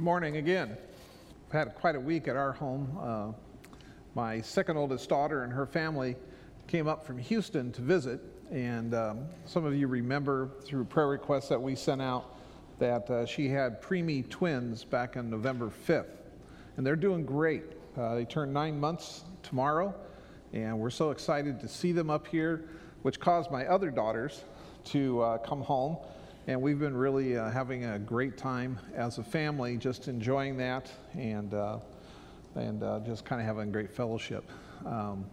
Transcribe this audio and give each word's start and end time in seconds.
Good 0.00 0.04
morning 0.06 0.38
again. 0.38 0.78
We've 1.44 1.52
had 1.52 1.74
quite 1.74 1.94
a 1.94 2.00
week 2.00 2.26
at 2.26 2.34
our 2.34 2.52
home. 2.52 2.98
Uh, 2.98 3.32
my 4.14 4.40
second 4.40 4.78
oldest 4.78 5.10
daughter 5.10 5.44
and 5.44 5.52
her 5.52 5.66
family 5.66 6.16
came 6.68 6.88
up 6.88 7.04
from 7.04 7.18
Houston 7.18 7.70
to 7.72 7.82
visit, 7.82 8.22
and 8.50 8.94
um, 8.94 9.26
some 9.44 9.66
of 9.66 9.74
you 9.74 9.88
remember 9.88 10.52
through 10.64 10.86
prayer 10.86 11.08
requests 11.08 11.50
that 11.50 11.60
we 11.60 11.74
sent 11.74 12.00
out 12.00 12.38
that 12.78 13.10
uh, 13.10 13.26
she 13.26 13.50
had 13.50 13.82
preemie 13.82 14.26
twins 14.30 14.84
back 14.84 15.18
on 15.18 15.28
November 15.28 15.70
5th, 15.86 16.16
and 16.78 16.86
they're 16.86 16.96
doing 16.96 17.26
great. 17.26 17.64
Uh, 17.94 18.14
they 18.14 18.24
turn 18.24 18.54
nine 18.54 18.80
months 18.80 19.24
tomorrow, 19.42 19.94
and 20.54 20.78
we're 20.78 20.88
so 20.88 21.10
excited 21.10 21.60
to 21.60 21.68
see 21.68 21.92
them 21.92 22.08
up 22.08 22.26
here, 22.26 22.70
which 23.02 23.20
caused 23.20 23.50
my 23.50 23.66
other 23.66 23.90
daughters 23.90 24.44
to 24.82 25.20
uh, 25.20 25.36
come 25.36 25.60
home 25.60 25.98
and 26.50 26.60
we've 26.60 26.80
been 26.80 26.96
really 26.96 27.36
uh, 27.36 27.48
having 27.48 27.84
a 27.84 27.96
great 27.96 28.36
time 28.36 28.76
as 28.96 29.18
a 29.18 29.22
family, 29.22 29.76
just 29.76 30.08
enjoying 30.08 30.56
that 30.56 30.90
and, 31.14 31.54
uh, 31.54 31.78
and 32.56 32.82
uh, 32.82 32.98
just 33.06 33.24
kind 33.24 33.40
of 33.40 33.46
having 33.46 33.70
great 33.70 33.88
fellowship. 33.88 34.50
Um, 34.84 35.24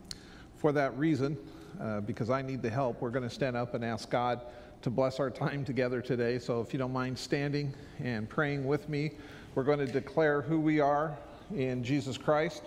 for 0.57 0.71
that 0.73 0.95
reason, 0.95 1.35
uh, 1.81 2.01
because 2.01 2.29
I 2.29 2.43
need 2.43 2.61
the 2.61 2.69
help, 2.69 3.01
we're 3.01 3.09
going 3.09 3.27
to 3.27 3.33
stand 3.33 3.57
up 3.57 3.73
and 3.73 3.83
ask 3.83 4.11
God 4.11 4.41
to 4.83 4.91
bless 4.91 5.19
our 5.19 5.31
time 5.31 5.65
together 5.65 6.01
today. 6.01 6.37
So 6.37 6.61
if 6.61 6.71
you 6.71 6.77
don't 6.77 6.93
mind 6.93 7.17
standing 7.17 7.73
and 7.97 8.29
praying 8.29 8.63
with 8.67 8.87
me, 8.87 9.13
we're 9.55 9.63
going 9.63 9.79
to 9.79 9.87
declare 9.87 10.43
who 10.43 10.59
we 10.59 10.79
are 10.81 11.17
in 11.55 11.83
Jesus 11.83 12.15
Christ, 12.15 12.61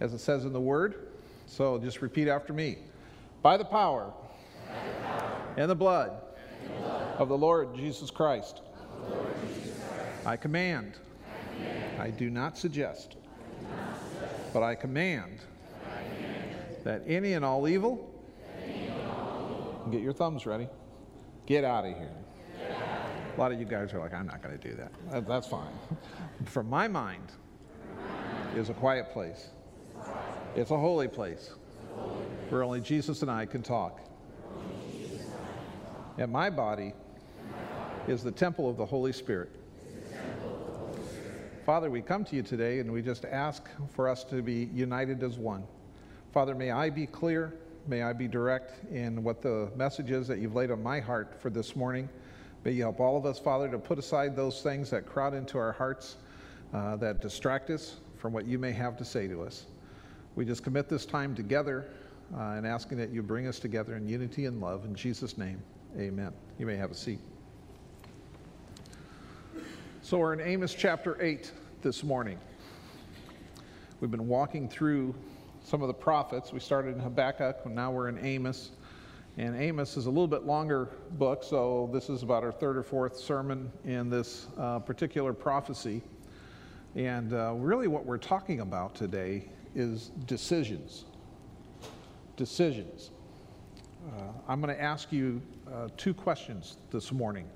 as 0.00 0.14
it 0.14 0.20
says 0.20 0.46
in 0.46 0.54
the 0.54 0.60
Word. 0.60 1.08
So 1.46 1.76
just 1.76 2.00
repeat 2.00 2.26
after 2.26 2.54
me. 2.54 2.78
By 3.42 3.58
the 3.58 3.66
power, 3.66 4.14
By 4.66 4.88
the 4.88 4.94
power. 5.04 5.54
and 5.58 5.70
the 5.70 5.74
blood 5.74 6.12
of 7.18 7.28
the 7.28 7.36
Lord 7.36 7.74
Jesus 7.74 8.10
Christ. 8.10 8.60
I, 10.24 10.36
command, 10.36 10.94
I 11.26 11.54
command, 11.54 12.00
I 12.00 12.10
do 12.10 12.30
not 12.30 12.56
suggest, 12.56 13.16
not 13.62 13.98
suggest 13.98 14.52
but 14.52 14.62
I 14.62 14.74
command, 14.74 15.40
I 15.84 16.02
command 16.14 16.56
that 16.84 17.02
any 17.06 17.32
and 17.32 17.44
all 17.44 17.66
evil, 17.68 18.08
and 19.84 19.92
get 19.92 20.02
your 20.02 20.12
thumbs 20.12 20.46
ready, 20.46 20.68
get 21.46 21.64
out 21.64 21.84
of 21.84 21.96
here. 21.96 22.14
A 23.36 23.40
lot 23.40 23.50
of 23.50 23.58
you 23.58 23.64
guys 23.64 23.94
are 23.94 23.98
like, 23.98 24.12
I'm 24.12 24.26
not 24.26 24.42
going 24.42 24.58
to 24.58 24.68
do 24.68 24.76
that. 24.76 25.26
That's 25.26 25.46
fine. 25.46 25.72
For 26.44 26.62
my 26.62 26.86
mind 26.86 27.32
is 28.54 28.68
a 28.68 28.74
quiet 28.74 29.10
place. 29.12 29.48
It's 30.54 30.70
a 30.70 30.76
holy 30.76 31.08
place 31.08 31.50
where 32.50 32.62
only 32.62 32.80
Jesus 32.80 33.22
and 33.22 33.30
I 33.30 33.46
can 33.46 33.62
talk. 33.62 34.00
And 36.18 36.30
my 36.30 36.50
body 36.50 36.92
is 38.06 38.22
the 38.22 38.30
temple 38.30 38.68
of 38.68 38.76
the 38.76 38.84
Holy 38.84 39.12
Spirit. 39.12 39.50
Father, 41.64 41.90
we 41.90 42.02
come 42.02 42.24
to 42.24 42.36
you 42.36 42.42
today 42.42 42.80
and 42.80 42.92
we 42.92 43.00
just 43.02 43.24
ask 43.24 43.68
for 43.88 44.08
us 44.08 44.24
to 44.24 44.42
be 44.42 44.68
united 44.74 45.22
as 45.22 45.38
one. 45.38 45.64
Father, 46.32 46.54
may 46.54 46.70
I 46.70 46.90
be 46.90 47.06
clear, 47.06 47.54
may 47.86 48.02
I 48.02 48.12
be 48.12 48.28
direct 48.28 48.84
in 48.92 49.22
what 49.22 49.40
the 49.40 49.70
message 49.76 50.10
is 50.10 50.26
that 50.28 50.38
you've 50.38 50.54
laid 50.54 50.70
on 50.70 50.82
my 50.82 51.00
heart 51.00 51.40
for 51.40 51.50
this 51.50 51.76
morning. 51.76 52.08
May 52.64 52.72
you 52.72 52.82
help 52.82 53.00
all 53.00 53.16
of 53.16 53.24
us, 53.24 53.38
Father, 53.38 53.68
to 53.70 53.78
put 53.78 53.98
aside 53.98 54.36
those 54.36 54.60
things 54.60 54.90
that 54.90 55.06
crowd 55.06 55.34
into 55.34 55.56
our 55.56 55.72
hearts, 55.72 56.16
uh, 56.74 56.96
that 56.96 57.20
distract 57.20 57.70
us 57.70 57.96
from 58.18 58.32
what 58.32 58.44
you 58.44 58.58
may 58.58 58.72
have 58.72 58.96
to 58.98 59.04
say 59.04 59.28
to 59.28 59.42
us. 59.42 59.66
We 60.34 60.44
just 60.44 60.62
commit 60.62 60.88
this 60.88 61.06
time 61.06 61.34
together 61.34 61.86
uh, 62.34 62.54
and 62.56 62.66
asking 62.66 62.98
that 62.98 63.10
you 63.10 63.22
bring 63.22 63.46
us 63.46 63.58
together 63.58 63.96
in 63.96 64.08
unity 64.08 64.46
and 64.46 64.60
love. 64.60 64.84
In 64.84 64.94
Jesus' 64.94 65.38
name, 65.38 65.62
amen. 65.98 66.32
You 66.58 66.66
may 66.66 66.76
have 66.76 66.90
a 66.90 66.94
seat. 66.94 67.20
So 70.00 70.18
we're 70.18 70.32
in 70.32 70.40
Amos 70.40 70.74
chapter 70.74 71.20
8 71.20 71.52
this 71.82 72.02
morning. 72.02 72.38
We've 74.00 74.10
been 74.10 74.26
walking 74.26 74.68
through 74.68 75.14
some 75.62 75.82
of 75.82 75.88
the 75.88 75.94
prophets. 75.94 76.52
We 76.52 76.60
started 76.60 76.94
in 76.96 77.00
Habakkuk, 77.00 77.58
and 77.66 77.74
now 77.74 77.90
we're 77.90 78.08
in 78.08 78.18
Amos. 78.24 78.70
And 79.36 79.54
Amos 79.54 79.96
is 79.96 80.06
a 80.06 80.10
little 80.10 80.26
bit 80.26 80.44
longer 80.44 80.88
book, 81.12 81.44
so 81.44 81.88
this 81.92 82.08
is 82.08 82.22
about 82.22 82.42
our 82.42 82.52
third 82.52 82.76
or 82.76 82.82
fourth 82.82 83.16
sermon 83.16 83.70
in 83.84 84.10
this 84.10 84.48
uh, 84.58 84.78
particular 84.80 85.32
prophecy. 85.32 86.02
And 86.96 87.32
uh, 87.32 87.54
really, 87.56 87.86
what 87.86 88.04
we're 88.04 88.18
talking 88.18 88.60
about 88.60 88.94
today 88.94 89.48
is 89.74 90.10
decisions. 90.26 91.04
Decisions. 92.36 93.11
Uh, 94.04 94.32
I'm 94.48 94.60
going 94.60 94.74
to 94.74 94.82
ask 94.82 95.12
you 95.12 95.40
uh, 95.72 95.88
two 95.96 96.12
questions 96.12 96.78
this 96.90 97.12
morning. 97.12 97.48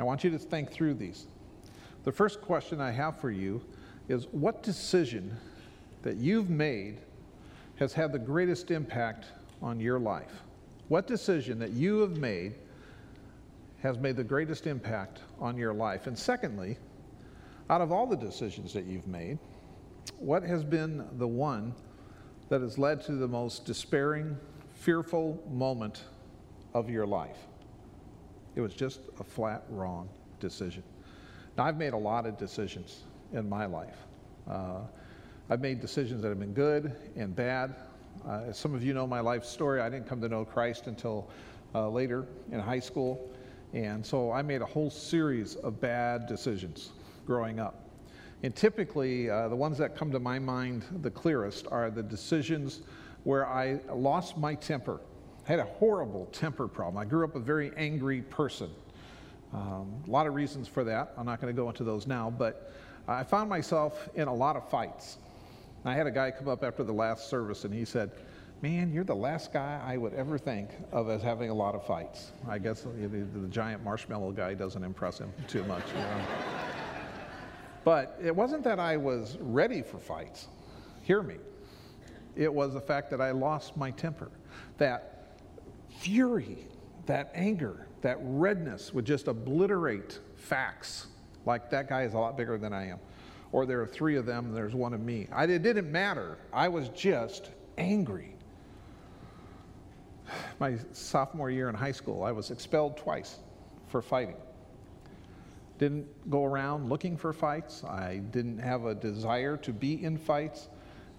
I 0.00 0.02
want 0.02 0.24
you 0.24 0.30
to 0.30 0.38
think 0.38 0.72
through 0.72 0.94
these. 0.94 1.26
The 2.02 2.10
first 2.10 2.40
question 2.40 2.80
I 2.80 2.90
have 2.90 3.20
for 3.20 3.30
you 3.30 3.62
is 4.08 4.26
what 4.32 4.64
decision 4.64 5.36
that 6.02 6.16
you've 6.16 6.50
made 6.50 6.98
has 7.76 7.92
had 7.92 8.12
the 8.12 8.18
greatest 8.18 8.72
impact 8.72 9.26
on 9.62 9.78
your 9.78 10.00
life? 10.00 10.42
What 10.88 11.06
decision 11.06 11.60
that 11.60 11.70
you 11.70 12.00
have 12.00 12.16
made 12.16 12.54
has 13.80 13.96
made 13.96 14.16
the 14.16 14.24
greatest 14.24 14.66
impact 14.66 15.20
on 15.38 15.56
your 15.56 15.72
life? 15.72 16.08
And 16.08 16.18
secondly, 16.18 16.78
out 17.70 17.80
of 17.80 17.92
all 17.92 18.08
the 18.08 18.16
decisions 18.16 18.72
that 18.72 18.86
you've 18.86 19.06
made, 19.06 19.38
what 20.18 20.42
has 20.42 20.64
been 20.64 21.06
the 21.18 21.28
one 21.28 21.72
that 22.48 22.60
has 22.60 22.76
led 22.76 23.02
to 23.02 23.12
the 23.12 23.28
most 23.28 23.64
despairing, 23.64 24.36
fearful 24.82 25.40
moment 25.48 26.02
of 26.74 26.90
your 26.90 27.06
life? 27.06 27.38
It 28.56 28.60
was 28.60 28.74
just 28.74 29.00
a 29.20 29.24
flat 29.24 29.62
wrong 29.70 30.08
decision. 30.40 30.82
Now, 31.56 31.66
I've 31.66 31.76
made 31.76 31.92
a 31.92 31.98
lot 31.98 32.26
of 32.26 32.36
decisions 32.36 33.04
in 33.32 33.48
my 33.48 33.64
life. 33.64 33.96
Uh, 34.50 34.80
I've 35.48 35.60
made 35.60 35.80
decisions 35.80 36.20
that 36.22 36.30
have 36.30 36.40
been 36.40 36.52
good 36.52 36.96
and 37.14 37.34
bad. 37.34 37.76
Uh, 38.26 38.46
as 38.48 38.58
some 38.58 38.74
of 38.74 38.82
you 38.82 38.92
know 38.92 39.06
my 39.06 39.20
life 39.20 39.44
story, 39.44 39.80
I 39.80 39.88
didn't 39.88 40.08
come 40.08 40.20
to 40.20 40.28
know 40.28 40.44
Christ 40.44 40.88
until 40.88 41.30
uh, 41.76 41.88
later 41.88 42.26
in 42.50 42.58
high 42.58 42.80
school. 42.80 43.30
And 43.74 44.04
so 44.04 44.32
I 44.32 44.42
made 44.42 44.62
a 44.62 44.66
whole 44.66 44.90
series 44.90 45.54
of 45.54 45.80
bad 45.80 46.26
decisions 46.26 46.90
growing 47.24 47.60
up. 47.60 47.88
And 48.42 48.54
typically, 48.56 49.30
uh, 49.30 49.46
the 49.46 49.54
ones 49.54 49.78
that 49.78 49.96
come 49.96 50.10
to 50.10 50.18
my 50.18 50.40
mind 50.40 50.84
the 51.02 51.10
clearest 51.10 51.68
are 51.70 51.88
the 51.88 52.02
decisions 52.02 52.80
where 53.24 53.46
I 53.46 53.80
lost 53.92 54.36
my 54.36 54.54
temper. 54.54 55.00
I 55.46 55.50
had 55.50 55.58
a 55.58 55.64
horrible 55.64 56.26
temper 56.26 56.68
problem. 56.68 56.98
I 56.98 57.04
grew 57.04 57.24
up 57.24 57.34
a 57.34 57.40
very 57.40 57.72
angry 57.76 58.22
person. 58.22 58.70
Um, 59.52 60.02
a 60.06 60.10
lot 60.10 60.26
of 60.26 60.34
reasons 60.34 60.68
for 60.68 60.84
that. 60.84 61.12
I'm 61.16 61.26
not 61.26 61.40
going 61.40 61.54
to 61.54 61.56
go 61.60 61.68
into 61.68 61.84
those 61.84 62.06
now, 62.06 62.30
but 62.30 62.72
I 63.06 63.22
found 63.24 63.50
myself 63.50 64.08
in 64.14 64.28
a 64.28 64.34
lot 64.34 64.56
of 64.56 64.68
fights. 64.70 65.18
I 65.84 65.94
had 65.94 66.06
a 66.06 66.10
guy 66.10 66.30
come 66.30 66.48
up 66.48 66.62
after 66.62 66.84
the 66.84 66.92
last 66.92 67.28
service 67.28 67.64
and 67.64 67.74
he 67.74 67.84
said, 67.84 68.12
Man, 68.62 68.92
you're 68.92 69.02
the 69.02 69.16
last 69.16 69.52
guy 69.52 69.82
I 69.84 69.96
would 69.96 70.14
ever 70.14 70.38
think 70.38 70.70
of 70.92 71.10
as 71.10 71.20
having 71.20 71.50
a 71.50 71.54
lot 71.54 71.74
of 71.74 71.84
fights. 71.84 72.30
I 72.48 72.58
guess 72.58 72.82
the, 72.82 73.08
the 73.08 73.48
giant 73.48 73.82
marshmallow 73.82 74.30
guy 74.30 74.54
doesn't 74.54 74.84
impress 74.84 75.18
him 75.18 75.32
too 75.48 75.64
much. 75.64 75.82
You 75.88 75.98
know? 75.98 76.20
but 77.84 78.16
it 78.22 78.34
wasn't 78.34 78.62
that 78.62 78.78
I 78.78 78.96
was 78.96 79.36
ready 79.40 79.82
for 79.82 79.98
fights. 79.98 80.46
Hear 81.02 81.24
me. 81.24 81.38
It 82.36 82.52
was 82.52 82.74
the 82.74 82.80
fact 82.80 83.10
that 83.10 83.20
I 83.20 83.30
lost 83.30 83.76
my 83.76 83.90
temper. 83.90 84.30
That 84.78 85.38
fury, 85.88 86.66
that 87.06 87.30
anger, 87.34 87.86
that 88.00 88.18
redness 88.20 88.92
would 88.94 89.04
just 89.04 89.28
obliterate 89.28 90.18
facts. 90.36 91.08
Like 91.44 91.70
that 91.70 91.88
guy 91.88 92.02
is 92.02 92.14
a 92.14 92.18
lot 92.18 92.36
bigger 92.36 92.58
than 92.58 92.72
I 92.72 92.88
am. 92.88 92.98
Or 93.52 93.66
there 93.66 93.80
are 93.82 93.86
three 93.86 94.16
of 94.16 94.24
them 94.24 94.52
there's 94.52 94.74
one 94.74 94.94
of 94.94 95.00
me. 95.00 95.28
I, 95.30 95.44
it 95.44 95.62
didn't 95.62 95.90
matter. 95.92 96.38
I 96.52 96.68
was 96.68 96.88
just 96.90 97.50
angry. 97.76 98.34
My 100.58 100.78
sophomore 100.92 101.50
year 101.50 101.68
in 101.68 101.74
high 101.74 101.92
school, 101.92 102.22
I 102.22 102.32
was 102.32 102.50
expelled 102.50 102.96
twice 102.96 103.38
for 103.88 104.00
fighting. 104.00 104.36
Didn't 105.78 106.06
go 106.30 106.44
around 106.44 106.88
looking 106.88 107.16
for 107.16 107.32
fights. 107.32 107.84
I 107.84 108.18
didn't 108.30 108.58
have 108.58 108.86
a 108.86 108.94
desire 108.94 109.56
to 109.58 109.72
be 109.72 110.02
in 110.02 110.16
fights. 110.16 110.68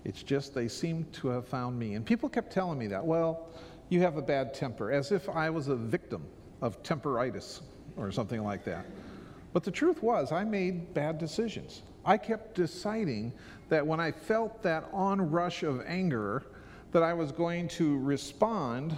It's 0.06 0.24
just 0.24 0.54
they 0.54 0.68
seemed 0.68 1.12
to 1.14 1.30
have 1.30 1.48
found 1.48 1.78
me. 1.80 1.96
And 1.96 2.06
people 2.06 2.30
kept 2.30 2.52
telling 2.52 2.78
me 2.78 2.88
that, 2.88 3.04
well, 3.04 3.50
you 3.90 4.02
have 4.02 4.18
a 4.18 4.22
bad 4.22 4.54
temper, 4.54 4.92
as 4.92 5.12
if 5.12 5.30
I 5.30 5.50
was 5.50 5.68
a 5.68 5.76
victim 5.76 6.24
of 6.62 6.82
temperitis 6.84 7.62
or 7.96 8.12
something 8.12 8.44
like 8.44 8.64
that. 8.66 8.86
But 9.54 9.64
the 9.64 9.72
truth 9.72 10.02
was, 10.02 10.32
I 10.32 10.44
made 10.44 10.94
bad 10.94 11.20
decisions. 11.20 11.84
I 12.06 12.18
kept 12.18 12.56
deciding 12.56 13.32
that 13.70 13.86
when 13.86 14.00
I 14.00 14.12
felt 14.12 14.64
that 14.64 14.86
onrush 14.92 15.64
of 15.64 15.84
anger, 15.86 16.44
that 16.92 17.04
I 17.04 17.14
was 17.14 17.32
going 17.32 17.68
to 17.70 17.98
respond 18.00 18.98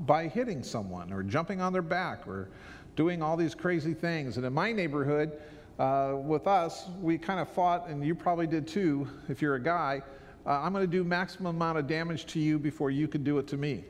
by 0.00 0.28
hitting 0.28 0.62
someone 0.62 1.12
or 1.12 1.22
jumping 1.22 1.60
on 1.60 1.72
their 1.72 1.82
back 1.82 2.26
or 2.26 2.48
doing 2.96 3.22
all 3.22 3.36
these 3.36 3.54
crazy 3.54 3.94
things. 3.94 4.36
And 4.38 4.46
in 4.46 4.52
my 4.52 4.72
neighborhood, 4.72 5.32
uh, 5.78 6.14
with 6.16 6.46
us, 6.46 6.86
we 7.00 7.18
kind 7.18 7.38
of 7.38 7.48
fought, 7.48 7.88
and 7.88 8.04
you 8.04 8.14
probably 8.14 8.46
did 8.46 8.66
too, 8.66 9.06
if 9.28 9.42
you're 9.42 9.56
a 9.56 9.62
guy. 9.62 10.02
Uh, 10.46 10.60
I'm 10.62 10.72
going 10.72 10.84
to 10.84 10.90
do 10.90 11.02
maximum 11.02 11.56
amount 11.56 11.78
of 11.78 11.86
damage 11.86 12.26
to 12.26 12.38
you 12.38 12.58
before 12.58 12.90
you 12.90 13.08
can 13.08 13.24
do 13.24 13.38
it 13.38 13.48
to 13.48 13.56
me 13.56 13.84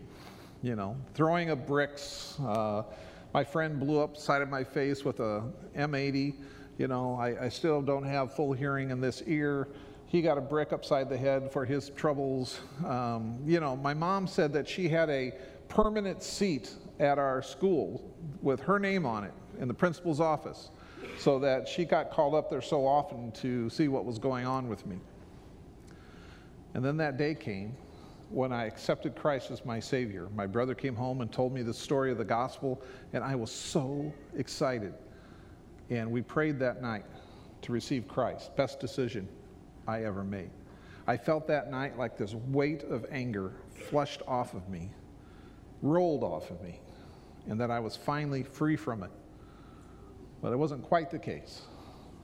you 0.63 0.75
know, 0.75 0.97
throwing 1.15 1.51
of 1.51 1.67
bricks. 1.67 2.39
Uh, 2.41 2.83
my 3.33 3.45
friend 3.45 3.79
blew 3.79 4.01
up 4.01 4.17
side 4.17 4.43
of 4.43 4.49
my 4.49 4.65
face 4.65 5.05
with 5.05 5.21
a 5.21 5.45
M80 5.77 6.35
You 6.79 6.89
know, 6.89 7.15
I, 7.15 7.45
I 7.45 7.49
still 7.49 7.81
don't 7.83 8.05
have 8.05 8.35
full 8.35 8.53
hearing 8.53 8.91
in 8.91 9.01
this 9.01 9.23
ear. 9.27 9.69
He 10.07 10.23
got 10.23 10.39
a 10.39 10.41
brick 10.41 10.73
upside 10.73 11.09
the 11.09 11.17
head 11.17 11.53
for 11.53 11.65
his 11.65 11.91
troubles. 11.91 12.61
Um, 12.85 13.39
you 13.47 13.61
know, 13.61 13.77
my 13.77 13.95
mom 13.95 14.27
said 14.27 14.53
that 14.55 14.69
she 14.69 14.89
had 14.89 15.11
a 15.11 15.33
permanent 15.69 16.23
seat 16.23 16.73
at 16.99 17.19
our 17.19 17.43
school 17.43 18.03
with 18.41 18.61
her 18.61 18.79
name 18.79 19.07
on 19.07 19.25
it 19.25 19.33
in 19.61 19.69
the 19.69 19.75
principal's 19.75 20.21
office 20.21 20.71
so 21.19 21.39
that 21.39 21.69
she 21.69 21.85
got 21.85 22.11
called 22.11 22.35
up 22.35 22.51
there 22.51 22.63
so 22.63 22.87
often 22.87 23.33
to 23.33 23.71
see 23.71 23.89
what 23.89 24.05
was 24.05 24.19
going 24.19 24.47
on 24.47 24.69
with 24.69 24.87
me. 24.87 24.97
And 26.77 26.85
then 26.85 26.99
that 26.99 27.17
day 27.17 27.35
came 27.35 27.75
when 28.29 28.53
I 28.53 28.67
accepted 28.67 29.17
Christ 29.17 29.51
as 29.51 29.65
my 29.65 29.81
Savior. 29.81 30.29
My 30.37 30.47
brother 30.47 30.75
came 30.75 30.95
home 30.95 31.23
and 31.23 31.33
told 31.33 31.55
me 31.55 31.63
the 31.63 31.73
story 31.73 32.13
of 32.13 32.19
the 32.19 32.25
gospel, 32.25 32.83
and 33.15 33.25
I 33.25 33.35
was 33.35 33.51
so 33.51 34.13
excited. 34.37 34.93
And 35.89 36.11
we 36.11 36.21
prayed 36.21 36.59
that 36.59 36.83
night 36.83 37.07
to 37.63 37.73
receive 37.73 38.07
Christ. 38.07 38.55
Best 38.57 38.79
decision 38.79 39.27
I 39.89 40.05
ever 40.05 40.23
made. 40.23 40.51
I 41.07 41.17
felt 41.17 41.47
that 41.47 41.71
night 41.71 41.97
like 41.97 42.19
this 42.19 42.35
weight 42.35 42.83
of 42.83 43.07
anger 43.11 43.55
flushed 43.89 44.21
off 44.29 44.53
of 44.53 44.69
me, 44.69 44.91
rolled 45.81 46.23
off 46.23 46.51
of 46.51 46.61
me, 46.61 46.79
and 47.49 47.59
that 47.59 47.71
I 47.71 47.81
was 47.81 47.97
finally 47.97 48.43
free 48.43 48.77
from 48.77 49.03
it. 49.03 49.11
But 50.43 50.53
it 50.53 50.57
wasn't 50.59 50.83
quite 50.83 51.11
the 51.11 51.19
case. 51.19 51.63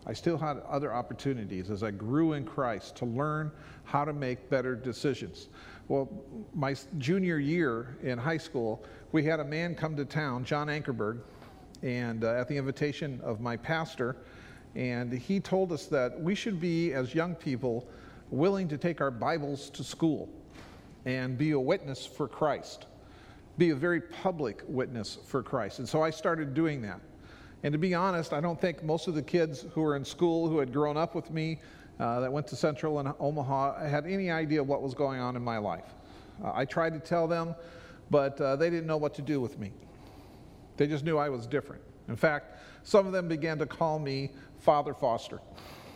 I 0.04 0.12
still 0.12 0.37
had 0.37 0.58
other 0.69 0.93
opportunities 0.93 1.70
as 1.70 1.82
I 1.82 1.93
grew 1.93 2.32
in 2.32 2.44
Christ 2.44 2.96
to 2.96 3.04
learn 3.04 3.52
how 3.84 4.04
to 4.04 4.12
make 4.12 4.50
better 4.50 4.75
decisions. 4.75 5.49
Well, 5.88 6.08
my 6.54 6.75
junior 6.99 7.38
year 7.38 7.96
in 8.02 8.19
high 8.19 8.38
school, 8.38 8.84
we 9.12 9.25
had 9.25 9.38
a 9.40 9.44
man 9.44 9.75
come 9.75 9.96
to 9.96 10.04
town, 10.04 10.44
John 10.44 10.66
Ankerberg, 10.66 11.20
and 11.82 12.25
uh, 12.25 12.32
at 12.32 12.49
the 12.49 12.56
invitation 12.56 13.20
of 13.22 13.40
my 13.40 13.56
pastor, 13.56 14.16
and 14.75 15.12
he 15.12 15.38
told 15.38 15.72
us 15.72 15.87
that 15.87 16.20
we 16.20 16.34
should 16.34 16.60
be, 16.60 16.93
as 16.93 17.14
young 17.14 17.34
people, 17.34 17.87
willing 18.31 18.69
to 18.69 18.78
take 18.78 19.00
our 19.00 19.10
Bibles 19.10 19.70
to 19.70 19.84
school 19.84 20.28
and 21.04 21.37
be 21.37 21.50
a 21.50 21.60
witness 21.60 22.06
for 22.06 22.26
Christ, 22.26 22.87
be 23.58 23.70
a 23.70 23.76
very 23.76 24.00
public 24.00 24.62
witness 24.66 25.19
for 25.26 25.43
Christ. 25.43 25.78
And 25.78 25.88
so 25.88 26.02
I 26.02 26.10
started 26.10 26.54
doing 26.54 26.81
that. 26.82 27.00
And 27.62 27.73
to 27.73 27.79
be 27.79 27.94
honest, 27.94 28.32
I 28.32 28.41
don't 28.41 28.61
think 28.61 28.82
most 28.82 29.06
of 29.06 29.14
the 29.14 29.23
kids 29.23 29.67
who 29.73 29.82
were 29.82 29.97
in 29.97 30.05
school 30.05 30.49
who 30.49 30.59
had 30.59 30.73
grown 30.73 30.97
up 30.97 31.14
with 31.14 31.31
me 31.31 31.61
uh, 32.00 32.20
that 32.20 32.32
went 32.32 32.47
to 32.49 32.56
Central 32.56 32.99
and 32.99 33.12
Omaha 33.20 33.87
had 33.87 34.06
any 34.06 34.31
idea 34.31 34.62
what 34.62 34.82
was 34.82 34.94
going 34.94 35.20
on 35.20 35.37
in 35.37 35.43
my 35.43 35.59
life. 35.59 35.94
Uh, 36.43 36.50
I 36.55 36.64
tried 36.64 36.94
to 36.94 37.00
tell 37.00 37.29
them, 37.29 37.55
but 38.11 38.41
uh, 38.41 38.56
they 38.56 38.70
didn't 38.70 38.87
know 38.87 38.97
what 38.97 39.14
to 39.14 39.23
do 39.23 39.41
with 39.41 39.59
me. 39.59 39.73
They 40.76 40.87
just 40.87 41.05
knew 41.05 41.19
I 41.19 41.29
was 41.29 41.47
different. 41.47 41.82
In 42.09 42.17
fact, 42.17 42.59
some 42.82 43.06
of 43.06 43.12
them 43.12 43.29
began 43.29 43.59
to 43.59 43.67
call 43.67 43.99
me 43.99 44.32
Father 44.59 44.94
Foster. 44.94 45.41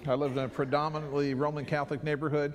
I 0.08 0.14
lived 0.14 0.36
in 0.38 0.44
a 0.44 0.48
predominantly 0.48 1.34
Roman 1.34 1.64
Catholic 1.64 2.04
neighborhood, 2.04 2.54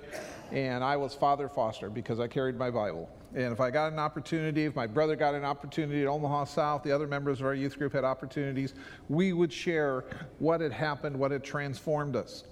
and 0.52 0.82
I 0.82 0.96
was 0.96 1.14
Father 1.14 1.48
Foster 1.48 1.90
because 1.90 2.18
I 2.18 2.26
carried 2.26 2.56
my 2.56 2.70
Bible. 2.70 3.10
And 3.34 3.52
if 3.52 3.60
I 3.60 3.70
got 3.70 3.92
an 3.92 3.98
opportunity, 3.98 4.64
if 4.64 4.74
my 4.74 4.86
brother 4.86 5.16
got 5.16 5.34
an 5.34 5.44
opportunity 5.44 6.02
at 6.02 6.08
Omaha 6.08 6.44
South, 6.44 6.82
the 6.82 6.92
other 6.92 7.06
members 7.06 7.40
of 7.40 7.46
our 7.46 7.54
youth 7.54 7.78
group 7.78 7.92
had 7.92 8.04
opportunities, 8.04 8.74
we 9.08 9.32
would 9.32 9.52
share 9.52 10.04
what 10.38 10.60
had 10.60 10.72
happened, 10.72 11.18
what 11.18 11.30
had 11.30 11.44
transformed 11.44 12.16
us. 12.16 12.44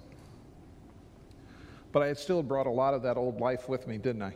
But 1.92 2.02
I 2.02 2.08
had 2.08 2.18
still 2.18 2.42
brought 2.42 2.66
a 2.66 2.70
lot 2.70 2.92
of 2.92 3.02
that 3.02 3.16
old 3.16 3.40
life 3.40 3.68
with 3.68 3.86
me, 3.86 3.96
didn't 3.96 4.22
I? 4.22 4.34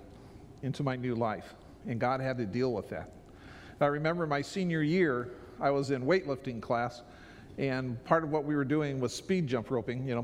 Into 0.62 0.82
my 0.82 0.96
new 0.96 1.14
life. 1.14 1.55
And 1.87 2.00
God 2.00 2.20
had 2.20 2.38
to 2.38 2.46
deal 2.46 2.72
with 2.72 2.88
that. 2.88 3.11
I 3.81 3.87
remember 3.87 4.26
my 4.26 4.40
senior 4.40 4.82
year, 4.82 5.31
I 5.61 5.70
was 5.70 5.90
in 5.90 6.06
weightlifting 6.06 6.62
class, 6.62 7.02
and 7.56 8.03
part 8.05 8.25
of 8.25 8.31
what 8.31 8.45
we 8.45 8.56
were 8.56 8.65
doing 8.65 8.99
was 8.99 9.15
speed 9.15 9.47
jump 9.47 9.71
roping, 9.71 10.06
you 10.06 10.15
know, 10.15 10.23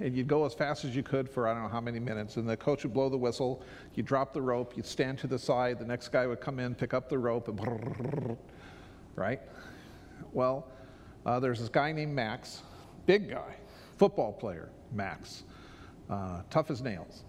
and 0.00 0.16
you'd 0.16 0.28
go 0.28 0.44
as 0.44 0.54
fast 0.54 0.84
as 0.84 0.94
you 0.94 1.02
could 1.02 1.28
for 1.28 1.48
I 1.48 1.54
don't 1.54 1.64
know 1.64 1.68
how 1.68 1.80
many 1.80 1.98
minutes, 1.98 2.36
and 2.36 2.48
the 2.48 2.56
coach 2.56 2.84
would 2.84 2.94
blow 2.94 3.08
the 3.08 3.16
whistle, 3.16 3.62
you'd 3.94 4.06
drop 4.06 4.32
the 4.32 4.40
rope, 4.42 4.76
you'd 4.76 4.86
stand 4.86 5.18
to 5.18 5.26
the 5.26 5.38
side, 5.38 5.78
the 5.78 5.84
next 5.84 6.08
guy 6.08 6.26
would 6.26 6.40
come 6.40 6.60
in, 6.60 6.74
pick 6.74 6.94
up 6.94 7.08
the 7.08 7.18
rope, 7.18 7.48
and 7.48 8.36
right? 9.16 9.40
Well, 10.32 10.68
uh, 11.24 11.40
there's 11.40 11.58
this 11.58 11.68
guy 11.68 11.90
named 11.90 12.14
Max, 12.14 12.62
big 13.06 13.28
guy, 13.28 13.56
football 13.96 14.32
player, 14.32 14.68
Max, 14.92 15.42
uh, 16.08 16.42
tough 16.50 16.70
as 16.70 16.82
nails. 16.82 17.24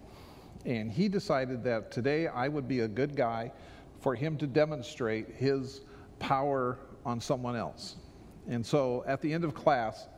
And 0.64 0.92
he 0.92 1.08
decided 1.08 1.64
that 1.64 1.90
today 1.90 2.28
I 2.28 2.46
would 2.46 2.68
be 2.68 2.80
a 2.80 2.88
good 2.88 3.16
guy 3.16 3.50
for 4.00 4.14
him 4.14 4.36
to 4.38 4.46
demonstrate 4.46 5.30
his 5.34 5.80
power 6.20 6.78
on 7.04 7.20
someone 7.20 7.56
else. 7.56 7.96
And 8.48 8.64
so 8.64 9.04
at 9.06 9.20
the 9.20 9.32
end 9.32 9.44
of 9.44 9.54
class, 9.54 10.08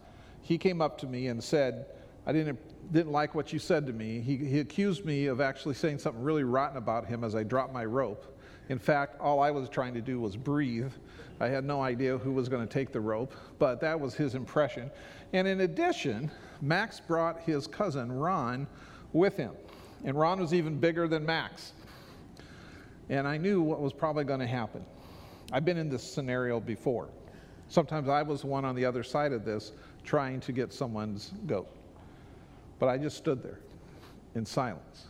he 0.42 0.56
came 0.56 0.80
up 0.80 0.98
to 0.98 1.06
me 1.06 1.26
and 1.26 1.42
said, 1.42 1.86
I 2.26 2.32
didn't, 2.32 2.58
didn't 2.92 3.12
like 3.12 3.34
what 3.34 3.52
you 3.52 3.58
said 3.58 3.86
to 3.86 3.92
me. 3.92 4.20
He, 4.20 4.36
he 4.36 4.60
accused 4.60 5.04
me 5.04 5.26
of 5.26 5.40
actually 5.40 5.74
saying 5.74 5.98
something 5.98 6.22
really 6.22 6.44
rotten 6.44 6.76
about 6.76 7.06
him 7.06 7.24
as 7.24 7.34
I 7.34 7.42
dropped 7.42 7.72
my 7.72 7.84
rope. 7.84 8.38
In 8.68 8.78
fact, 8.78 9.20
all 9.20 9.40
I 9.40 9.50
was 9.50 9.68
trying 9.68 9.94
to 9.94 10.00
do 10.00 10.20
was 10.20 10.36
breathe. 10.36 10.92
I 11.40 11.48
had 11.48 11.64
no 11.64 11.82
idea 11.82 12.18
who 12.18 12.32
was 12.32 12.48
going 12.48 12.66
to 12.66 12.72
take 12.72 12.92
the 12.92 13.00
rope, 13.00 13.34
but 13.58 13.80
that 13.80 13.98
was 13.98 14.14
his 14.14 14.34
impression. 14.34 14.90
And 15.32 15.48
in 15.48 15.62
addition, 15.62 16.30
Max 16.60 17.00
brought 17.00 17.40
his 17.40 17.66
cousin 17.66 18.12
Ron 18.12 18.66
with 19.12 19.36
him. 19.36 19.52
And 20.04 20.18
Ron 20.18 20.40
was 20.40 20.54
even 20.54 20.78
bigger 20.78 21.08
than 21.08 21.26
Max. 21.26 21.72
And 23.08 23.26
I 23.26 23.38
knew 23.38 23.60
what 23.60 23.80
was 23.80 23.92
probably 23.92 24.24
going 24.24 24.40
to 24.40 24.46
happen. 24.46 24.84
I've 25.52 25.64
been 25.64 25.78
in 25.78 25.88
this 25.88 26.02
scenario 26.02 26.60
before. 26.60 27.08
Sometimes 27.70 28.08
I 28.08 28.22
was 28.22 28.40
the 28.40 28.48
one 28.48 28.64
on 28.64 28.74
the 28.74 28.84
other 28.84 29.04
side 29.04 29.32
of 29.32 29.44
this 29.44 29.72
trying 30.02 30.40
to 30.40 30.52
get 30.52 30.72
someone's 30.72 31.32
goat. 31.46 31.68
But 32.80 32.88
I 32.88 32.98
just 32.98 33.16
stood 33.16 33.44
there 33.44 33.60
in 34.34 34.44
silence. 34.44 35.06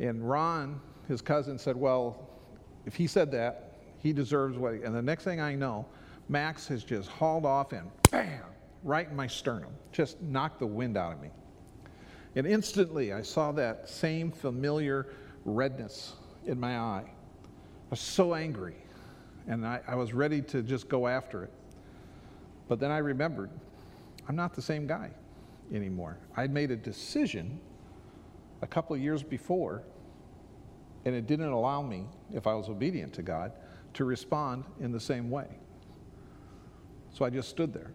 And 0.00 0.28
Ron, 0.28 0.80
his 1.06 1.22
cousin, 1.22 1.56
said, 1.56 1.76
Well, 1.76 2.28
if 2.86 2.96
he 2.96 3.06
said 3.06 3.30
that, 3.32 3.72
he 4.00 4.12
deserves 4.12 4.58
what. 4.58 4.74
He, 4.74 4.82
and 4.82 4.92
the 4.92 5.00
next 5.00 5.22
thing 5.22 5.40
I 5.40 5.54
know, 5.54 5.86
Max 6.28 6.66
has 6.68 6.82
just 6.82 7.08
hauled 7.08 7.46
off 7.46 7.72
and 7.72 7.88
bam, 8.10 8.42
right 8.82 9.08
in 9.08 9.14
my 9.14 9.28
sternum, 9.28 9.72
just 9.92 10.20
knocked 10.20 10.58
the 10.58 10.66
wind 10.66 10.96
out 10.96 11.12
of 11.12 11.22
me. 11.22 11.30
And 12.34 12.48
instantly 12.48 13.12
I 13.12 13.22
saw 13.22 13.52
that 13.52 13.88
same 13.88 14.32
familiar 14.32 15.06
redness 15.44 16.14
in 16.46 16.58
my 16.58 16.76
eye. 16.76 17.04
I 17.06 17.90
was 17.90 18.00
so 18.00 18.34
angry 18.34 18.74
and 19.46 19.66
I, 19.66 19.80
I 19.86 19.94
was 19.94 20.12
ready 20.12 20.40
to 20.42 20.62
just 20.62 20.88
go 20.88 21.06
after 21.06 21.44
it. 21.44 21.52
But 22.68 22.80
then 22.80 22.90
I 22.90 22.98
remembered 22.98 23.50
I'm 24.28 24.36
not 24.36 24.54
the 24.54 24.62
same 24.62 24.86
guy 24.86 25.10
anymore. 25.72 26.18
I'd 26.36 26.52
made 26.52 26.70
a 26.70 26.76
decision 26.76 27.60
a 28.62 28.66
couple 28.66 28.96
of 28.96 29.02
years 29.02 29.22
before, 29.22 29.82
and 31.04 31.14
it 31.14 31.26
didn't 31.26 31.50
allow 31.50 31.82
me, 31.82 32.06
if 32.32 32.46
I 32.46 32.54
was 32.54 32.68
obedient 32.68 33.12
to 33.14 33.22
God, 33.22 33.52
to 33.94 34.04
respond 34.04 34.64
in 34.80 34.92
the 34.92 35.00
same 35.00 35.30
way. 35.30 35.46
So 37.10 37.24
I 37.24 37.30
just 37.30 37.48
stood 37.50 37.72
there. 37.72 37.92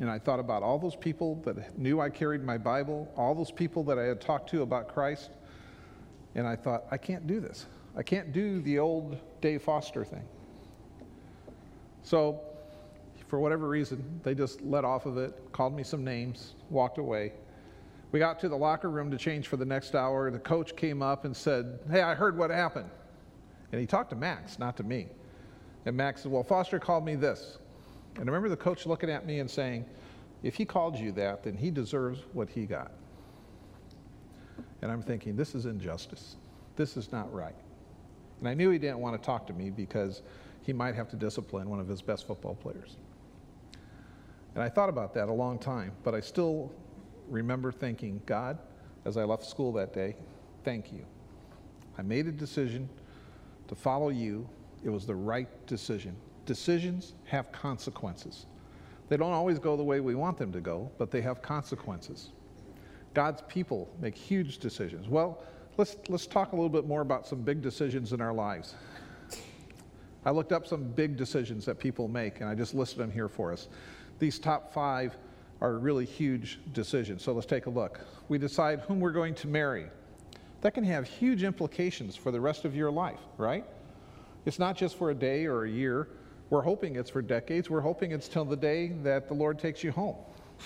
And 0.00 0.10
I 0.10 0.18
thought 0.18 0.40
about 0.40 0.62
all 0.62 0.78
those 0.78 0.96
people 0.96 1.36
that 1.44 1.78
knew 1.78 2.00
I 2.00 2.10
carried 2.10 2.42
my 2.42 2.58
Bible, 2.58 3.12
all 3.16 3.34
those 3.34 3.52
people 3.52 3.84
that 3.84 3.98
I 3.98 4.04
had 4.04 4.20
talked 4.20 4.50
to 4.50 4.62
about 4.62 4.88
Christ, 4.88 5.30
and 6.34 6.46
I 6.46 6.56
thought, 6.56 6.84
I 6.90 6.96
can't 6.96 7.26
do 7.26 7.38
this. 7.38 7.66
I 7.96 8.02
can't 8.02 8.32
do 8.32 8.60
the 8.62 8.78
old 8.80 9.18
Dave 9.40 9.62
Foster 9.62 10.04
thing. 10.04 10.24
So, 12.04 12.40
for 13.26 13.40
whatever 13.40 13.66
reason, 13.66 14.20
they 14.22 14.34
just 14.34 14.60
let 14.62 14.84
off 14.84 15.06
of 15.06 15.16
it, 15.18 15.36
called 15.52 15.74
me 15.74 15.82
some 15.82 16.04
names, 16.04 16.54
walked 16.70 16.98
away. 16.98 17.32
We 18.12 18.20
got 18.20 18.38
to 18.40 18.48
the 18.48 18.56
locker 18.56 18.90
room 18.90 19.10
to 19.10 19.16
change 19.16 19.48
for 19.48 19.56
the 19.56 19.64
next 19.64 19.96
hour. 19.96 20.30
The 20.30 20.38
coach 20.38 20.76
came 20.76 21.02
up 21.02 21.24
and 21.24 21.36
said, 21.36 21.80
Hey, 21.90 22.02
I 22.02 22.14
heard 22.14 22.38
what 22.38 22.50
happened. 22.50 22.90
And 23.72 23.80
he 23.80 23.88
talked 23.88 24.10
to 24.10 24.16
Max, 24.16 24.58
not 24.58 24.76
to 24.76 24.84
me. 24.84 25.08
And 25.86 25.96
Max 25.96 26.22
said, 26.22 26.30
Well, 26.30 26.44
Foster 26.44 26.78
called 26.78 27.04
me 27.04 27.16
this. 27.16 27.58
And 28.16 28.30
I 28.30 28.32
remember 28.32 28.48
the 28.48 28.56
coach 28.56 28.86
looking 28.86 29.10
at 29.10 29.26
me 29.26 29.40
and 29.40 29.50
saying, 29.50 29.84
If 30.44 30.54
he 30.54 30.64
called 30.64 30.96
you 30.96 31.10
that, 31.12 31.42
then 31.42 31.56
he 31.56 31.70
deserves 31.70 32.20
what 32.34 32.48
he 32.48 32.66
got. 32.66 32.92
And 34.82 34.92
I'm 34.92 35.02
thinking, 35.02 35.34
This 35.34 35.54
is 35.54 35.66
injustice. 35.66 36.36
This 36.76 36.96
is 36.96 37.10
not 37.10 37.32
right. 37.32 37.56
And 38.38 38.48
I 38.48 38.54
knew 38.54 38.70
he 38.70 38.78
didn't 38.78 38.98
want 38.98 39.20
to 39.20 39.26
talk 39.26 39.46
to 39.46 39.52
me 39.52 39.70
because 39.70 40.22
he 40.64 40.72
might 40.72 40.94
have 40.94 41.08
to 41.10 41.16
discipline 41.16 41.68
one 41.68 41.78
of 41.78 41.86
his 41.86 42.00
best 42.00 42.26
football 42.26 42.54
players. 42.54 42.96
And 44.54 44.62
I 44.62 44.68
thought 44.68 44.88
about 44.88 45.12
that 45.14 45.28
a 45.28 45.32
long 45.32 45.58
time, 45.58 45.92
but 46.02 46.14
I 46.14 46.20
still 46.20 46.72
remember 47.28 47.70
thinking, 47.70 48.22
God, 48.24 48.58
as 49.04 49.16
I 49.16 49.24
left 49.24 49.44
school 49.44 49.72
that 49.74 49.92
day, 49.92 50.16
thank 50.64 50.90
you. 50.92 51.04
I 51.98 52.02
made 52.02 52.26
a 52.26 52.32
decision 52.32 52.88
to 53.68 53.74
follow 53.74 54.08
you. 54.08 54.48
It 54.84 54.90
was 54.90 55.06
the 55.06 55.14
right 55.14 55.48
decision. 55.66 56.16
Decisions 56.46 57.14
have 57.24 57.52
consequences. 57.52 58.46
They 59.08 59.16
don't 59.18 59.32
always 59.32 59.58
go 59.58 59.76
the 59.76 59.84
way 59.84 60.00
we 60.00 60.14
want 60.14 60.38
them 60.38 60.52
to 60.52 60.60
go, 60.60 60.90
but 60.98 61.10
they 61.10 61.20
have 61.20 61.42
consequences. 61.42 62.30
God's 63.12 63.42
people 63.48 63.88
make 64.00 64.16
huge 64.16 64.58
decisions. 64.58 65.08
Well, 65.08 65.42
let's, 65.76 65.96
let's 66.08 66.26
talk 66.26 66.52
a 66.52 66.56
little 66.56 66.70
bit 66.70 66.86
more 66.86 67.02
about 67.02 67.26
some 67.26 67.42
big 67.42 67.60
decisions 67.60 68.12
in 68.12 68.20
our 68.20 68.32
lives. 68.32 68.74
I 70.24 70.30
looked 70.30 70.52
up 70.52 70.66
some 70.66 70.84
big 70.84 71.16
decisions 71.16 71.64
that 71.66 71.78
people 71.78 72.08
make, 72.08 72.40
and 72.40 72.48
I 72.48 72.54
just 72.54 72.74
listed 72.74 72.98
them 72.98 73.10
here 73.10 73.28
for 73.28 73.52
us. 73.52 73.68
these 74.18 74.38
top 74.38 74.72
five 74.72 75.16
are 75.60 75.78
really 75.78 76.04
huge 76.04 76.58
decisions. 76.72 77.22
So 77.22 77.32
let's 77.32 77.46
take 77.46 77.66
a 77.66 77.70
look. 77.70 78.00
We 78.28 78.38
decide 78.38 78.80
whom 78.80 79.00
we're 79.00 79.12
going 79.12 79.34
to 79.36 79.48
marry. 79.48 79.86
That 80.60 80.74
can 80.74 80.84
have 80.84 81.06
huge 81.06 81.42
implications 81.42 82.16
for 82.16 82.30
the 82.30 82.40
rest 82.40 82.64
of 82.64 82.74
your 82.74 82.90
life, 82.90 83.20
right? 83.38 83.64
It's 84.46 84.58
not 84.58 84.76
just 84.76 84.96
for 84.96 85.10
a 85.10 85.14
day 85.14 85.46
or 85.46 85.64
a 85.64 85.70
year. 85.70 86.08
We're 86.50 86.62
hoping 86.62 86.96
it's 86.96 87.10
for 87.10 87.22
decades. 87.22 87.70
We're 87.70 87.80
hoping 87.80 88.12
it's 88.12 88.28
till 88.28 88.44
the 88.44 88.56
day 88.56 88.88
that 89.02 89.28
the 89.28 89.34
Lord 89.34 89.58
takes 89.58 89.82
you 89.82 89.92
home. 89.92 90.16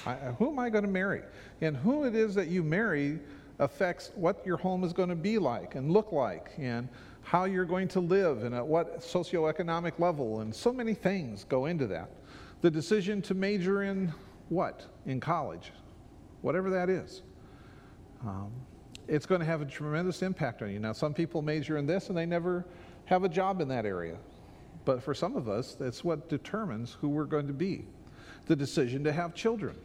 I, 0.06 0.12
uh, 0.12 0.32
who 0.32 0.48
am 0.50 0.58
I 0.58 0.70
going 0.70 0.84
to 0.84 0.90
marry? 0.90 1.22
And 1.60 1.76
who 1.76 2.04
it 2.04 2.14
is 2.14 2.34
that 2.34 2.48
you 2.48 2.62
marry 2.62 3.18
affects 3.58 4.12
what 4.14 4.44
your 4.46 4.56
home 4.56 4.84
is 4.84 4.92
going 4.92 5.08
to 5.08 5.16
be 5.16 5.38
like 5.38 5.74
and 5.74 5.90
look 5.90 6.12
like 6.12 6.50
and 6.58 6.88
how 7.28 7.44
you're 7.44 7.66
going 7.66 7.86
to 7.86 8.00
live 8.00 8.44
and 8.44 8.54
at 8.54 8.66
what 8.66 9.00
socioeconomic 9.00 9.98
level. 9.98 10.40
And 10.40 10.54
so 10.54 10.72
many 10.72 10.94
things 10.94 11.44
go 11.44 11.66
into 11.66 11.86
that. 11.88 12.08
The 12.62 12.70
decision 12.70 13.20
to 13.22 13.34
major 13.34 13.82
in 13.82 14.10
what 14.48 14.86
in 15.04 15.20
college, 15.20 15.72
whatever 16.40 16.70
that 16.70 16.88
is. 16.88 17.20
Um, 18.26 18.50
it's 19.08 19.26
going 19.26 19.40
to 19.40 19.44
have 19.46 19.60
a 19.60 19.66
tremendous 19.66 20.22
impact 20.22 20.62
on 20.62 20.70
you. 20.70 20.78
Now, 20.78 20.94
some 20.94 21.12
people 21.12 21.42
major 21.42 21.76
in 21.76 21.84
this 21.84 22.08
and 22.08 22.16
they 22.16 22.24
never 22.24 22.64
have 23.04 23.24
a 23.24 23.28
job 23.28 23.60
in 23.60 23.68
that 23.68 23.84
area. 23.84 24.16
But 24.86 25.02
for 25.02 25.12
some 25.12 25.36
of 25.36 25.50
us, 25.50 25.74
that's 25.74 26.02
what 26.02 26.30
determines 26.30 26.96
who 26.98 27.10
we're 27.10 27.26
going 27.26 27.46
to 27.46 27.52
be. 27.52 27.84
The 28.46 28.56
decision 28.56 29.04
to 29.04 29.12
have 29.12 29.34
children. 29.34 29.76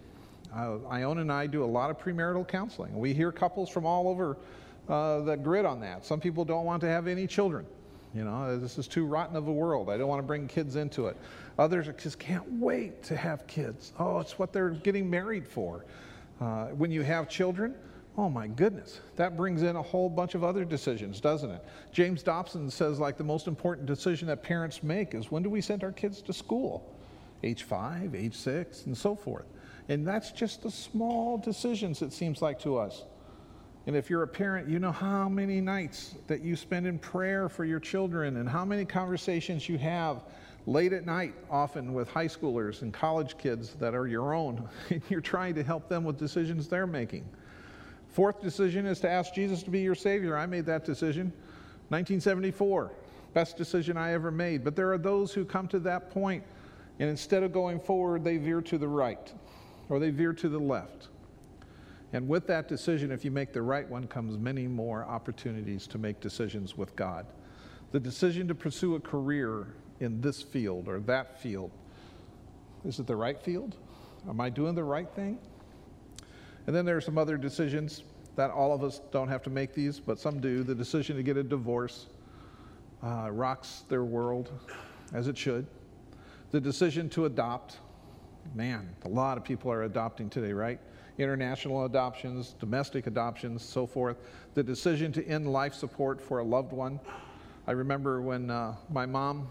Uh, 0.56 0.78
Ione 0.88 1.20
and 1.20 1.32
I 1.32 1.48
do 1.48 1.62
a 1.62 1.66
lot 1.66 1.90
of 1.90 2.00
premarital 2.00 2.48
counseling. 2.48 2.98
We 2.98 3.14
hear 3.14 3.34
couples 3.34 3.70
from 3.70 3.86
all 3.86 4.08
over 4.08 4.38
uh, 4.90 5.22
the 5.22 5.36
grid 5.36 5.66
on 5.66 5.80
that. 5.82 6.06
Some 6.06 6.20
people 6.20 6.46
don't 6.46 6.66
want 6.66 6.82
to 6.82 6.88
have 6.88 7.08
any 7.08 7.28
children. 7.28 7.66
You 8.14 8.24
know, 8.24 8.60
this 8.60 8.78
is 8.78 8.88
too 8.88 9.06
rotten 9.06 9.36
of 9.36 9.48
a 9.48 9.52
world. 9.52 9.90
I 9.90 9.98
don't 9.98 10.08
want 10.08 10.20
to 10.20 10.28
bring 10.28 10.48
kids 10.48 10.76
into 10.76 11.08
it. 11.08 11.18
Others 11.58 11.90
just 12.02 12.20
can't 12.20 12.50
wait 12.60 13.02
to 13.04 13.18
have 13.18 13.48
kids. 13.48 13.94
Oh, 13.98 14.20
it's 14.20 14.38
what 14.38 14.54
they're 14.54 14.70
getting 14.70 15.10
married 15.10 15.48
for. 15.48 15.86
Uh, 16.40 16.68
when 16.68 16.92
you 16.92 17.02
have 17.02 17.28
children, 17.28 17.74
oh 18.18 18.30
my 18.30 18.46
goodness, 18.46 19.00
that 19.16 19.36
brings 19.36 19.64
in 19.64 19.76
a 19.76 19.82
whole 19.82 20.10
bunch 20.10 20.36
of 20.36 20.44
other 20.44 20.64
decisions, 20.64 21.20
doesn't 21.20 21.50
it? 21.50 21.66
James 21.92 22.22
Dobson 22.22 22.70
says, 22.70 23.00
like, 23.00 23.18
the 23.18 23.24
most 23.24 23.48
important 23.48 23.88
decision 23.88 24.28
that 24.28 24.44
parents 24.44 24.84
make 24.84 25.16
is 25.16 25.32
when 25.32 25.42
do 25.42 25.50
we 25.50 25.62
send 25.62 25.84
our 25.84 25.92
kids 25.92 26.22
to 26.24 26.34
school? 26.34 26.96
Age 27.42 27.64
five, 27.64 28.14
age 28.14 28.36
six, 28.36 28.86
and 28.86 28.96
so 28.96 29.16
forth. 29.16 29.46
And 29.90 30.08
that's 30.08 30.32
just 30.32 30.62
the 30.62 30.72
small 30.72 31.38
decisions, 31.38 32.02
it 32.02 32.14
seems 32.14 32.42
like 32.42 32.60
to 32.60 32.78
us. 32.78 33.04
And 33.86 33.96
if 33.96 34.10
you're 34.10 34.24
a 34.24 34.28
parent, 34.28 34.70
you 34.70 34.80
know 34.80 34.92
how 34.92 35.28
many 35.28 35.60
nights 35.60 36.16
that 36.28 36.42
you 36.42 36.56
spend 36.56 36.88
in 36.88 36.98
prayer 36.98 37.50
for 37.50 37.66
your 37.66 37.80
children 37.80 38.38
and 38.38 38.48
how 38.48 38.64
many 38.64 38.86
conversations 38.86 39.68
you 39.68 39.78
have 39.78 40.24
late 40.66 40.94
at 40.94 41.06
night, 41.06 41.34
often 41.50 41.94
with 41.94 42.10
high 42.10 42.28
schoolers 42.28 42.82
and 42.82 42.94
college 42.94 43.38
kids 43.38 43.74
that 43.76 43.94
are 43.94 44.08
your 44.08 44.34
own. 44.34 44.68
And 44.90 45.02
you're 45.10 45.22
trying 45.22 45.56
to 45.56 45.64
help 45.64 45.90
them 45.90 46.06
with 46.06 46.18
decisions 46.18 46.68
they're 46.68 46.88
making. 46.88 47.26
Fourth 48.08 48.42
decision 48.42 48.86
is 48.86 49.00
to 49.02 49.10
ask 49.10 49.34
Jesus 49.34 49.64
to 49.64 49.72
be 49.72 49.82
your 49.82 49.96
Savior. 49.96 50.38
I 50.38 50.46
made 50.46 50.66
that 50.68 50.86
decision. 50.86 51.34
1974, 51.90 52.92
best 53.34 53.58
decision 53.58 53.98
I 53.98 54.14
ever 54.14 54.32
made. 54.32 54.64
But 54.64 54.76
there 54.76 54.92
are 54.94 54.98
those 54.98 55.34
who 55.34 55.44
come 55.44 55.68
to 55.70 55.80
that 55.80 56.10
point, 56.10 56.44
and 57.00 57.10
instead 57.10 57.44
of 57.44 57.52
going 57.52 57.80
forward, 57.80 58.24
they 58.24 58.38
veer 58.38 58.62
to 58.62 58.78
the 58.78 58.88
right 58.88 59.34
or 59.90 60.00
they 60.00 60.12
veer 60.12 60.32
to 60.34 60.48
the 60.48 60.60
left. 60.60 61.10
And 62.14 62.28
with 62.28 62.48
that 62.48 62.68
decision, 62.68 63.12
if 63.12 63.26
you 63.26 63.32
make 63.32 63.54
the 63.54 63.62
right 63.62 63.90
one, 63.90 64.08
comes 64.08 64.38
many 64.38 64.68
more 64.68 65.04
opportunities 65.04 65.88
to 65.88 65.98
make 65.98 66.20
decisions 66.20 66.78
with 66.78 66.96
God. 66.96 67.26
The 67.92 68.00
decision 68.00 68.48
to 68.48 68.56
pursue 68.56 68.96
a 68.96 69.00
career 69.00 69.68
in 70.00 70.22
this 70.22 70.42
field 70.42 70.88
or 70.88 71.00
that 71.02 71.42
field 71.42 71.72
is 72.86 73.00
it 73.00 73.08
the 73.08 73.16
right 73.16 73.42
field? 73.42 73.78
Am 74.28 74.42
I 74.42 74.50
doing 74.50 74.76
the 74.76 74.84
right 74.84 75.10
thing? 75.16 75.40
And 76.68 76.76
then 76.76 76.86
there 76.86 76.98
are 76.98 77.02
some 77.02 77.18
other 77.18 77.38
decisions 77.38 78.04
that 78.36 78.52
all 78.52 78.74
of 78.74 78.84
us 78.84 79.00
don't 79.12 79.28
have 79.28 79.42
to 79.44 79.50
make 79.50 79.74
these, 79.74 80.00
but 80.00 80.20
some 80.20 80.40
do. 80.40 80.64
The 80.64 80.76
decision 80.76 81.16
to 81.18 81.24
get 81.24 81.38
a 81.38 81.44
divorce 81.44 82.08
uh, 83.04 83.30
rocks 83.32 83.84
their 83.90 84.04
world, 84.04 84.52
as 85.14 85.28
it 85.28 85.38
should. 85.38 85.68
The 86.52 86.60
decision 86.60 87.10
to 87.12 87.26
adopt, 87.26 87.78
man, 88.54 88.90
a 89.06 89.10
lot 89.10 89.38
of 89.38 89.44
people 89.44 89.72
are 89.72 89.84
adopting 89.84 90.30
today, 90.30 90.54
right? 90.54 90.80
International 91.18 91.86
adoptions, 91.86 92.56
domestic 92.60 93.08
adoptions, 93.08 93.64
so 93.64 93.86
forth. 93.86 94.18
The 94.56 94.64
decision 94.64 95.12
to 95.14 95.26
end 95.28 95.52
life 95.52 95.74
support 95.74 96.20
for 96.20 96.40
a 96.40 96.44
loved 96.44 96.74
one. 96.74 97.00
I 97.68 97.72
remember 97.72 98.22
when 98.22 98.50
uh, 98.50 98.76
my 98.90 99.06
mom 99.06 99.48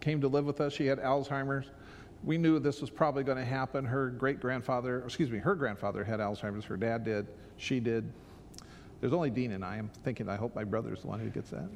came 0.00 0.20
to 0.20 0.28
live 0.28 0.44
with 0.44 0.60
us, 0.60 0.72
she 0.72 0.86
had 0.86 0.98
Alzheimer's. 0.98 1.66
We 2.22 2.38
knew 2.38 2.58
this 2.58 2.80
was 2.80 2.90
probably 2.90 3.24
going 3.24 3.38
to 3.38 3.44
happen. 3.44 3.84
Her 3.84 4.10
great 4.10 4.40
grandfather, 4.40 5.02
excuse 5.04 5.30
me, 5.30 5.38
her 5.38 5.54
grandfather 5.54 6.04
had 6.04 6.20
Alzheimer's. 6.20 6.64
Her 6.64 6.76
dad 6.76 7.04
did. 7.04 7.26
She 7.56 7.80
did. 7.80 8.10
There's 9.00 9.12
only 9.12 9.30
Dean 9.30 9.52
and 9.52 9.64
I. 9.64 9.76
I'm 9.76 9.90
thinking, 10.04 10.28
I 10.28 10.36
hope 10.36 10.54
my 10.54 10.64
brother's 10.64 11.02
the 11.02 11.08
one 11.08 11.20
who 11.20 11.30
gets 11.30 11.50
that. 11.50 11.68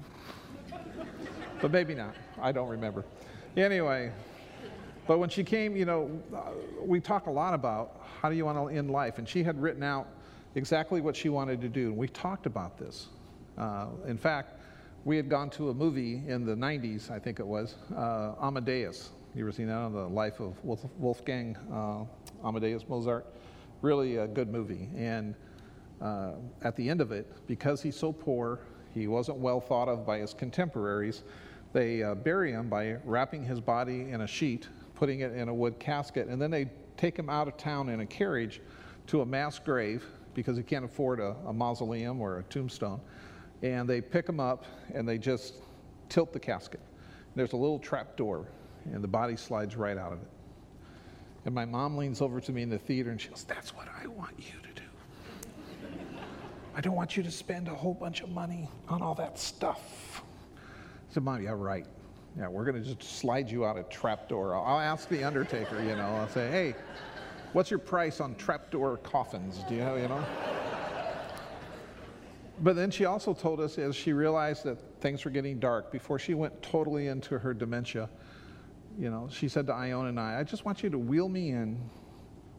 but 1.60 1.70
maybe 1.70 1.94
not. 1.94 2.14
I 2.40 2.52
don't 2.52 2.68
remember. 2.68 3.04
Anyway, 3.56 4.12
but 5.06 5.18
when 5.18 5.28
she 5.28 5.44
came, 5.44 5.76
you 5.76 5.84
know, 5.84 6.10
uh, 6.34 6.50
we 6.80 7.00
talk 7.00 7.26
a 7.26 7.30
lot 7.30 7.54
about 7.54 8.00
how 8.20 8.30
do 8.30 8.36
you 8.36 8.44
want 8.44 8.58
to 8.58 8.74
end 8.74 8.90
life. 8.90 9.18
And 9.18 9.28
she 9.28 9.42
had 9.42 9.60
written 9.60 9.82
out 9.82 10.08
exactly 10.54 11.00
what 11.00 11.14
she 11.14 11.28
wanted 11.28 11.60
to 11.60 11.68
do. 11.68 11.88
And 11.88 11.96
we 11.96 12.08
talked 12.08 12.46
about 12.46 12.78
this. 12.78 13.08
Uh, 13.58 13.88
in 14.06 14.16
fact, 14.16 14.60
we 15.04 15.16
had 15.16 15.28
gone 15.28 15.50
to 15.50 15.68
a 15.68 15.74
movie 15.74 16.22
in 16.26 16.46
the 16.46 16.54
90s, 16.54 17.10
I 17.10 17.18
think 17.18 17.38
it 17.38 17.46
was, 17.46 17.74
uh, 17.94 18.32
Amadeus. 18.40 19.10
You 19.34 19.42
ever 19.42 19.52
seen 19.52 19.66
that 19.66 19.74
on 19.74 19.92
the 19.92 20.08
life 20.08 20.40
of 20.40 20.62
Wolf, 20.64 20.84
Wolfgang 20.98 21.56
uh, 21.72 22.04
Amadeus 22.46 22.88
Mozart? 22.88 23.26
Really 23.82 24.16
a 24.16 24.26
good 24.26 24.50
movie. 24.50 24.88
And 24.96 25.34
uh, 26.00 26.32
at 26.62 26.76
the 26.76 26.88
end 26.88 27.02
of 27.02 27.12
it, 27.12 27.30
because 27.46 27.82
he's 27.82 27.96
so 27.96 28.12
poor, 28.12 28.60
he 28.94 29.06
wasn't 29.06 29.38
well 29.38 29.60
thought 29.60 29.88
of 29.88 30.06
by 30.06 30.18
his 30.18 30.32
contemporaries, 30.32 31.24
they 31.74 32.02
uh, 32.02 32.14
bury 32.14 32.52
him 32.52 32.70
by 32.70 32.96
wrapping 33.04 33.44
his 33.44 33.60
body 33.60 34.08
in 34.10 34.22
a 34.22 34.26
sheet 34.26 34.68
putting 34.94 35.20
it 35.20 35.32
in 35.32 35.48
a 35.48 35.54
wood 35.54 35.78
casket, 35.78 36.28
and 36.28 36.40
then 36.40 36.50
they 36.50 36.70
take 36.96 37.18
him 37.18 37.28
out 37.28 37.48
of 37.48 37.56
town 37.56 37.88
in 37.88 38.00
a 38.00 38.06
carriage 38.06 38.60
to 39.08 39.20
a 39.20 39.26
mass 39.26 39.58
grave 39.58 40.04
because 40.34 40.56
he 40.56 40.62
can't 40.62 40.84
afford 40.84 41.20
a, 41.20 41.36
a 41.46 41.52
mausoleum 41.52 42.20
or 42.20 42.38
a 42.38 42.42
tombstone. 42.44 43.00
And 43.62 43.88
they 43.88 44.00
pick 44.00 44.28
him 44.28 44.40
up 44.40 44.64
and 44.92 45.08
they 45.08 45.18
just 45.18 45.54
tilt 46.08 46.32
the 46.32 46.40
casket. 46.40 46.80
There's 47.34 47.52
a 47.52 47.56
little 47.56 47.78
trap 47.78 48.16
door, 48.16 48.46
and 48.84 49.02
the 49.02 49.08
body 49.08 49.36
slides 49.36 49.76
right 49.76 49.96
out 49.96 50.12
of 50.12 50.20
it. 50.20 50.28
And 51.44 51.54
my 51.54 51.64
mom 51.64 51.96
leans 51.96 52.20
over 52.20 52.40
to 52.40 52.52
me 52.52 52.62
in 52.62 52.70
the 52.70 52.78
theater 52.78 53.10
and 53.10 53.20
she 53.20 53.28
goes, 53.28 53.44
That's 53.44 53.74
what 53.74 53.86
I 54.00 54.06
want 54.06 54.34
you 54.38 54.60
to 54.62 54.80
do. 54.80 55.88
I 56.76 56.80
don't 56.80 56.94
want 56.94 57.16
you 57.16 57.22
to 57.22 57.30
spend 57.30 57.68
a 57.68 57.74
whole 57.74 57.94
bunch 57.94 58.22
of 58.22 58.30
money 58.30 58.68
on 58.88 59.02
all 59.02 59.14
that 59.16 59.38
stuff. 59.38 60.22
I 60.56 61.14
said, 61.14 61.22
Mom, 61.22 61.42
yeah, 61.42 61.52
right. 61.54 61.86
Yeah, 62.36 62.48
we're 62.48 62.64
going 62.64 62.82
to 62.82 62.94
just 62.94 63.18
slide 63.18 63.48
you 63.48 63.64
out 63.64 63.78
a 63.78 63.84
trapdoor. 63.84 64.56
I'll 64.56 64.80
ask 64.80 65.08
the 65.08 65.22
undertaker, 65.22 65.80
you 65.82 65.94
know, 65.94 66.16
I'll 66.16 66.28
say, 66.28 66.50
hey, 66.50 66.74
what's 67.52 67.70
your 67.70 67.78
price 67.78 68.20
on 68.20 68.34
trapdoor 68.34 68.96
coffins? 68.98 69.60
Do 69.68 69.74
you 69.76 69.82
have, 69.82 69.98
you 69.98 70.08
know? 70.08 70.24
but 72.60 72.74
then 72.74 72.90
she 72.90 73.04
also 73.04 73.34
told 73.34 73.60
us 73.60 73.78
as 73.78 73.94
she 73.94 74.12
realized 74.12 74.64
that 74.64 74.78
things 75.00 75.24
were 75.24 75.30
getting 75.30 75.60
dark, 75.60 75.92
before 75.92 76.18
she 76.18 76.34
went 76.34 76.60
totally 76.60 77.06
into 77.06 77.38
her 77.38 77.54
dementia, 77.54 78.10
you 78.98 79.10
know, 79.10 79.28
she 79.30 79.48
said 79.48 79.66
to 79.68 79.72
Ione 79.72 80.08
and 80.08 80.18
I, 80.18 80.40
I 80.40 80.42
just 80.42 80.64
want 80.64 80.82
you 80.82 80.90
to 80.90 80.98
wheel 80.98 81.28
me 81.28 81.50
in, 81.50 81.78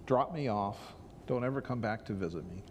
drop 0.06 0.34
me 0.34 0.48
off, 0.48 0.96
don't 1.28 1.44
ever 1.44 1.60
come 1.60 1.82
back 1.82 2.06
to 2.06 2.14
visit 2.14 2.50
me. 2.50 2.64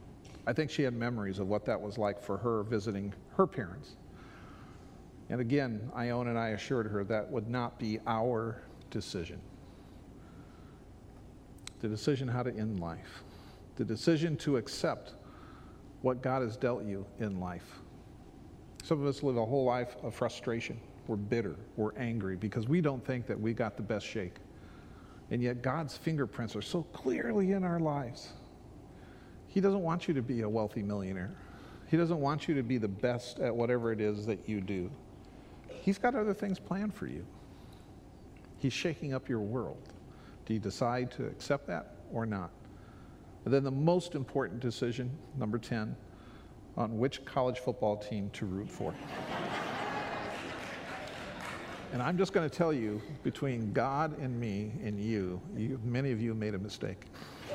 I 0.47 0.55
think 0.55 0.71
she 0.71 0.83
had 0.83 0.95
memories 0.95 1.39
of 1.39 1.49
what 1.49 1.67
that 1.67 1.81
was 1.81 1.99
like 1.99 2.23
for 2.23 2.39
her 2.39 2.63
visiting 2.63 3.13
her 3.37 3.47
parents. 3.47 3.97
And 5.31 5.41
again, 5.41 5.91
Ione 5.95 6.31
and 6.31 6.39
I 6.39 6.49
assured 6.51 6.87
her 6.87 7.05
that 7.05 7.31
would 7.31 7.49
not 7.49 7.79
be 7.79 7.99
our 8.07 8.63
decision. 8.91 9.41
The 11.81 11.89
decision 11.89 12.29
how 12.29 12.43
to 12.43 12.55
end 12.55 12.81
life, 12.81 13.23
the 13.77 13.85
decision 13.85 14.37
to 14.39 14.57
accept 14.57 15.15
what 16.03 16.23
God 16.23 16.43
has 16.43 16.57
dealt 16.57 16.85
you 16.85 17.07
in 17.19 17.41
life. 17.41 17.81
Some 18.83 19.01
of 19.01 19.07
us 19.07 19.23
live 19.23 19.39
a 19.39 19.45
whole 19.45 19.65
life 19.65 19.97
of 20.03 20.15
frustration. 20.15 20.79
We're 21.07 21.17
bitter, 21.17 21.57
we're 21.77 21.95
angry 21.97 22.37
because 22.37 22.69
we 22.69 22.81
don't 22.81 23.05
think 23.05 23.27
that 23.27 23.39
we 23.39 23.53
got 23.55 23.77
the 23.77 23.83
best 23.83 24.07
shake. 24.07 24.37
And 25.31 25.43
yet, 25.43 25.63
God's 25.63 25.97
fingerprints 25.97 26.55
are 26.55 26.63
so 26.63 26.83
clearly 26.93 27.53
in 27.53 27.65
our 27.65 27.81
lives. 27.81 28.29
He 29.49 29.61
doesn't 29.61 29.83
want 29.83 30.07
you 30.07 30.15
to 30.15 30.23
be 30.23 30.43
a 30.43 30.49
wealthy 30.49 30.83
millionaire. 30.83 31.35
He 31.89 31.97
doesn't 31.97 32.21
want 32.21 32.49
you 32.49 32.55
to 32.55 32.63
be 32.63 32.77
the 32.77 32.89
best 32.89 33.39
at 33.41 33.55
whatever 33.55 33.93
it 33.93 34.01
is 34.01 34.27
that 34.27 34.49
you 34.49 34.61
do. 34.61 34.91
He's 35.85 35.99
got 35.99 36.15
other 36.15 36.33
things 36.33 36.59
planned 36.59 36.95
for 36.95 37.07
you. 37.07 37.27
He's 38.57 38.73
shaking 38.73 39.13
up 39.13 39.29
your 39.29 39.41
world. 39.41 39.93
Do 40.47 40.55
you 40.55 40.59
decide 40.59 41.11
to 41.13 41.27
accept 41.27 41.67
that 41.67 41.97
or 42.11 42.25
not? 42.25 42.51
And 43.45 43.53
then 43.53 43.65
the 43.65 43.71
most 43.71 44.15
important 44.15 44.61
decision, 44.61 45.11
number 45.37 45.59
10, 45.59 45.95
on 46.79 46.97
which 46.97 47.23
college 47.27 47.59
football 47.59 47.99
team 47.99 48.31
to 48.31 48.47
root 48.47 48.71
for. 48.71 48.95
And 51.93 52.03
I'm 52.03 52.19
just 52.19 52.33
going 52.33 52.49
to 52.49 52.53
tell 52.53 52.73
you, 52.73 53.01
between 53.23 53.73
God 53.73 54.19
and 54.19 54.41
me 54.41 54.73
and 54.83 54.99
you, 54.99 55.41
you 55.57 55.79
many 55.85 56.11
of 56.11 56.21
you 56.21 56.35
made 56.35 56.55
a 56.55 56.59
mistake. 56.59 57.05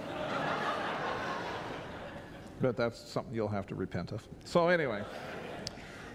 but 2.62 2.78
that's 2.78 2.98
something 2.98 3.36
you'll 3.36 3.50
have 3.50 3.68
to 3.68 3.76
repent 3.76 4.14
of. 4.14 4.26
So, 4.46 4.70
anyway, 4.70 5.04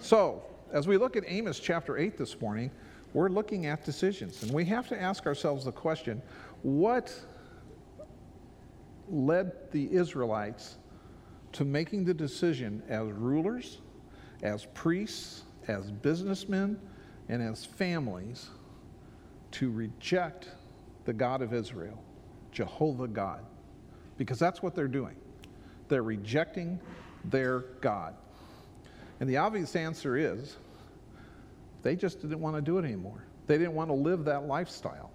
so 0.00 0.42
as 0.74 0.88
we 0.88 0.98
look 0.98 1.16
at 1.16 1.22
Amos 1.28 1.60
chapter 1.60 1.96
8 1.96 2.18
this 2.18 2.40
morning, 2.40 2.68
we're 3.12 3.28
looking 3.28 3.66
at 3.66 3.84
decisions. 3.84 4.42
And 4.42 4.52
we 4.52 4.64
have 4.64 4.88
to 4.88 5.00
ask 5.00 5.24
ourselves 5.24 5.64
the 5.64 5.72
question 5.72 6.20
what 6.62 7.14
led 9.08 9.52
the 9.70 9.90
Israelites 9.92 10.78
to 11.52 11.64
making 11.64 12.04
the 12.04 12.12
decision 12.12 12.82
as 12.88 13.06
rulers, 13.06 13.78
as 14.42 14.66
priests, 14.74 15.44
as 15.68 15.92
businessmen, 15.92 16.80
and 17.28 17.40
as 17.40 17.64
families 17.64 18.50
to 19.52 19.70
reject 19.70 20.48
the 21.04 21.12
God 21.12 21.40
of 21.40 21.54
Israel, 21.54 22.02
Jehovah 22.50 23.06
God? 23.06 23.44
Because 24.18 24.40
that's 24.40 24.60
what 24.60 24.74
they're 24.74 24.88
doing. 24.88 25.14
They're 25.86 26.02
rejecting 26.02 26.80
their 27.26 27.60
God. 27.80 28.16
And 29.20 29.30
the 29.30 29.36
obvious 29.36 29.76
answer 29.76 30.16
is 30.16 30.56
they 31.84 31.94
just 31.94 32.20
didn't 32.20 32.40
want 32.40 32.56
to 32.56 32.62
do 32.62 32.78
it 32.78 32.84
anymore. 32.84 33.24
They 33.46 33.58
didn't 33.58 33.74
want 33.74 33.90
to 33.90 33.94
live 33.94 34.24
that 34.24 34.46
lifestyle. 34.46 35.10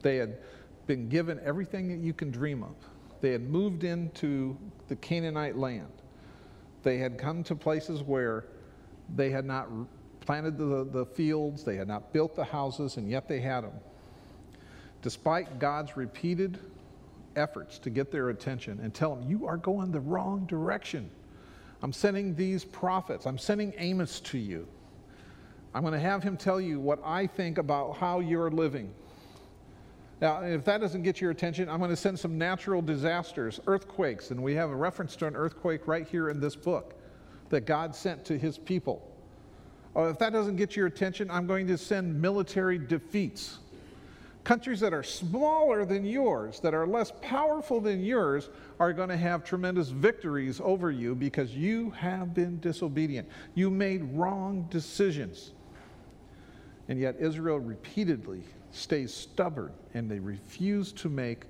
They 0.00 0.16
had 0.16 0.38
been 0.86 1.08
given 1.08 1.40
everything 1.44 1.88
that 1.88 1.98
you 1.98 2.14
can 2.14 2.30
dream 2.30 2.62
of. 2.62 2.76
They 3.20 3.32
had 3.32 3.42
moved 3.42 3.82
into 3.82 4.56
the 4.86 4.94
Canaanite 4.96 5.58
land. 5.58 5.90
They 6.84 6.98
had 6.98 7.18
come 7.18 7.42
to 7.44 7.56
places 7.56 8.02
where 8.02 8.46
they 9.16 9.28
had 9.30 9.44
not 9.44 9.68
planted 10.20 10.56
the, 10.56 10.84
the 10.84 11.04
fields, 11.04 11.64
they 11.64 11.76
had 11.76 11.88
not 11.88 12.12
built 12.12 12.36
the 12.36 12.44
houses, 12.44 12.96
and 12.96 13.10
yet 13.10 13.26
they 13.26 13.40
had 13.40 13.62
them. 13.64 13.72
Despite 15.02 15.58
God's 15.58 15.96
repeated 15.96 16.60
efforts 17.34 17.78
to 17.80 17.90
get 17.90 18.12
their 18.12 18.28
attention 18.28 18.78
and 18.82 18.94
tell 18.94 19.16
them, 19.16 19.28
You 19.28 19.46
are 19.46 19.56
going 19.56 19.90
the 19.90 20.00
wrong 20.00 20.46
direction. 20.46 21.10
I'm 21.82 21.92
sending 21.92 22.36
these 22.36 22.64
prophets, 22.64 23.26
I'm 23.26 23.38
sending 23.38 23.72
Amos 23.78 24.20
to 24.20 24.38
you. 24.38 24.68
I'm 25.74 25.82
going 25.82 25.92
to 25.92 26.00
have 26.00 26.22
him 26.22 26.36
tell 26.36 26.60
you 26.60 26.80
what 26.80 27.00
I 27.04 27.26
think 27.26 27.58
about 27.58 27.96
how 27.96 28.20
you're 28.20 28.50
living. 28.50 28.92
Now, 30.20 30.42
if 30.42 30.64
that 30.64 30.80
doesn't 30.80 31.02
get 31.02 31.20
your 31.20 31.30
attention, 31.30 31.68
I'm 31.68 31.78
going 31.78 31.90
to 31.90 31.96
send 31.96 32.18
some 32.18 32.36
natural 32.36 32.82
disasters, 32.82 33.60
earthquakes, 33.66 34.30
and 34.30 34.42
we 34.42 34.54
have 34.54 34.70
a 34.70 34.74
reference 34.74 35.14
to 35.16 35.26
an 35.26 35.36
earthquake 35.36 35.86
right 35.86 36.08
here 36.08 36.30
in 36.30 36.40
this 36.40 36.56
book 36.56 36.94
that 37.50 37.66
God 37.66 37.94
sent 37.94 38.24
to 38.26 38.38
his 38.38 38.58
people. 38.58 39.08
Oh, 39.94 40.08
if 40.08 40.18
that 40.18 40.32
doesn't 40.32 40.56
get 40.56 40.74
your 40.74 40.86
attention, 40.86 41.30
I'm 41.30 41.46
going 41.46 41.66
to 41.68 41.78
send 41.78 42.20
military 42.20 42.78
defeats. 42.78 43.58
Countries 44.42 44.80
that 44.80 44.92
are 44.94 45.02
smaller 45.02 45.84
than 45.84 46.04
yours, 46.04 46.58
that 46.60 46.74
are 46.74 46.86
less 46.86 47.12
powerful 47.20 47.80
than 47.80 48.02
yours, 48.02 48.48
are 48.80 48.92
going 48.92 49.08
to 49.10 49.16
have 49.16 49.44
tremendous 49.44 49.88
victories 49.90 50.60
over 50.64 50.90
you 50.90 51.14
because 51.14 51.54
you 51.54 51.90
have 51.90 52.34
been 52.34 52.58
disobedient. 52.60 53.28
You 53.54 53.70
made 53.70 54.02
wrong 54.14 54.66
decisions. 54.70 55.52
And 56.88 56.98
yet, 56.98 57.16
Israel 57.18 57.60
repeatedly 57.60 58.42
stays 58.70 59.12
stubborn 59.12 59.72
and 59.94 60.10
they 60.10 60.18
refuse 60.18 60.92
to 60.92 61.08
make 61.08 61.44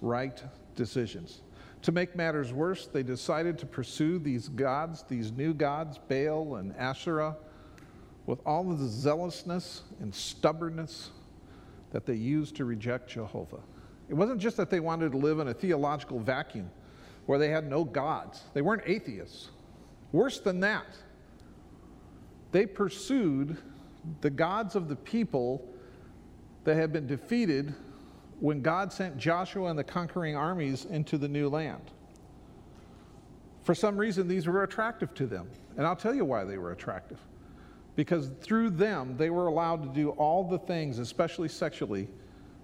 right 0.00 0.42
decisions. 0.74 1.42
To 1.82 1.92
make 1.92 2.14
matters 2.14 2.52
worse, 2.52 2.86
they 2.86 3.02
decided 3.02 3.58
to 3.58 3.66
pursue 3.66 4.18
these 4.18 4.48
gods, 4.48 5.04
these 5.08 5.32
new 5.32 5.54
gods, 5.54 5.98
Baal 6.08 6.56
and 6.56 6.76
Asherah, 6.76 7.36
with 8.26 8.40
all 8.44 8.70
of 8.70 8.78
the 8.78 8.86
zealousness 8.86 9.82
and 10.00 10.14
stubbornness 10.14 11.10
that 11.90 12.04
they 12.04 12.14
used 12.14 12.56
to 12.56 12.64
reject 12.64 13.08
Jehovah. 13.08 13.60
It 14.08 14.14
wasn't 14.14 14.40
just 14.40 14.56
that 14.56 14.70
they 14.70 14.80
wanted 14.80 15.12
to 15.12 15.18
live 15.18 15.38
in 15.38 15.48
a 15.48 15.54
theological 15.54 16.18
vacuum 16.18 16.70
where 17.26 17.38
they 17.38 17.48
had 17.48 17.68
no 17.68 17.84
gods, 17.84 18.42
they 18.54 18.62
weren't 18.62 18.82
atheists. 18.86 19.50
Worse 20.12 20.40
than 20.40 20.60
that, 20.60 20.86
they 22.50 22.66
pursued 22.66 23.56
the 24.20 24.30
gods 24.30 24.76
of 24.76 24.88
the 24.88 24.96
people 24.96 25.66
that 26.64 26.76
had 26.76 26.92
been 26.92 27.06
defeated 27.06 27.74
when 28.40 28.62
God 28.62 28.92
sent 28.92 29.16
Joshua 29.18 29.68
and 29.68 29.78
the 29.78 29.84
conquering 29.84 30.36
armies 30.36 30.86
into 30.86 31.18
the 31.18 31.28
new 31.28 31.48
land. 31.48 31.90
For 33.62 33.74
some 33.74 33.96
reason, 33.96 34.26
these 34.26 34.46
were 34.46 34.62
attractive 34.62 35.14
to 35.14 35.26
them. 35.26 35.48
And 35.76 35.86
I'll 35.86 35.96
tell 35.96 36.14
you 36.14 36.24
why 36.24 36.44
they 36.44 36.58
were 36.58 36.72
attractive. 36.72 37.18
Because 37.96 38.30
through 38.40 38.70
them, 38.70 39.16
they 39.16 39.30
were 39.30 39.46
allowed 39.46 39.82
to 39.82 39.88
do 39.88 40.10
all 40.10 40.44
the 40.44 40.58
things, 40.58 40.98
especially 40.98 41.48
sexually, 41.48 42.08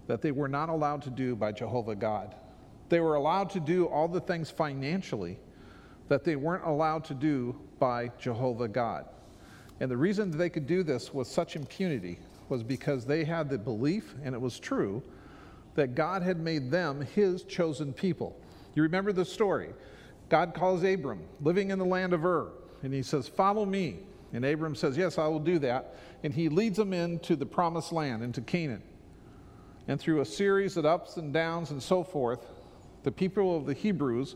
that 0.07 0.23
they 0.23 0.33
were 0.33 0.49
not 0.49 0.69
allowed 0.69 1.03
to 1.03 1.11
do 1.11 1.37
by 1.37 1.53
Jehovah 1.53 1.95
God. 1.95 2.35
They 2.89 3.01
were 3.01 3.17
allowed 3.17 3.51
to 3.51 3.61
do 3.61 3.87
all 3.87 4.09
the 4.09 4.21
things 4.21 4.51
financially 4.51 5.39
that 6.09 6.25
they 6.25 6.37
weren't 6.37 6.65
allowed 6.65 7.05
to 7.05 7.15
do 7.15 7.57
by 7.79 8.11
Jehovah 8.19 8.69
God. 8.69 9.07
And 9.81 9.91
the 9.91 9.97
reason 9.97 10.31
they 10.31 10.51
could 10.51 10.67
do 10.67 10.83
this 10.83 11.13
with 11.13 11.27
such 11.27 11.57
impunity 11.57 12.19
was 12.49 12.63
because 12.63 13.05
they 13.05 13.25
had 13.25 13.49
the 13.51 13.59
belief, 13.59 14.15
and 14.23 14.35
it 14.35 14.41
was 14.41 14.59
true, 14.59 15.03
that 15.75 15.95
God 15.95 16.23
had 16.23 16.39
made 16.39 16.71
them 16.71 17.03
his 17.03 17.43
chosen 17.45 17.93
people. 17.93 18.39
You 18.75 18.83
remember 18.83 19.13
the 19.13 19.25
story. 19.25 19.71
God 20.29 20.55
calls 20.55 20.83
Abram, 20.83 21.21
living 21.41 21.71
in 21.71 21.79
the 21.79 21.85
land 21.85 22.13
of 22.13 22.25
Ur, 22.25 22.49
and 22.83 22.93
he 22.93 23.03
says, 23.03 23.29
Follow 23.29 23.65
me. 23.65 23.99
And 24.33 24.45
Abram 24.45 24.75
says, 24.75 24.97
Yes, 24.97 25.19
I 25.19 25.27
will 25.29 25.41
do 25.41 25.59
that. 25.61 25.97
And 26.23 26.33
he 26.33 26.49
leads 26.49 26.77
them 26.77 26.93
into 26.93 27.37
the 27.37 27.47
promised 27.47 27.93
land, 27.93 28.23
into 28.23 28.41
Canaan. 28.41 28.83
And 29.89 30.01
through 30.01 30.21
a 30.21 30.25
series 30.25 30.77
of 30.77 30.85
ups 30.85 31.17
and 31.17 31.33
downs 31.33 31.71
and 31.71 31.83
so 31.83 32.03
forth, 32.03 32.41
the 33.05 33.13
people 33.13 33.57
of 33.57 33.67
the 33.67 33.75
Hebrews 33.75 34.35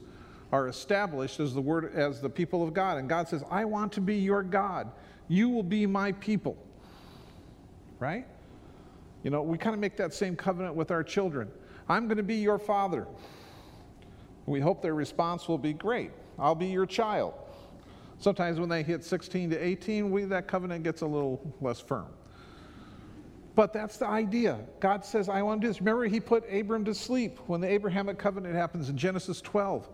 are 0.52 0.68
established 0.68 1.40
as 1.40 1.54
the 1.54 1.60
word 1.60 1.92
as 1.94 2.20
the 2.20 2.30
people 2.30 2.62
of 2.62 2.72
God. 2.72 2.98
And 2.98 3.08
God 3.08 3.28
says, 3.28 3.42
I 3.50 3.64
want 3.64 3.92
to 3.92 4.00
be 4.00 4.16
your 4.16 4.42
God. 4.42 4.90
You 5.30 5.48
will 5.48 5.62
be 5.62 5.86
my 5.86 6.10
people. 6.10 6.56
Right? 8.00 8.26
You 9.22 9.30
know, 9.30 9.42
we 9.42 9.56
kind 9.58 9.74
of 9.74 9.80
make 9.80 9.96
that 9.98 10.12
same 10.12 10.34
covenant 10.34 10.74
with 10.74 10.90
our 10.90 11.04
children. 11.04 11.48
I'm 11.88 12.08
going 12.08 12.16
to 12.16 12.24
be 12.24 12.36
your 12.36 12.58
father. 12.58 13.06
We 14.46 14.58
hope 14.58 14.82
their 14.82 14.94
response 14.94 15.46
will 15.46 15.58
be 15.58 15.72
great. 15.72 16.10
I'll 16.36 16.56
be 16.56 16.66
your 16.66 16.84
child. 16.84 17.34
Sometimes 18.18 18.58
when 18.58 18.68
they 18.68 18.82
hit 18.82 19.04
16 19.04 19.50
to 19.50 19.56
18, 19.56 20.10
we, 20.10 20.24
that 20.24 20.48
covenant 20.48 20.82
gets 20.82 21.02
a 21.02 21.06
little 21.06 21.40
less 21.60 21.78
firm. 21.78 22.08
But 23.54 23.72
that's 23.72 23.98
the 23.98 24.08
idea. 24.08 24.58
God 24.80 25.04
says, 25.04 25.28
I 25.28 25.42
want 25.42 25.60
to 25.60 25.66
do 25.66 25.68
this. 25.68 25.80
Remember, 25.80 26.06
He 26.06 26.18
put 26.18 26.44
Abram 26.52 26.84
to 26.86 26.94
sleep 26.94 27.38
when 27.46 27.60
the 27.60 27.68
Abrahamic 27.68 28.18
covenant 28.18 28.56
happens 28.56 28.88
in 28.88 28.96
Genesis 28.96 29.40
12. 29.40 29.88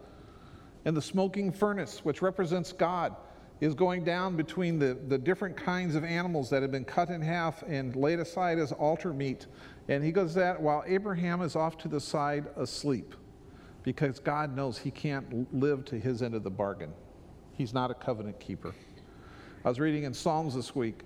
And 0.87 0.97
the 0.97 1.03
smoking 1.03 1.53
furnace, 1.53 2.05
which 2.05 2.23
represents 2.23 2.73
God, 2.73 3.17
is 3.61 3.75
going 3.75 4.05
down 4.05 4.37
between 4.37 4.79
the, 4.79 4.99
the 5.09 5.17
different 5.17 5.57
kinds 5.57 5.95
of 5.95 6.05
animals 6.05 6.51
that 6.51 6.63
have 6.63 6.71
been 6.71 6.85
cut 6.85 7.09
in 7.09 7.23
half 7.23 7.63
and 7.63 7.97
laid 7.97 8.21
aside 8.21 8.59
as 8.59 8.73
altar 8.73 9.13
meat. 9.13 9.47
And 9.89 10.05
he 10.05 10.13
goes 10.13 10.35
that 10.35 10.61
while 10.61 10.85
Abraham 10.87 11.41
is 11.41 11.57
off 11.57 11.79
to 11.79 11.89
the 11.89 12.01
side 12.01 12.47
asleep 12.57 13.15
because 13.83 14.19
God 14.19 14.55
knows 14.55 14.79
he 14.79 14.91
can't 14.91 15.53
live 15.55 15.85
to 15.87 15.99
his 15.99 16.21
end 16.21 16.35
of 16.35 16.43
the 16.43 16.51
bargain. 16.51 16.93
He's 17.53 17.73
not 17.73 17.91
a 17.91 17.95
covenant 17.95 18.41
keeper. 18.41 18.75
I 19.65 19.69
was 19.69 19.81
reading 19.81 20.05
in 20.05 20.13
Psalms 20.13 20.55
this 20.55 20.75
week, 20.75 21.01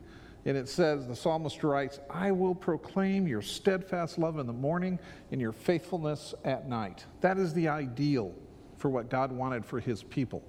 and 0.44 0.56
it 0.56 0.68
says, 0.68 1.06
the 1.06 1.14
psalmist 1.14 1.62
writes, 1.62 2.00
I 2.10 2.32
will 2.32 2.54
proclaim 2.54 3.28
your 3.28 3.42
steadfast 3.42 4.18
love 4.18 4.38
in 4.38 4.46
the 4.46 4.52
morning 4.52 4.98
and 5.30 5.40
your 5.40 5.52
faithfulness 5.52 6.34
at 6.44 6.68
night. 6.68 7.04
That 7.20 7.38
is 7.38 7.54
the 7.54 7.68
ideal 7.68 8.34
for 8.78 8.88
what 8.88 9.08
God 9.08 9.30
wanted 9.30 9.64
for 9.64 9.78
his 9.78 10.02
people 10.02 10.42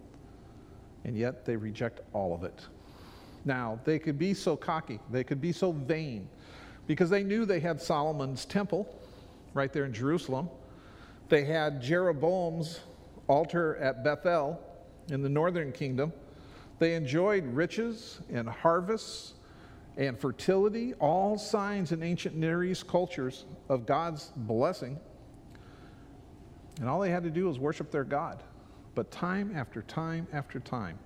and 1.03 1.17
yet 1.17 1.45
they 1.45 1.55
reject 1.55 2.01
all 2.13 2.33
of 2.33 2.43
it. 2.43 2.65
Now, 3.45 3.79
they 3.85 3.97
could 3.99 4.19
be 4.19 4.33
so 4.33 4.55
cocky, 4.55 4.99
they 5.09 5.23
could 5.23 5.41
be 5.41 5.51
so 5.51 5.71
vain, 5.71 6.29
because 6.87 7.09
they 7.09 7.23
knew 7.23 7.45
they 7.45 7.59
had 7.59 7.81
Solomon's 7.81 8.45
temple 8.45 8.99
right 9.53 9.71
there 9.71 9.85
in 9.85 9.93
Jerusalem. 9.93 10.49
They 11.29 11.45
had 11.45 11.81
Jeroboam's 11.81 12.81
altar 13.27 13.77
at 13.77 14.03
Bethel 14.03 14.59
in 15.09 15.21
the 15.21 15.29
northern 15.29 15.71
kingdom. 15.71 16.13
They 16.79 16.95
enjoyed 16.95 17.45
riches 17.45 18.19
and 18.31 18.49
harvests 18.49 19.33
and 19.97 20.19
fertility, 20.19 20.93
all 20.95 21.37
signs 21.37 21.91
in 21.91 22.01
ancient 22.01 22.35
Near 22.35 22.63
East 22.63 22.87
cultures 22.87 23.45
of 23.69 23.85
God's 23.85 24.31
blessing. 24.35 24.99
And 26.79 26.89
all 26.89 26.99
they 26.99 27.11
had 27.11 27.23
to 27.23 27.29
do 27.29 27.45
was 27.47 27.59
worship 27.59 27.91
their 27.91 28.03
God. 28.03 28.41
But 28.95 29.11
time 29.11 29.53
after 29.55 29.81
time 29.83 30.27
after 30.33 30.59
time, 30.59 30.99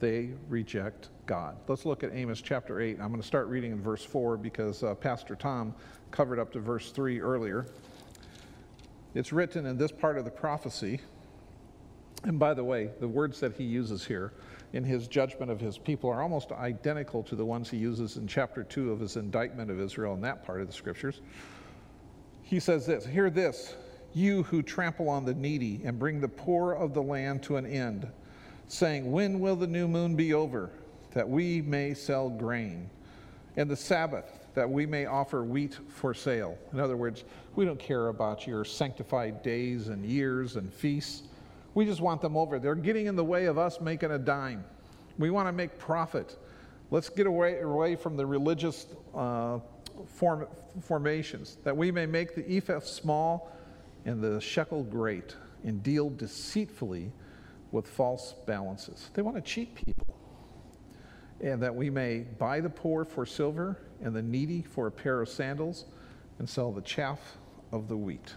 they 0.00 0.30
reject 0.48 1.10
God. 1.26 1.56
Let's 1.68 1.86
look 1.86 2.02
at 2.02 2.10
Amos 2.12 2.42
chapter 2.42 2.80
8. 2.80 2.98
I'm 3.00 3.08
going 3.08 3.20
to 3.20 3.26
start 3.26 3.46
reading 3.48 3.72
in 3.72 3.80
verse 3.80 4.04
4 4.04 4.36
because 4.36 4.82
uh, 4.82 4.94
Pastor 4.94 5.36
Tom 5.36 5.74
covered 6.10 6.38
up 6.38 6.52
to 6.52 6.60
verse 6.60 6.90
3 6.90 7.20
earlier. 7.20 7.66
It's 9.14 9.32
written 9.32 9.64
in 9.66 9.78
this 9.78 9.92
part 9.92 10.18
of 10.18 10.24
the 10.24 10.30
prophecy. 10.30 11.00
And 12.24 12.38
by 12.38 12.54
the 12.54 12.64
way, 12.64 12.90
the 13.00 13.08
words 13.08 13.38
that 13.40 13.54
he 13.54 13.64
uses 13.64 14.04
here 14.04 14.32
in 14.72 14.82
his 14.82 15.06
judgment 15.06 15.50
of 15.50 15.60
his 15.60 15.78
people 15.78 16.10
are 16.10 16.20
almost 16.20 16.50
identical 16.52 17.22
to 17.24 17.36
the 17.36 17.44
ones 17.44 17.70
he 17.70 17.76
uses 17.76 18.16
in 18.16 18.26
chapter 18.26 18.64
2 18.64 18.90
of 18.90 18.98
his 18.98 19.16
indictment 19.16 19.70
of 19.70 19.78
Israel 19.78 20.14
in 20.14 20.20
that 20.22 20.44
part 20.44 20.60
of 20.60 20.66
the 20.66 20.72
scriptures. 20.72 21.20
He 22.42 22.58
says 22.58 22.86
this 22.86 23.06
Hear 23.06 23.30
this, 23.30 23.76
you 24.14 24.44
who 24.44 24.62
trample 24.62 25.08
on 25.08 25.24
the 25.24 25.34
needy 25.34 25.80
and 25.84 25.98
bring 25.98 26.20
the 26.20 26.28
poor 26.28 26.72
of 26.72 26.94
the 26.94 27.02
land 27.02 27.42
to 27.44 27.56
an 27.56 27.66
end, 27.66 28.06
saying, 28.68 29.10
When 29.10 29.40
will 29.40 29.56
the 29.56 29.66
new 29.66 29.88
moon 29.88 30.14
be 30.14 30.32
over, 30.32 30.70
that 31.12 31.28
we 31.28 31.60
may 31.62 31.94
sell 31.94 32.30
grain? 32.30 32.88
And 33.56 33.70
the 33.70 33.76
Sabbath, 33.76 34.46
that 34.54 34.68
we 34.68 34.86
may 34.86 35.06
offer 35.06 35.42
wheat 35.42 35.78
for 35.88 36.14
sale. 36.14 36.56
In 36.72 36.80
other 36.80 36.96
words, 36.96 37.24
we 37.56 37.64
don't 37.64 37.78
care 37.78 38.08
about 38.08 38.46
your 38.46 38.64
sanctified 38.64 39.42
days 39.42 39.88
and 39.88 40.04
years 40.04 40.56
and 40.56 40.72
feasts. 40.72 41.22
We 41.74 41.84
just 41.84 42.00
want 42.00 42.20
them 42.20 42.36
over. 42.36 42.58
They're 42.58 42.74
getting 42.76 43.06
in 43.06 43.16
the 43.16 43.24
way 43.24 43.46
of 43.46 43.58
us 43.58 43.80
making 43.80 44.12
a 44.12 44.18
dime. 44.18 44.64
We 45.18 45.30
want 45.30 45.48
to 45.48 45.52
make 45.52 45.78
profit. 45.78 46.36
Let's 46.90 47.08
get 47.08 47.26
away, 47.26 47.60
away 47.60 47.96
from 47.96 48.16
the 48.16 48.26
religious 48.26 48.86
uh, 49.14 49.58
form, 50.06 50.46
formations, 50.80 51.58
that 51.64 51.76
we 51.76 51.90
may 51.90 52.06
make 52.06 52.34
the 52.34 52.56
ephah 52.56 52.80
small 52.80 53.52
and 54.04 54.22
the 54.22 54.40
shekel 54.40 54.82
great, 54.82 55.36
and 55.64 55.82
deal 55.82 56.10
deceitfully 56.10 57.10
with 57.72 57.88
false 57.88 58.34
balances. 58.46 59.10
They 59.14 59.22
want 59.22 59.36
to 59.36 59.42
cheat 59.42 59.74
people. 59.74 60.16
And 61.40 61.62
that 61.62 61.74
we 61.74 61.90
may 61.90 62.20
buy 62.20 62.60
the 62.60 62.70
poor 62.70 63.04
for 63.04 63.26
silver 63.26 63.78
and 64.02 64.14
the 64.14 64.22
needy 64.22 64.62
for 64.62 64.86
a 64.86 64.90
pair 64.90 65.20
of 65.20 65.28
sandals 65.28 65.86
and 66.38 66.48
sell 66.48 66.70
the 66.70 66.82
chaff 66.82 67.36
of 67.72 67.88
the 67.88 67.96
wheat. 67.96 68.34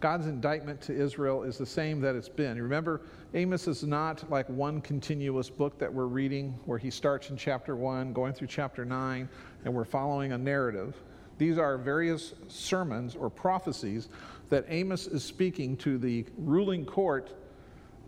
God's 0.00 0.26
indictment 0.26 0.80
to 0.82 0.94
Israel 0.94 1.42
is 1.42 1.58
the 1.58 1.66
same 1.66 2.00
that 2.00 2.16
it's 2.16 2.28
been. 2.28 2.60
Remember, 2.60 3.02
Amos 3.34 3.68
is 3.68 3.84
not 3.84 4.28
like 4.30 4.48
one 4.48 4.80
continuous 4.80 5.50
book 5.50 5.78
that 5.78 5.92
we're 5.92 6.06
reading 6.06 6.58
where 6.64 6.78
he 6.78 6.90
starts 6.90 7.28
in 7.28 7.36
chapter 7.36 7.76
1, 7.76 8.14
going 8.14 8.32
through 8.32 8.46
chapter 8.46 8.86
9, 8.86 9.28
and 9.66 9.74
we're 9.74 9.84
following 9.84 10.32
a 10.32 10.38
narrative. 10.38 10.96
These 11.36 11.58
are 11.58 11.76
various 11.76 12.32
sermons 12.48 13.14
or 13.14 13.28
prophecies 13.28 14.08
that 14.50 14.66
Amos 14.68 15.06
is 15.06 15.24
speaking 15.24 15.76
to 15.78 15.96
the 15.96 16.26
ruling 16.36 16.84
court 16.84 17.30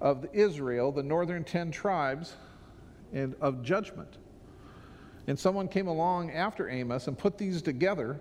of 0.00 0.26
Israel, 0.32 0.92
the 0.92 1.02
northern 1.02 1.44
10 1.44 1.70
tribes, 1.70 2.34
and 3.12 3.34
of 3.40 3.62
judgment. 3.62 4.18
And 5.28 5.38
someone 5.38 5.68
came 5.68 5.86
along 5.86 6.32
after 6.32 6.68
Amos 6.68 7.06
and 7.06 7.16
put 7.16 7.38
these 7.38 7.62
together 7.62 8.20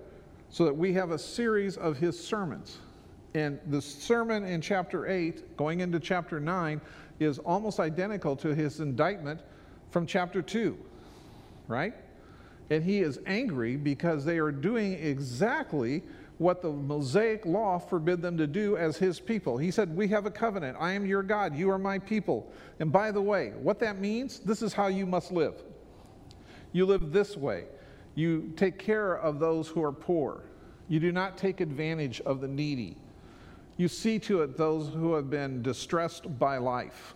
so 0.49 0.65
that 0.65 0.75
we 0.75 0.93
have 0.93 1.11
a 1.11 1.17
series 1.17 1.77
of 1.77 1.97
his 1.97 2.19
sermons. 2.19 2.77
And 3.33 3.59
the 3.67 3.81
sermon 3.81 4.43
in 4.43 4.61
chapter 4.61 5.07
8, 5.07 5.57
going 5.57 5.79
into 5.79 5.99
chapter 5.99 6.39
9, 6.39 6.79
is 7.19 7.39
almost 7.39 7.79
identical 7.79 8.35
to 8.35 8.53
his 8.53 8.79
indictment 8.79 9.39
from 9.89 10.05
chapter 10.05 10.41
2, 10.41 10.77
right? 11.67 11.93
And 12.69 12.83
he 12.83 12.99
is 12.99 13.19
angry 13.25 13.77
because 13.77 14.25
they 14.25 14.37
are 14.37 14.51
doing 14.51 14.93
exactly 14.93 16.03
what 16.41 16.63
the 16.63 16.71
Mosaic 16.71 17.45
law 17.45 17.77
forbid 17.77 18.19
them 18.19 18.35
to 18.35 18.47
do 18.47 18.75
as 18.75 18.97
his 18.97 19.19
people. 19.19 19.59
He 19.59 19.69
said, 19.69 19.95
We 19.95 20.07
have 20.07 20.25
a 20.25 20.31
covenant. 20.31 20.75
I 20.79 20.93
am 20.93 21.05
your 21.05 21.21
God. 21.21 21.55
You 21.55 21.69
are 21.69 21.77
my 21.77 21.99
people. 21.99 22.51
And 22.79 22.91
by 22.91 23.11
the 23.11 23.21
way, 23.21 23.53
what 23.61 23.79
that 23.81 23.99
means, 23.99 24.39
this 24.39 24.63
is 24.63 24.73
how 24.73 24.87
you 24.87 25.05
must 25.05 25.31
live. 25.31 25.61
You 26.71 26.87
live 26.87 27.11
this 27.11 27.37
way. 27.37 27.65
You 28.15 28.53
take 28.55 28.79
care 28.79 29.19
of 29.19 29.37
those 29.37 29.67
who 29.67 29.83
are 29.83 29.91
poor. 29.91 30.41
You 30.87 30.99
do 30.99 31.11
not 31.11 31.37
take 31.37 31.61
advantage 31.61 32.21
of 32.21 32.41
the 32.41 32.47
needy. 32.47 32.97
You 33.77 33.87
see 33.87 34.17
to 34.19 34.41
it 34.41 34.57
those 34.57 34.91
who 34.91 35.13
have 35.13 35.29
been 35.29 35.61
distressed 35.61 36.39
by 36.39 36.57
life. 36.57 37.13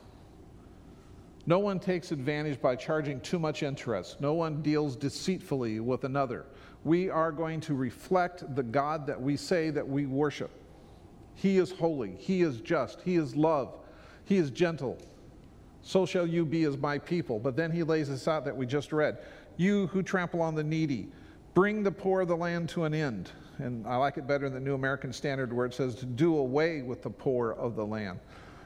No 1.47 1.57
one 1.57 1.79
takes 1.79 2.11
advantage 2.11 2.61
by 2.61 2.75
charging 2.75 3.19
too 3.21 3.39
much 3.39 3.63
interest. 3.63 4.21
No 4.21 4.35
one 4.35 4.61
deals 4.61 4.95
deceitfully 4.95 5.79
with 5.79 6.03
another. 6.03 6.45
We 6.85 7.09
are 7.09 7.33
going 7.33 7.59
to 7.61 7.73
reflect 7.73 8.55
the 8.55 8.63
God 8.63 9.07
that 9.07 9.21
we 9.21 9.35
say 9.35 9.71
that 9.71 9.85
we 9.85 10.05
worship. 10.05 10.51
He 11.33 11.57
is 11.57 11.71
holy, 11.71 12.15
He 12.17 12.41
is 12.41 12.61
just, 12.61 13.01
He 13.01 13.17
is 13.17 13.35
love, 13.35 13.75
He 14.23 14.37
is 14.37 14.51
gentle. 14.51 14.97
So 15.81 16.05
shall 16.05 16.25
you 16.25 16.45
be 16.45 16.63
as 16.63 16.77
my 16.77 16.97
people. 16.97 17.39
But 17.39 17.57
then 17.57 17.71
He 17.71 17.83
lays 17.83 18.07
this 18.07 18.27
out 18.27 18.45
that 18.45 18.55
we 18.55 18.65
just 18.65 18.93
read. 18.93 19.17
You 19.57 19.87
who 19.87 20.01
trample 20.01 20.41
on 20.41 20.55
the 20.55 20.63
needy, 20.63 21.09
bring 21.53 21.83
the 21.83 21.91
poor 21.91 22.21
of 22.21 22.29
the 22.29 22.37
land 22.37 22.69
to 22.69 22.85
an 22.85 22.93
end 22.93 23.31
and 23.59 23.87
I 23.87 23.95
like 23.97 24.17
it 24.17 24.27
better 24.27 24.45
in 24.45 24.53
the 24.53 24.59
New 24.59 24.75
American 24.75 25.13
Standard 25.13 25.53
where 25.53 25.65
it 25.65 25.73
says 25.73 25.95
to 25.95 26.05
do 26.05 26.37
away 26.37 26.81
with 26.81 27.03
the 27.03 27.09
poor 27.09 27.51
of 27.53 27.75
the 27.75 27.85
land 27.85 28.19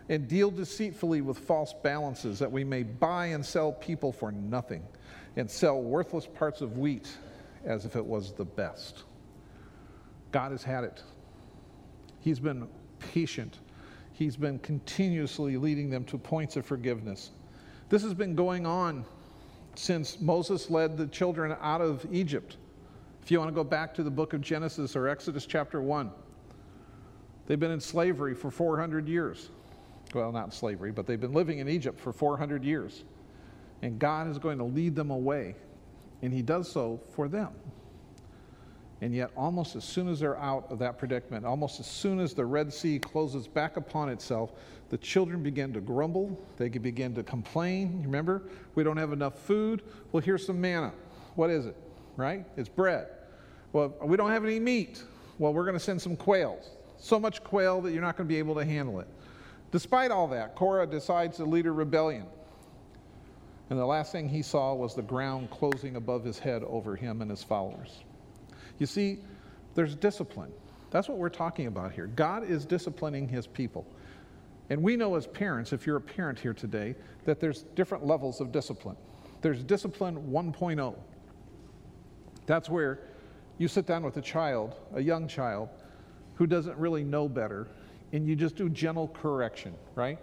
and 0.10 0.28
deal 0.28 0.50
deceitfully 0.50 1.22
with 1.22 1.38
false 1.38 1.74
balances 1.84 2.40
that 2.40 2.52
we 2.52 2.64
may 2.64 2.84
buy 2.84 3.28
and 3.28 3.46
sell 3.46 3.72
people 3.72 4.12
for 4.12 4.32
nothing 4.32 4.84
and 5.36 5.50
sell 5.50 5.82
worthless 5.82 6.26
parts 6.26 6.62
of 6.62 6.78
wheat 6.78 7.08
as 7.66 7.86
if 7.86 7.96
it 7.96 8.06
was 8.06 8.34
the 8.34 8.46
best. 8.46 9.04
God 10.32 10.52
has 10.52 10.64
had 10.64 10.84
it. 10.84 11.04
He's 12.20 12.40
been 12.40 12.68
patient. 13.00 13.60
He's 14.14 14.36
been 14.36 14.60
continuously 14.60 15.58
leading 15.58 15.90
them 15.90 16.04
to 16.06 16.18
points 16.18 16.56
of 16.56 16.66
forgiveness. 16.66 17.32
This 17.90 18.04
has 18.04 18.14
been 18.14 18.36
going 18.36 18.66
on 18.66 19.06
since 19.76 20.20
Moses 20.20 20.70
led 20.70 20.98
the 20.98 21.08
children 21.08 21.56
out 21.62 21.82
of 21.82 22.06
Egypt. 22.12 22.58
If 23.24 23.32
you 23.32 23.40
want 23.40 23.50
to 23.50 23.56
go 23.56 23.64
back 23.64 23.94
to 23.96 24.04
the 24.04 24.12
book 24.12 24.34
of 24.34 24.42
Genesis 24.42 24.96
or 24.96 25.08
Exodus 25.08 25.46
chapter 25.46 25.82
1, 25.82 26.12
they've 27.48 27.60
been 27.60 27.72
in 27.72 27.80
slavery 27.80 28.36
for 28.36 28.52
400 28.52 29.08
years. 29.08 29.50
Well, 30.14 30.32
not 30.32 30.54
slavery, 30.54 30.92
but 30.92 31.06
they've 31.06 31.20
been 31.20 31.34
living 31.34 31.60
in 31.60 31.70
Egypt 31.70 32.00
for 32.00 32.12
400 32.12 32.64
years. 32.64 33.04
And 33.82 34.00
God 34.00 34.28
is 34.28 34.38
going 34.38 34.58
to 34.58 34.64
lead 34.64 34.96
them 34.96 35.12
away. 35.12 35.56
And 36.22 36.34
He 36.34 36.42
does 36.42 36.72
so 36.72 37.02
for 37.16 37.28
them. 37.28 37.50
And 39.02 39.16
yet, 39.16 39.32
almost 39.38 39.78
as 39.78 39.86
soon 39.86 40.10
as 40.10 40.20
they're 40.20 40.38
out 40.38 40.66
of 40.70 40.80
that 40.80 40.98
predicament, 40.98 41.46
almost 41.46 41.80
as 41.80 41.88
soon 41.88 42.20
as 42.20 42.34
the 42.34 42.46
Red 42.46 42.74
Sea 42.74 43.00
closes 43.00 43.48
back 43.48 43.78
upon 43.78 44.10
itself, 44.10 44.52
the 44.90 44.98
children 44.98 45.42
begin 45.42 45.72
to 45.74 45.80
grumble. 45.80 46.38
They 46.58 46.68
begin 46.68 47.16
to 47.16 47.24
complain. 47.24 48.02
Remember, 48.04 48.44
we 48.76 48.84
don't 48.84 48.98
have 48.98 49.14
enough 49.14 49.40
food. 49.40 49.84
Well, 50.12 50.22
here's 50.22 50.46
some 50.46 50.60
manna. 50.60 50.92
What 51.36 51.50
is 51.50 51.66
it? 51.66 51.78
right? 52.20 52.46
It's 52.58 52.70
bread. 52.70 53.08
Well, 53.72 53.96
we 54.04 54.18
don't 54.18 54.30
have 54.30 54.44
any 54.44 54.60
meat. 54.60 55.02
Well, 55.40 55.54
we're 55.54 55.64
going 55.64 55.78
to 55.78 55.80
send 55.80 56.02
some 56.02 56.16
quails. 56.18 56.72
So 56.98 57.18
much 57.20 57.42
quail 57.44 57.82
that 57.82 57.94
you're 57.94 58.02
not 58.02 58.18
going 58.18 58.28
to 58.28 58.34
be 58.34 58.40
able 58.40 58.56
to 58.56 58.66
handle 58.66 59.00
it. 59.00 59.08
Despite 59.72 60.12
all 60.12 60.28
that, 60.28 60.56
Korah 60.56 60.86
decides 60.86 61.38
to 61.38 61.46
lead 61.46 61.66
a 61.66 61.72
rebellion. 61.72 62.26
And 63.70 63.78
the 63.78 63.86
last 63.86 64.12
thing 64.12 64.28
he 64.28 64.42
saw 64.42 64.74
was 64.74 64.96
the 64.96 65.02
ground 65.02 65.52
closing 65.52 65.96
above 65.96 66.24
his 66.24 66.40
head 66.40 66.64
over 66.64 66.96
him 66.96 67.22
and 67.22 67.30
his 67.30 67.44
followers. 67.44 68.04
You 68.80 68.86
see, 68.86 69.20
there's 69.76 69.96
discipline. 69.96 70.52
That's 70.90 71.08
what 71.08 71.18
we're 71.18 71.30
talking 71.30 71.68
about 71.68 71.92
here. 71.92 72.08
God 72.08 72.50
is 72.50 72.66
disciplining 72.66 73.28
his 73.28 73.46
people. 73.46 73.86
And 74.70 74.82
we 74.82 74.96
know 74.96 75.16
as 75.16 75.28
parents, 75.28 75.74
if 75.74 75.86
you're 75.86 75.98
a 75.98 76.02
parent 76.02 76.40
here 76.40 76.54
today, 76.54 76.96
that 77.26 77.40
there's 77.40 77.64
different 77.76 78.06
levels 78.06 78.42
of 78.42 78.52
discipline. 78.52 78.98
There's 79.42 79.64
discipline 79.64 80.32
1.0. 80.32 80.96
That's 82.46 82.70
where 82.70 83.00
you 83.58 83.68
sit 83.68 83.86
down 83.86 84.04
with 84.04 84.18
a 84.18 84.22
child, 84.22 84.76
a 84.94 85.02
young 85.02 85.28
child, 85.28 85.70
who 86.36 86.48
doesn't 86.48 86.78
really 86.78 87.04
know 87.04 87.28
better, 87.28 87.68
and 88.14 88.26
you 88.28 88.36
just 88.36 88.56
do 88.56 88.70
gentle 88.70 89.08
correction, 89.10 89.76
right? 89.96 90.18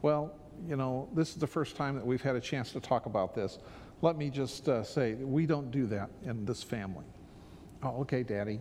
Well, 0.00 0.32
you 0.66 0.76
know, 0.76 1.08
this 1.14 1.30
is 1.30 1.36
the 1.36 1.46
first 1.46 1.76
time 1.76 1.94
that 1.94 2.06
we've 2.06 2.22
had 2.22 2.36
a 2.36 2.40
chance 2.40 2.72
to 2.72 2.80
talk 2.80 3.06
about 3.06 3.34
this. 3.34 3.58
Let 4.00 4.16
me 4.16 4.30
just 4.30 4.68
uh, 4.68 4.82
say, 4.82 5.14
we 5.14 5.46
don't 5.46 5.70
do 5.70 5.86
that 5.86 6.10
in 6.24 6.44
this 6.44 6.62
family. 6.62 7.04
Oh, 7.82 8.00
okay, 8.00 8.22
Daddy. 8.22 8.60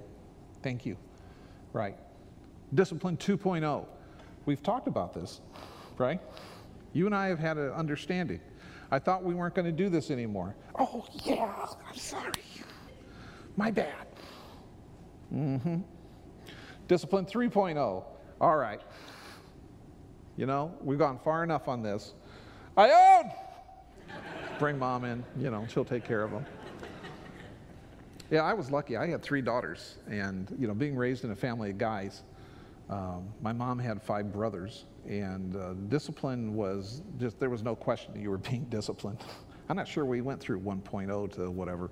Thank 0.62 0.86
you. 0.86 0.98
Right. 1.74 1.98
Discipline 2.74 3.18
2.0. 3.18 3.86
We've 4.46 4.64
talked 4.64 4.88
about 4.88 5.14
this, 5.14 5.42
right? 5.98 6.20
You 6.94 7.06
and 7.06 7.16
I 7.16 7.28
have 7.28 7.40
had 7.40 7.58
an 7.58 7.72
understanding. 7.72 8.40
I 8.90 9.00
thought 9.00 9.24
we 9.24 9.34
weren't 9.34 9.54
going 9.54 9.66
to 9.66 9.72
do 9.72 9.90
this 9.90 10.12
anymore. 10.12 10.56
Oh, 10.80 11.06
yeah, 11.26 11.68
I'm 11.88 11.98
sorry. 11.98 12.32
My 13.58 13.72
bad. 13.72 14.08
Mm-hmm. 15.34 15.78
Discipline 16.88 17.26
3.0. 17.26 18.04
All 18.40 18.56
right. 18.56 18.82
You 20.38 20.45
know, 20.45 20.71
we've 20.82 21.00
gone 21.00 21.17
far 21.17 21.43
enough 21.43 21.67
on 21.67 21.82
this. 21.82 22.13
Ione! 22.78 23.32
Bring 24.60 24.78
mom 24.78 25.04
in, 25.04 25.23
you 25.39 25.50
know, 25.50 25.65
she'll 25.67 25.84
take 25.84 26.04
care 26.06 26.23
of 26.23 26.30
them. 26.30 26.45
Yeah, 28.30 28.43
I 28.43 28.54
was 28.54 28.69
lucky. 28.69 28.97
I 28.97 29.08
had 29.08 29.23
three 29.23 29.41
daughters, 29.41 29.97
and, 30.08 30.56
you 30.60 30.67
know, 30.67 30.76
being 30.76 30.95
raised 30.95 31.23
in 31.23 31.32
a 31.32 31.36
family 31.36 31.71
of 31.71 31.80
guys, 31.80 32.21
um, 32.88 33.28
my 33.41 33.52
mom 33.52 33.80
had 33.80 34.02
five 34.04 34.32
brothers, 34.32 34.86
and 35.08 35.56
uh, 35.56 35.73
discipline 35.89 36.54
was 36.54 37.02
just, 37.19 37.39
there 37.39 37.50
was 37.50 37.63
no 37.63 37.76
question 37.76 38.13
that 38.13 38.19
you 38.19 38.30
were 38.30 38.38
being 38.38 38.65
disciplined. 38.69 39.19
I'm 39.69 39.76
not 39.76 39.88
sure 39.88 40.06
we 40.06 40.21
went 40.21 40.39
through 40.39 40.60
1.0 40.60 41.32
to 41.34 41.50
whatever. 41.50 41.89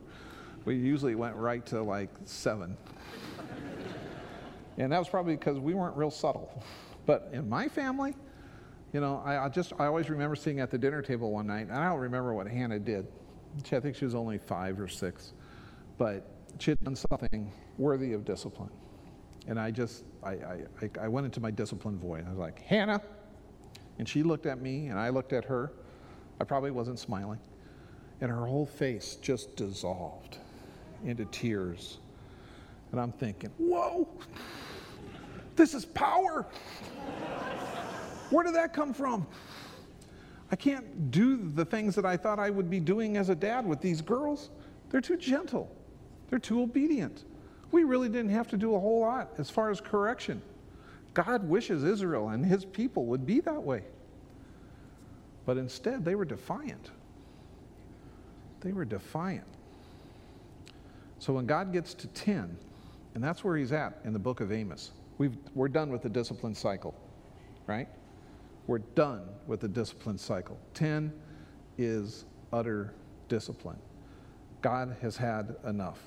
We 0.65 0.75
usually 0.75 1.15
went 1.15 1.35
right 1.35 1.65
to 1.67 1.81
like 1.81 2.09
seven. 2.25 2.77
and 4.77 4.91
that 4.91 4.99
was 4.99 5.09
probably 5.09 5.35
because 5.35 5.57
we 5.57 5.73
weren't 5.73 5.95
real 5.97 6.11
subtle. 6.11 6.63
But 7.05 7.29
in 7.33 7.49
my 7.49 7.67
family, 7.67 8.15
You 8.95 9.01
know, 9.01 9.21
I, 9.25 9.43
I 9.43 9.49
just, 9.49 9.73
I 9.77 9.87
always 9.87 10.09
remember 10.09 10.37
sitting 10.37 10.61
at 10.61 10.71
the 10.71 10.77
dinner 10.77 11.01
table 11.01 11.29
one 11.29 11.47
night, 11.47 11.67
and 11.67 11.73
I 11.73 11.89
don't 11.89 11.99
remember 11.99 12.33
what 12.33 12.47
Hannah 12.47 12.79
did. 12.79 13.05
She, 13.65 13.75
I 13.75 13.81
think 13.81 13.93
she 13.93 14.05
was 14.05 14.15
only 14.15 14.37
five 14.37 14.79
or 14.79 14.87
six, 14.87 15.33
but 15.97 16.25
she 16.59 16.71
had 16.71 16.79
done 16.79 16.95
something 16.95 17.51
worthy 17.77 18.13
of 18.13 18.23
discipline. 18.23 18.69
And 19.47 19.59
I 19.59 19.69
just, 19.69 20.05
I, 20.23 20.29
I, 20.29 20.89
I 21.01 21.07
went 21.09 21.25
into 21.25 21.41
my 21.41 21.51
discipline 21.51 21.99
voice. 21.99 22.23
I 22.25 22.29
was 22.29 22.39
like, 22.39 22.61
Hannah. 22.61 23.01
And 23.99 24.07
she 24.07 24.23
looked 24.23 24.45
at 24.45 24.61
me, 24.61 24.87
and 24.87 24.97
I 24.97 25.09
looked 25.09 25.33
at 25.33 25.43
her. 25.43 25.73
I 26.39 26.45
probably 26.45 26.71
wasn't 26.71 26.97
smiling. 26.97 27.39
And 28.21 28.31
her 28.31 28.45
whole 28.45 28.65
face 28.65 29.17
just 29.21 29.57
dissolved 29.57 30.37
into 31.03 31.25
tears. 31.25 31.97
And 32.93 33.01
I'm 33.01 33.11
thinking, 33.11 33.51
whoa, 33.57 34.07
this 35.57 35.73
is 35.73 35.83
power. 35.83 36.45
Where 38.29 38.43
did 38.43 38.55
that 38.55 38.73
come 38.73 38.93
from? 38.93 39.27
I 40.51 40.55
can't 40.55 41.11
do 41.11 41.51
the 41.53 41.65
things 41.65 41.95
that 41.95 42.05
I 42.05 42.17
thought 42.17 42.39
I 42.39 42.49
would 42.49 42.69
be 42.69 42.79
doing 42.79 43.17
as 43.17 43.29
a 43.29 43.35
dad 43.35 43.65
with 43.65 43.81
these 43.81 44.01
girls. 44.01 44.49
They're 44.89 45.01
too 45.01 45.17
gentle, 45.17 45.75
they're 46.29 46.39
too 46.39 46.61
obedient. 46.61 47.23
We 47.71 47.83
really 47.83 48.09
didn't 48.09 48.29
have 48.29 48.47
to 48.49 48.57
do 48.57 48.75
a 48.75 48.79
whole 48.79 49.01
lot 49.01 49.33
as 49.37 49.49
far 49.49 49.69
as 49.69 49.81
correction. 49.81 50.41
God 51.13 51.49
wishes 51.49 51.83
Israel 51.83 52.29
and 52.29 52.45
his 52.45 52.63
people 52.63 53.05
would 53.07 53.25
be 53.25 53.39
that 53.41 53.61
way. 53.61 53.83
But 55.45 55.57
instead, 55.57 56.05
they 56.05 56.15
were 56.15 56.25
defiant. 56.25 56.91
They 58.61 58.71
were 58.71 58.85
defiant. 58.85 59.47
So 61.19 61.33
when 61.33 61.45
God 61.45 61.73
gets 61.73 61.93
to 61.95 62.07
10, 62.07 62.57
and 63.13 63.23
that's 63.23 63.43
where 63.43 63.57
he's 63.57 63.71
at 63.71 63.99
in 64.03 64.13
the 64.13 64.19
book 64.19 64.41
of 64.41 64.51
Amos, 64.51 64.91
we've, 65.17 65.37
we're 65.53 65.67
done 65.67 65.89
with 65.89 66.01
the 66.01 66.09
discipline 66.09 66.55
cycle, 66.55 66.93
right? 67.67 67.87
We're 68.67 68.79
done 68.79 69.23
with 69.47 69.59
the 69.59 69.67
discipline 69.67 70.17
cycle. 70.17 70.59
10 70.73 71.13
is 71.77 72.25
utter 72.51 72.93
discipline. 73.27 73.77
God 74.61 74.95
has 75.01 75.15
had 75.15 75.55
enough. 75.67 75.99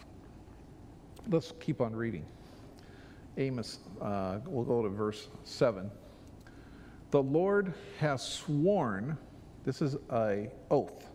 Let's 1.29 1.53
keep 1.61 1.81
on 1.81 1.95
reading. 1.95 2.25
Amos, 3.37 3.79
uh, 4.01 4.39
we'll 4.47 4.65
go 4.65 4.83
to 4.83 4.89
verse 4.89 5.29
7. 5.45 5.91
The 7.11 7.23
Lord 7.23 7.73
has 8.01 8.23
sworn, 8.23 9.17
this 9.65 9.81
is 9.81 9.97
a 10.11 10.51
oath, 10.71 11.09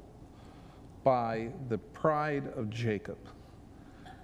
by 1.03 1.49
the 1.67 1.77
pride 1.77 2.47
of 2.55 2.69
Jacob. 2.69 3.17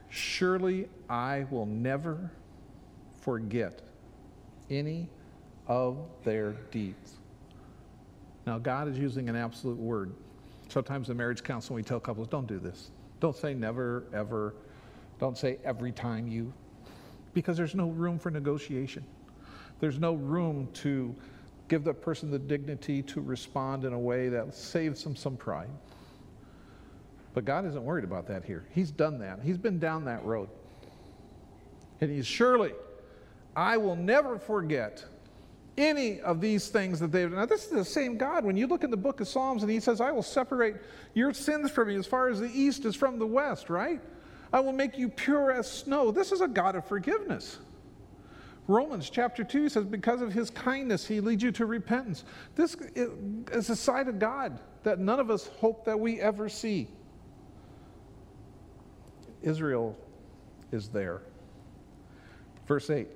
Surely 0.09 0.87
I 1.09 1.45
will 1.51 1.65
never 1.65 2.31
forget 3.21 3.81
any 4.69 5.09
of 5.69 5.97
their 6.23 6.53
deeds. 6.71 7.13
Now, 8.45 8.57
God 8.57 8.87
is 8.89 8.97
using 8.97 9.29
an 9.29 9.35
absolute 9.35 9.77
word. 9.77 10.11
Sometimes 10.67 11.09
in 11.09 11.17
marriage 11.17 11.43
counseling, 11.43 11.77
we 11.77 11.83
tell 11.83 11.99
couples, 11.99 12.27
don't 12.27 12.47
do 12.47 12.59
this. 12.59 12.91
Don't 13.19 13.35
say 13.35 13.53
never, 13.53 14.03
ever. 14.13 14.55
Don't 15.19 15.37
say 15.37 15.59
every 15.63 15.91
time 15.91 16.27
you, 16.27 16.51
because 17.33 17.55
there's 17.55 17.75
no 17.75 17.89
room 17.89 18.17
for 18.17 18.31
negotiation. 18.31 19.03
There's 19.79 19.99
no 19.99 20.13
room 20.13 20.67
to 20.75 21.15
give 21.67 21.83
the 21.83 21.93
person 21.93 22.31
the 22.31 22.39
dignity 22.39 23.01
to 23.03 23.21
respond 23.21 23.85
in 23.85 23.93
a 23.93 23.99
way 23.99 24.29
that 24.29 24.53
saves 24.53 25.03
them 25.03 25.15
some 25.15 25.37
pride. 25.37 25.69
But 27.33 27.45
God 27.45 27.65
isn't 27.65 27.83
worried 27.83 28.03
about 28.03 28.27
that 28.27 28.43
here. 28.43 28.65
He's 28.71 28.91
done 28.91 29.19
that, 29.19 29.39
He's 29.43 29.57
been 29.57 29.79
down 29.79 30.05
that 30.05 30.25
road. 30.25 30.49
And 32.01 32.09
He's 32.09 32.25
surely, 32.25 32.73
I 33.55 33.77
will 33.77 33.95
never 33.95 34.39
forget 34.39 35.05
any 35.79 36.19
of 36.19 36.41
these 36.41 36.67
things 36.67 36.99
that 36.99 37.11
they've 37.11 37.29
done. 37.29 37.39
Now, 37.39 37.45
this 37.45 37.65
is 37.65 37.71
the 37.71 37.85
same 37.85 38.17
God. 38.17 38.43
When 38.43 38.57
you 38.57 38.67
look 38.67 38.83
in 38.83 38.91
the 38.91 38.97
book 38.97 39.21
of 39.21 39.27
Psalms 39.27 39.63
and 39.63 39.71
he 39.71 39.79
says, 39.79 40.01
I 40.01 40.11
will 40.11 40.21
separate 40.21 40.75
your 41.13 41.33
sins 41.33 41.71
from 41.71 41.89
you 41.89 41.97
as 41.97 42.05
far 42.05 42.27
as 42.27 42.39
the 42.39 42.51
east 42.53 42.85
is 42.85 42.95
from 42.95 43.17
the 43.17 43.25
west, 43.25 43.69
right? 43.69 44.01
I 44.51 44.59
will 44.59 44.73
make 44.73 44.97
you 44.97 45.09
pure 45.09 45.51
as 45.51 45.71
snow. 45.71 46.11
This 46.11 46.31
is 46.31 46.41
a 46.41 46.47
God 46.47 46.75
of 46.75 46.85
forgiveness. 46.85 47.57
Romans 48.67 49.09
chapter 49.09 49.43
2 49.43 49.69
says, 49.69 49.85
Because 49.85 50.21
of 50.21 50.33
his 50.33 50.49
kindness, 50.49 51.07
he 51.07 51.21
leads 51.21 51.41
you 51.41 51.51
to 51.53 51.65
repentance. 51.65 52.23
This 52.55 52.75
is 52.93 53.69
a 53.69 53.75
side 53.75 54.07
of 54.07 54.19
God 54.19 54.59
that 54.83 54.99
none 54.99 55.19
of 55.19 55.31
us 55.31 55.49
hope 55.59 55.85
that 55.85 55.99
we 55.99 56.19
ever 56.19 56.49
see. 56.49 56.89
Israel 59.41 59.97
is 60.71 60.89
there. 60.89 61.21
Verse 62.67 62.89
8 62.89 63.07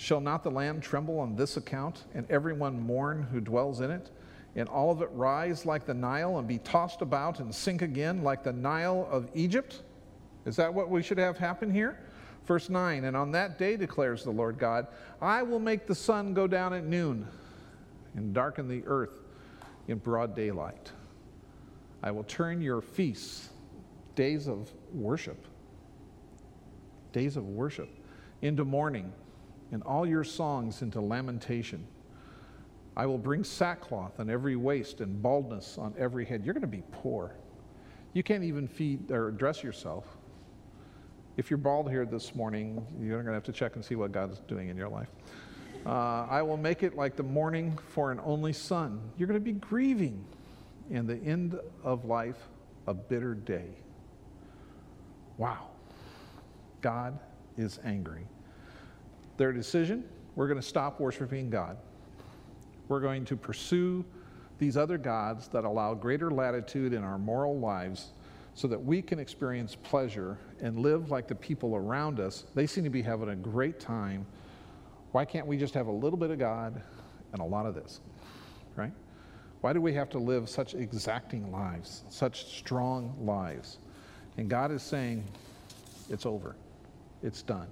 Shall 0.00 0.22
not 0.22 0.42
the 0.42 0.50
land 0.50 0.82
tremble 0.82 1.20
on 1.20 1.36
this 1.36 1.58
account, 1.58 2.04
and 2.14 2.24
everyone 2.30 2.80
mourn 2.80 3.22
who 3.24 3.38
dwells 3.38 3.82
in 3.82 3.90
it? 3.90 4.10
And 4.56 4.66
all 4.66 4.90
of 4.90 5.02
it 5.02 5.10
rise 5.12 5.66
like 5.66 5.84
the 5.84 5.92
Nile 5.92 6.38
and 6.38 6.48
be 6.48 6.56
tossed 6.56 7.02
about 7.02 7.38
and 7.38 7.54
sink 7.54 7.82
again 7.82 8.22
like 8.22 8.42
the 8.42 8.52
Nile 8.54 9.06
of 9.10 9.28
Egypt? 9.34 9.82
Is 10.46 10.56
that 10.56 10.72
what 10.72 10.88
we 10.88 11.02
should 11.02 11.18
have 11.18 11.36
happen 11.36 11.70
here? 11.70 12.00
Verse 12.46 12.70
9 12.70 13.04
And 13.04 13.14
on 13.14 13.30
that 13.32 13.58
day, 13.58 13.76
declares 13.76 14.24
the 14.24 14.30
Lord 14.30 14.58
God, 14.58 14.86
I 15.20 15.42
will 15.42 15.58
make 15.58 15.86
the 15.86 15.94
sun 15.94 16.32
go 16.32 16.46
down 16.46 16.72
at 16.72 16.84
noon 16.84 17.28
and 18.14 18.32
darken 18.32 18.68
the 18.68 18.82
earth 18.86 19.20
in 19.86 19.98
broad 19.98 20.34
daylight. 20.34 20.90
I 22.02 22.10
will 22.10 22.24
turn 22.24 22.62
your 22.62 22.80
feasts, 22.80 23.50
days 24.14 24.48
of 24.48 24.72
worship, 24.94 25.44
days 27.12 27.36
of 27.36 27.46
worship, 27.46 27.90
into 28.40 28.64
mourning 28.64 29.12
and 29.72 29.82
all 29.82 30.06
your 30.06 30.24
songs 30.24 30.82
into 30.82 31.00
lamentation. 31.00 31.86
I 32.96 33.06
will 33.06 33.18
bring 33.18 33.44
sackcloth 33.44 34.18
on 34.18 34.28
every 34.28 34.56
waist 34.56 35.00
and 35.00 35.22
baldness 35.22 35.78
on 35.78 35.94
every 35.96 36.24
head. 36.24 36.44
You're 36.44 36.54
going 36.54 36.62
to 36.62 36.66
be 36.66 36.82
poor. 36.92 37.32
You 38.12 38.22
can't 38.22 38.42
even 38.42 38.66
feed 38.66 39.10
or 39.10 39.30
dress 39.30 39.62
yourself. 39.62 40.04
If 41.36 41.50
you're 41.50 41.58
bald 41.58 41.88
here 41.88 42.04
this 42.04 42.34
morning, 42.34 42.84
you're 43.00 43.22
going 43.22 43.26
to 43.26 43.32
have 43.32 43.44
to 43.44 43.52
check 43.52 43.76
and 43.76 43.84
see 43.84 43.94
what 43.94 44.12
God 44.12 44.32
is 44.32 44.40
doing 44.40 44.68
in 44.68 44.76
your 44.76 44.88
life. 44.88 45.08
Uh, 45.86 46.26
I 46.28 46.42
will 46.42 46.56
make 46.56 46.82
it 46.82 46.94
like 46.96 47.16
the 47.16 47.22
mourning 47.22 47.78
for 47.88 48.12
an 48.12 48.20
only 48.24 48.52
son. 48.52 49.00
You're 49.16 49.28
going 49.28 49.40
to 49.40 49.44
be 49.44 49.52
grieving 49.52 50.22
in 50.90 51.06
the 51.06 51.16
end 51.16 51.58
of 51.84 52.04
life, 52.04 52.36
a 52.86 52.92
bitter 52.92 53.34
day. 53.34 53.70
Wow. 55.38 55.68
God 56.82 57.18
is 57.56 57.78
angry. 57.84 58.26
Their 59.40 59.54
decision 59.54 60.04
we're 60.36 60.48
going 60.48 60.60
to 60.60 60.66
stop 60.66 61.00
worshiping 61.00 61.48
God. 61.48 61.78
We're 62.88 63.00
going 63.00 63.24
to 63.24 63.36
pursue 63.36 64.04
these 64.58 64.76
other 64.76 64.98
gods 64.98 65.48
that 65.48 65.64
allow 65.64 65.94
greater 65.94 66.30
latitude 66.30 66.92
in 66.92 67.02
our 67.02 67.16
moral 67.16 67.58
lives 67.58 68.12
so 68.52 68.68
that 68.68 68.78
we 68.78 69.00
can 69.00 69.18
experience 69.18 69.74
pleasure 69.74 70.36
and 70.60 70.80
live 70.80 71.10
like 71.10 71.26
the 71.26 71.34
people 71.34 71.74
around 71.74 72.20
us. 72.20 72.44
They 72.54 72.66
seem 72.66 72.84
to 72.84 72.90
be 72.90 73.00
having 73.00 73.30
a 73.30 73.34
great 73.34 73.80
time. 73.80 74.26
Why 75.12 75.24
can't 75.24 75.46
we 75.46 75.56
just 75.56 75.72
have 75.72 75.86
a 75.86 75.90
little 75.90 76.18
bit 76.18 76.30
of 76.30 76.38
God 76.38 76.82
and 77.32 77.40
a 77.40 77.44
lot 77.46 77.64
of 77.64 77.74
this? 77.74 78.02
Right? 78.76 78.92
Why 79.62 79.72
do 79.72 79.80
we 79.80 79.94
have 79.94 80.10
to 80.10 80.18
live 80.18 80.50
such 80.50 80.74
exacting 80.74 81.50
lives, 81.50 82.04
such 82.10 82.58
strong 82.58 83.16
lives? 83.18 83.78
And 84.36 84.50
God 84.50 84.70
is 84.70 84.82
saying, 84.82 85.24
it's 86.10 86.26
over, 86.26 86.56
it's 87.22 87.40
done. 87.40 87.68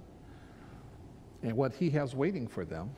And 1.43 1.53
what 1.53 1.73
he 1.73 1.89
has 1.91 2.15
waiting 2.15 2.47
for 2.47 2.65
them 2.65 2.89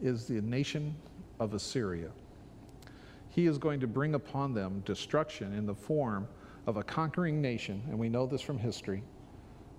is 0.00 0.26
the 0.26 0.40
nation 0.40 0.94
of 1.40 1.54
Assyria. 1.54 2.10
He 3.28 3.46
is 3.46 3.58
going 3.58 3.80
to 3.80 3.86
bring 3.86 4.14
upon 4.14 4.54
them 4.54 4.82
destruction 4.84 5.52
in 5.52 5.66
the 5.66 5.74
form 5.74 6.26
of 6.66 6.76
a 6.76 6.82
conquering 6.82 7.40
nation, 7.40 7.82
and 7.88 7.98
we 7.98 8.08
know 8.08 8.26
this 8.26 8.40
from 8.40 8.58
history, 8.58 9.02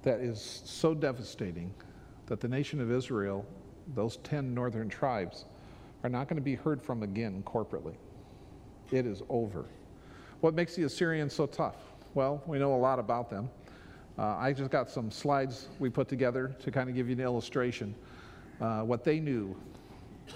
that 0.04 0.20
is 0.20 0.62
so 0.66 0.94
devastating 0.94 1.74
that 2.28 2.40
the 2.40 2.48
nation 2.48 2.80
of 2.80 2.92
Israel, 2.92 3.46
those 3.96 4.18
10 4.18 4.54
northern 4.54 4.88
tribes, 4.88 5.46
are 6.04 6.10
not 6.10 6.28
going 6.28 6.38
to 6.38 6.44
be 6.44 6.56
heard 6.56 6.82
from 6.82 7.04
again 7.04 7.44
corporately. 7.46 7.96
It 8.92 9.06
is 9.06 9.22
over. 9.30 9.66
What 10.42 10.54
makes 10.54 10.76
the 10.76 10.84
Assyrians 10.84 11.34
so 11.34 11.46
tough? 11.46 11.76
Well, 12.14 12.42
we 12.46 12.60
know 12.60 12.74
a 12.74 12.78
lot 12.78 12.98
about 12.98 13.30
them. 13.30 13.50
Uh, 14.20 14.36
I 14.38 14.52
just 14.52 14.70
got 14.70 14.90
some 14.90 15.10
slides 15.10 15.70
we 15.80 15.90
put 15.90 16.10
together 16.10 16.54
to 16.60 16.72
kind 16.72 16.90
of 16.90 16.96
give 16.96 17.08
you 17.08 17.16
an 17.16 17.22
illustration. 17.22 17.96
Uh, 18.60 18.82
what 18.82 19.06
they 19.06 19.18
knew, 19.18 19.56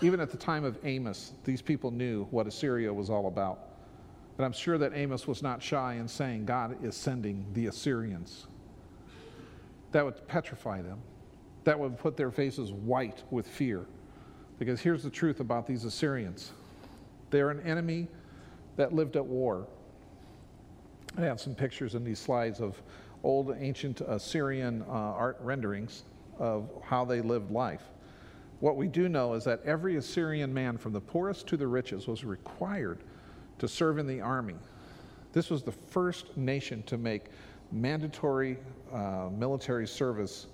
even 0.01 0.21
at 0.21 0.31
the 0.31 0.37
time 0.37 0.63
of 0.63 0.79
Amos, 0.85 1.33
these 1.43 1.61
people 1.61 1.91
knew 1.91 2.23
what 2.31 2.47
Assyria 2.47 2.93
was 2.93 3.09
all 3.09 3.27
about. 3.27 3.59
And 4.37 4.45
I'm 4.45 4.53
sure 4.53 4.77
that 4.77 4.93
Amos 4.95 5.27
was 5.27 5.43
not 5.43 5.61
shy 5.61 5.95
in 5.95 6.07
saying, 6.07 6.45
God 6.45 6.81
is 6.81 6.95
sending 6.95 7.45
the 7.51 7.65
Assyrians. 7.65 8.47
That 9.91 10.05
would 10.05 10.25
petrify 10.29 10.81
them, 10.81 11.01
that 11.65 11.77
would 11.77 11.97
put 11.97 12.15
their 12.15 12.31
faces 12.31 12.71
white 12.71 13.23
with 13.31 13.45
fear. 13.45 13.85
Because 14.59 14.79
here's 14.79 15.03
the 15.03 15.09
truth 15.09 15.41
about 15.41 15.67
these 15.67 15.83
Assyrians 15.83 16.53
they're 17.31 17.49
an 17.49 17.59
enemy 17.61 18.07
that 18.77 18.93
lived 18.93 19.17
at 19.17 19.25
war. 19.25 19.67
I 21.17 21.21
have 21.21 21.41
some 21.41 21.53
pictures 21.53 21.95
in 21.95 22.05
these 22.05 22.19
slides 22.19 22.61
of 22.61 22.81
old 23.23 23.55
ancient 23.59 24.01
Assyrian 24.01 24.83
uh, 24.87 24.91
art 24.91 25.37
renderings 25.41 26.03
of 26.39 26.69
how 26.83 27.05
they 27.05 27.21
lived 27.21 27.51
life. 27.51 27.83
What 28.59 28.77
we 28.77 28.87
do 28.87 29.09
know 29.09 29.33
is 29.33 29.43
that 29.43 29.61
every 29.65 29.97
Assyrian 29.97 30.53
man, 30.53 30.77
from 30.77 30.93
the 30.93 31.01
poorest 31.01 31.47
to 31.47 31.57
the 31.57 31.67
richest, 31.67 32.07
was 32.07 32.23
required 32.23 32.99
to 33.59 33.67
serve 33.67 33.97
in 33.97 34.07
the 34.07 34.21
army. 34.21 34.55
This 35.33 35.49
was 35.49 35.63
the 35.63 35.71
first 35.71 36.35
nation 36.37 36.83
to 36.83 36.97
make 36.97 37.25
mandatory 37.71 38.57
uh, 38.93 39.29
military 39.31 39.87
service 39.87 40.47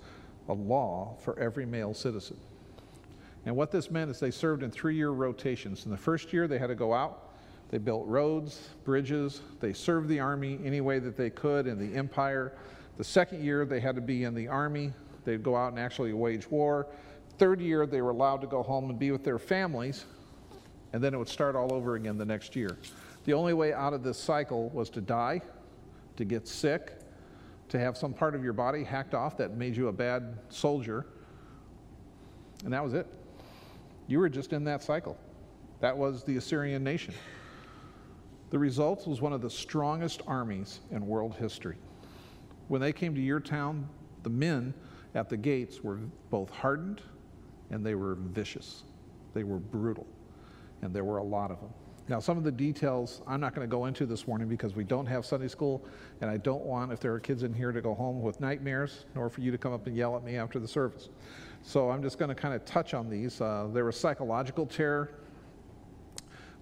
a 0.48 0.52
law 0.52 1.14
for 1.20 1.38
every 1.38 1.66
male 1.66 1.94
citizen. 1.94 2.36
And 3.46 3.56
what 3.56 3.70
this 3.70 3.90
meant 3.90 4.10
is 4.10 4.20
they 4.20 4.30
served 4.30 4.62
in 4.62 4.70
three 4.70 4.96
year 4.96 5.10
rotations. 5.10 5.84
In 5.84 5.90
the 5.90 5.96
first 5.96 6.32
year, 6.32 6.48
they 6.48 6.58
had 6.58 6.68
to 6.68 6.74
go 6.74 6.92
out, 6.92 7.29
they 7.70 7.78
built 7.78 8.04
roads, 8.06 8.68
bridges, 8.84 9.42
they 9.60 9.72
served 9.72 10.08
the 10.08 10.18
army 10.18 10.58
any 10.64 10.80
way 10.80 10.98
that 10.98 11.16
they 11.16 11.30
could 11.30 11.68
in 11.68 11.78
the 11.78 11.96
empire. 11.96 12.52
The 12.96 13.04
second 13.04 13.44
year, 13.44 13.64
they 13.64 13.78
had 13.78 13.94
to 13.94 14.00
be 14.00 14.24
in 14.24 14.34
the 14.34 14.48
army, 14.48 14.92
they'd 15.24 15.42
go 15.42 15.56
out 15.56 15.68
and 15.68 15.78
actually 15.78 16.12
wage 16.12 16.50
war. 16.50 16.88
Third 17.38 17.60
year, 17.60 17.86
they 17.86 18.02
were 18.02 18.10
allowed 18.10 18.40
to 18.40 18.48
go 18.48 18.62
home 18.62 18.90
and 18.90 18.98
be 18.98 19.12
with 19.12 19.22
their 19.22 19.38
families, 19.38 20.04
and 20.92 21.02
then 21.02 21.14
it 21.14 21.16
would 21.16 21.28
start 21.28 21.54
all 21.54 21.72
over 21.72 21.94
again 21.94 22.18
the 22.18 22.24
next 22.24 22.56
year. 22.56 22.76
The 23.24 23.34
only 23.34 23.54
way 23.54 23.72
out 23.72 23.94
of 23.94 24.02
this 24.02 24.18
cycle 24.18 24.68
was 24.70 24.90
to 24.90 25.00
die, 25.00 25.40
to 26.16 26.24
get 26.24 26.48
sick, 26.48 26.94
to 27.68 27.78
have 27.78 27.96
some 27.96 28.12
part 28.12 28.34
of 28.34 28.42
your 28.42 28.52
body 28.52 28.82
hacked 28.82 29.14
off 29.14 29.36
that 29.36 29.56
made 29.56 29.76
you 29.76 29.86
a 29.88 29.92
bad 29.92 30.36
soldier, 30.48 31.06
and 32.64 32.72
that 32.72 32.82
was 32.82 32.94
it. 32.94 33.06
You 34.08 34.18
were 34.18 34.28
just 34.28 34.52
in 34.52 34.64
that 34.64 34.82
cycle. 34.82 35.16
That 35.78 35.96
was 35.96 36.24
the 36.24 36.36
Assyrian 36.36 36.82
nation. 36.82 37.14
The 38.50 38.58
result 38.58 39.06
was 39.06 39.20
one 39.20 39.32
of 39.32 39.40
the 39.40 39.50
strongest 39.50 40.22
armies 40.26 40.80
in 40.90 41.06
world 41.06 41.36
history. 41.36 41.76
When 42.68 42.80
they 42.80 42.92
came 42.92 43.14
to 43.14 43.20
your 43.20 43.40
town, 43.40 43.88
the 44.22 44.30
men 44.30 44.74
at 45.14 45.28
the 45.28 45.36
gates 45.36 45.82
were 45.82 45.98
both 46.30 46.50
hardened 46.50 47.02
and 47.70 47.86
they 47.86 47.94
were 47.94 48.16
vicious. 48.16 48.82
They 49.34 49.44
were 49.44 49.58
brutal, 49.58 50.06
and 50.82 50.92
there 50.92 51.04
were 51.04 51.18
a 51.18 51.24
lot 51.24 51.52
of 51.52 51.60
them. 51.60 51.70
Now, 52.08 52.18
some 52.18 52.36
of 52.36 52.42
the 52.42 52.50
details 52.50 53.22
I'm 53.28 53.40
not 53.40 53.54
going 53.54 53.68
to 53.68 53.70
go 53.70 53.86
into 53.86 54.04
this 54.04 54.26
morning 54.26 54.48
because 54.48 54.74
we 54.74 54.82
don't 54.82 55.06
have 55.06 55.24
Sunday 55.24 55.46
school, 55.46 55.84
and 56.20 56.28
I 56.28 56.38
don't 56.38 56.64
want, 56.64 56.92
if 56.92 56.98
there 56.98 57.12
are 57.14 57.20
kids 57.20 57.44
in 57.44 57.54
here, 57.54 57.70
to 57.70 57.80
go 57.80 57.94
home 57.94 58.20
with 58.20 58.40
nightmares, 58.40 59.04
nor 59.14 59.30
for 59.30 59.42
you 59.42 59.52
to 59.52 59.58
come 59.58 59.72
up 59.72 59.86
and 59.86 59.96
yell 59.96 60.16
at 60.16 60.24
me 60.24 60.36
after 60.36 60.58
the 60.58 60.66
service. 60.66 61.08
So 61.62 61.88
I'm 61.88 62.02
just 62.02 62.18
going 62.18 62.30
to 62.30 62.34
kind 62.34 62.52
of 62.52 62.64
touch 62.64 62.94
on 62.94 63.08
these. 63.08 63.40
Uh, 63.40 63.68
there 63.72 63.84
was 63.84 63.96
psychological 63.96 64.66
terror. 64.66 65.12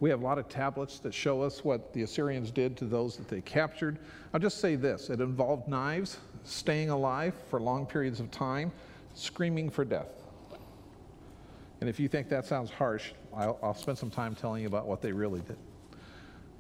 We 0.00 0.10
have 0.10 0.20
a 0.20 0.24
lot 0.24 0.38
of 0.38 0.48
tablets 0.48 1.00
that 1.00 1.12
show 1.12 1.42
us 1.42 1.64
what 1.64 1.92
the 1.92 2.02
Assyrians 2.02 2.50
did 2.50 2.76
to 2.76 2.84
those 2.84 3.16
that 3.16 3.28
they 3.28 3.40
captured. 3.40 3.98
I'll 4.32 4.40
just 4.40 4.60
say 4.60 4.76
this 4.76 5.10
it 5.10 5.20
involved 5.20 5.68
knives, 5.68 6.18
staying 6.44 6.90
alive 6.90 7.34
for 7.50 7.60
long 7.60 7.84
periods 7.84 8.20
of 8.20 8.30
time, 8.30 8.70
screaming 9.14 9.70
for 9.70 9.84
death. 9.84 10.06
And 11.80 11.88
if 11.88 11.98
you 11.98 12.08
think 12.08 12.28
that 12.28 12.44
sounds 12.44 12.70
harsh, 12.70 13.12
I'll, 13.34 13.58
I'll 13.62 13.74
spend 13.74 13.98
some 13.98 14.10
time 14.10 14.34
telling 14.34 14.62
you 14.62 14.68
about 14.68 14.86
what 14.86 15.00
they 15.00 15.12
really 15.12 15.40
did. 15.40 15.56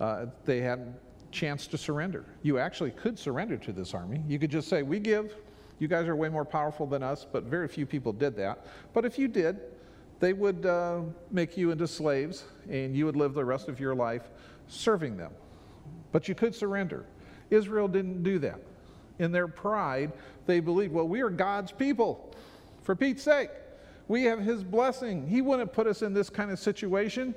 Uh, 0.00 0.26
they 0.44 0.60
had 0.60 0.78
a 0.78 0.94
chance 1.32 1.66
to 1.68 1.78
surrender. 1.78 2.24
You 2.42 2.58
actually 2.58 2.92
could 2.92 3.18
surrender 3.18 3.56
to 3.58 3.72
this 3.72 3.94
army. 3.94 4.22
You 4.28 4.38
could 4.38 4.50
just 4.50 4.68
say, 4.68 4.82
"We 4.82 5.00
give. 5.00 5.34
You 5.80 5.88
guys 5.88 6.06
are 6.08 6.16
way 6.16 6.28
more 6.28 6.44
powerful 6.44 6.86
than 6.86 7.02
us." 7.02 7.26
But 7.30 7.44
very 7.44 7.66
few 7.66 7.84
people 7.84 8.12
did 8.12 8.36
that. 8.36 8.66
But 8.92 9.04
if 9.04 9.18
you 9.18 9.26
did, 9.26 9.60
they 10.20 10.32
would 10.32 10.66
uh, 10.66 11.00
make 11.30 11.56
you 11.56 11.70
into 11.70 11.86
slaves, 11.86 12.44
and 12.68 12.96
you 12.96 13.06
would 13.06 13.16
live 13.16 13.34
the 13.34 13.44
rest 13.44 13.68
of 13.68 13.78
your 13.78 13.94
life 13.94 14.30
serving 14.66 15.16
them. 15.16 15.32
But 16.12 16.28
you 16.28 16.34
could 16.34 16.54
surrender. 16.54 17.04
Israel 17.50 17.88
didn't 17.88 18.22
do 18.22 18.38
that. 18.40 18.60
In 19.18 19.32
their 19.32 19.48
pride, 19.48 20.12
they 20.46 20.60
believed, 20.60 20.92
"Well, 20.92 21.08
we 21.08 21.20
are 21.20 21.30
God's 21.30 21.72
people. 21.72 22.34
For 22.82 22.94
Pete's 22.94 23.22
sake." 23.22 23.50
We 24.08 24.24
have 24.24 24.40
his 24.40 24.64
blessing. 24.64 25.28
He 25.28 25.42
wouldn't 25.42 25.72
put 25.72 25.86
us 25.86 26.00
in 26.00 26.14
this 26.14 26.30
kind 26.30 26.50
of 26.50 26.58
situation. 26.58 27.34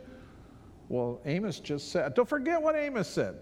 Well, 0.88 1.20
Amos 1.26 1.60
just 1.60 1.92
said, 1.92 2.14
don't 2.14 2.28
forget 2.28 2.62
what 2.62 2.76
Amos 2.76 3.08
said. 3.08 3.36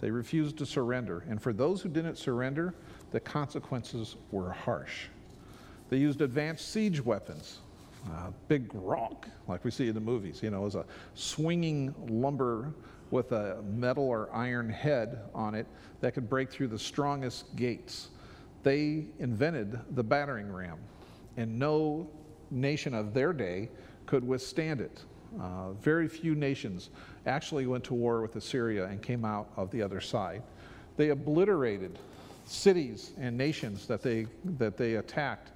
They 0.00 0.10
refused 0.10 0.56
to 0.58 0.66
surrender. 0.66 1.24
And 1.28 1.40
for 1.40 1.52
those 1.52 1.82
who 1.82 1.90
didn't 1.90 2.16
surrender, 2.16 2.74
the 3.10 3.20
consequences 3.20 4.16
were 4.30 4.50
harsh. 4.50 5.06
They 5.90 5.98
used 5.98 6.22
advanced 6.22 6.72
siege 6.72 7.04
weapons, 7.04 7.60
uh, 8.10 8.30
big 8.48 8.70
rock, 8.74 9.28
like 9.48 9.64
we 9.64 9.70
see 9.70 9.88
in 9.88 9.94
the 9.94 10.00
movies, 10.00 10.40
you 10.42 10.50
know, 10.50 10.66
as 10.66 10.74
a 10.74 10.84
swinging 11.14 11.94
lumber 12.08 12.74
with 13.10 13.32
a 13.32 13.62
metal 13.62 14.04
or 14.04 14.28
iron 14.34 14.68
head 14.68 15.20
on 15.34 15.54
it 15.54 15.66
that 16.00 16.14
could 16.14 16.28
break 16.28 16.50
through 16.50 16.68
the 16.68 16.78
strongest 16.78 17.54
gates. 17.56 18.08
They 18.62 19.06
invented 19.18 19.78
the 19.94 20.02
battering 20.02 20.52
ram 20.52 20.78
and 21.36 21.58
no 21.58 22.08
nation 22.50 22.94
of 22.94 23.14
their 23.14 23.32
day 23.32 23.70
could 24.06 24.26
withstand 24.26 24.80
it. 24.80 25.04
Uh, 25.40 25.72
very 25.72 26.08
few 26.08 26.34
nations 26.34 26.90
actually 27.26 27.66
went 27.66 27.82
to 27.84 27.94
war 27.94 28.22
with 28.22 28.36
Assyria 28.36 28.86
and 28.86 29.02
came 29.02 29.24
out 29.24 29.50
of 29.56 29.70
the 29.70 29.82
other 29.82 30.00
side. 30.00 30.42
They 30.96 31.10
obliterated 31.10 31.98
cities 32.44 33.12
and 33.18 33.36
nations 33.36 33.86
that 33.86 34.02
they, 34.02 34.26
that 34.44 34.76
they 34.76 34.96
attacked. 34.96 35.50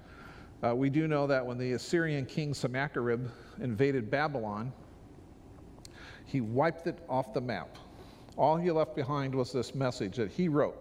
Uh, 0.61 0.75
we 0.75 0.89
do 0.89 1.07
know 1.07 1.25
that 1.25 1.45
when 1.45 1.57
the 1.57 1.73
Assyrian 1.73 2.25
king 2.25 2.53
Sennacherib 2.53 3.29
invaded 3.61 4.11
Babylon, 4.11 4.73
he 6.25 6.41
wiped 6.41 6.85
it 6.85 6.99
off 7.07 7.33
the 7.33 7.41
map. 7.41 7.77
All 8.35 8.57
he 8.57 8.69
left 8.69 8.95
behind 8.95 9.33
was 9.33 9.51
this 9.51 9.73
message 9.73 10.17
that 10.17 10.31
he 10.31 10.49
wrote, 10.49 10.77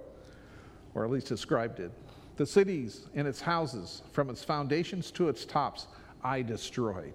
or 0.94 1.04
at 1.04 1.10
least 1.10 1.28
his 1.28 1.40
scribe 1.40 1.76
did. 1.76 1.92
The 2.36 2.46
cities 2.46 3.08
and 3.14 3.26
its 3.26 3.40
houses, 3.40 4.02
from 4.12 4.30
its 4.30 4.44
foundations 4.44 5.10
to 5.12 5.28
its 5.28 5.44
tops, 5.44 5.86
I 6.22 6.42
destroyed. 6.42 7.14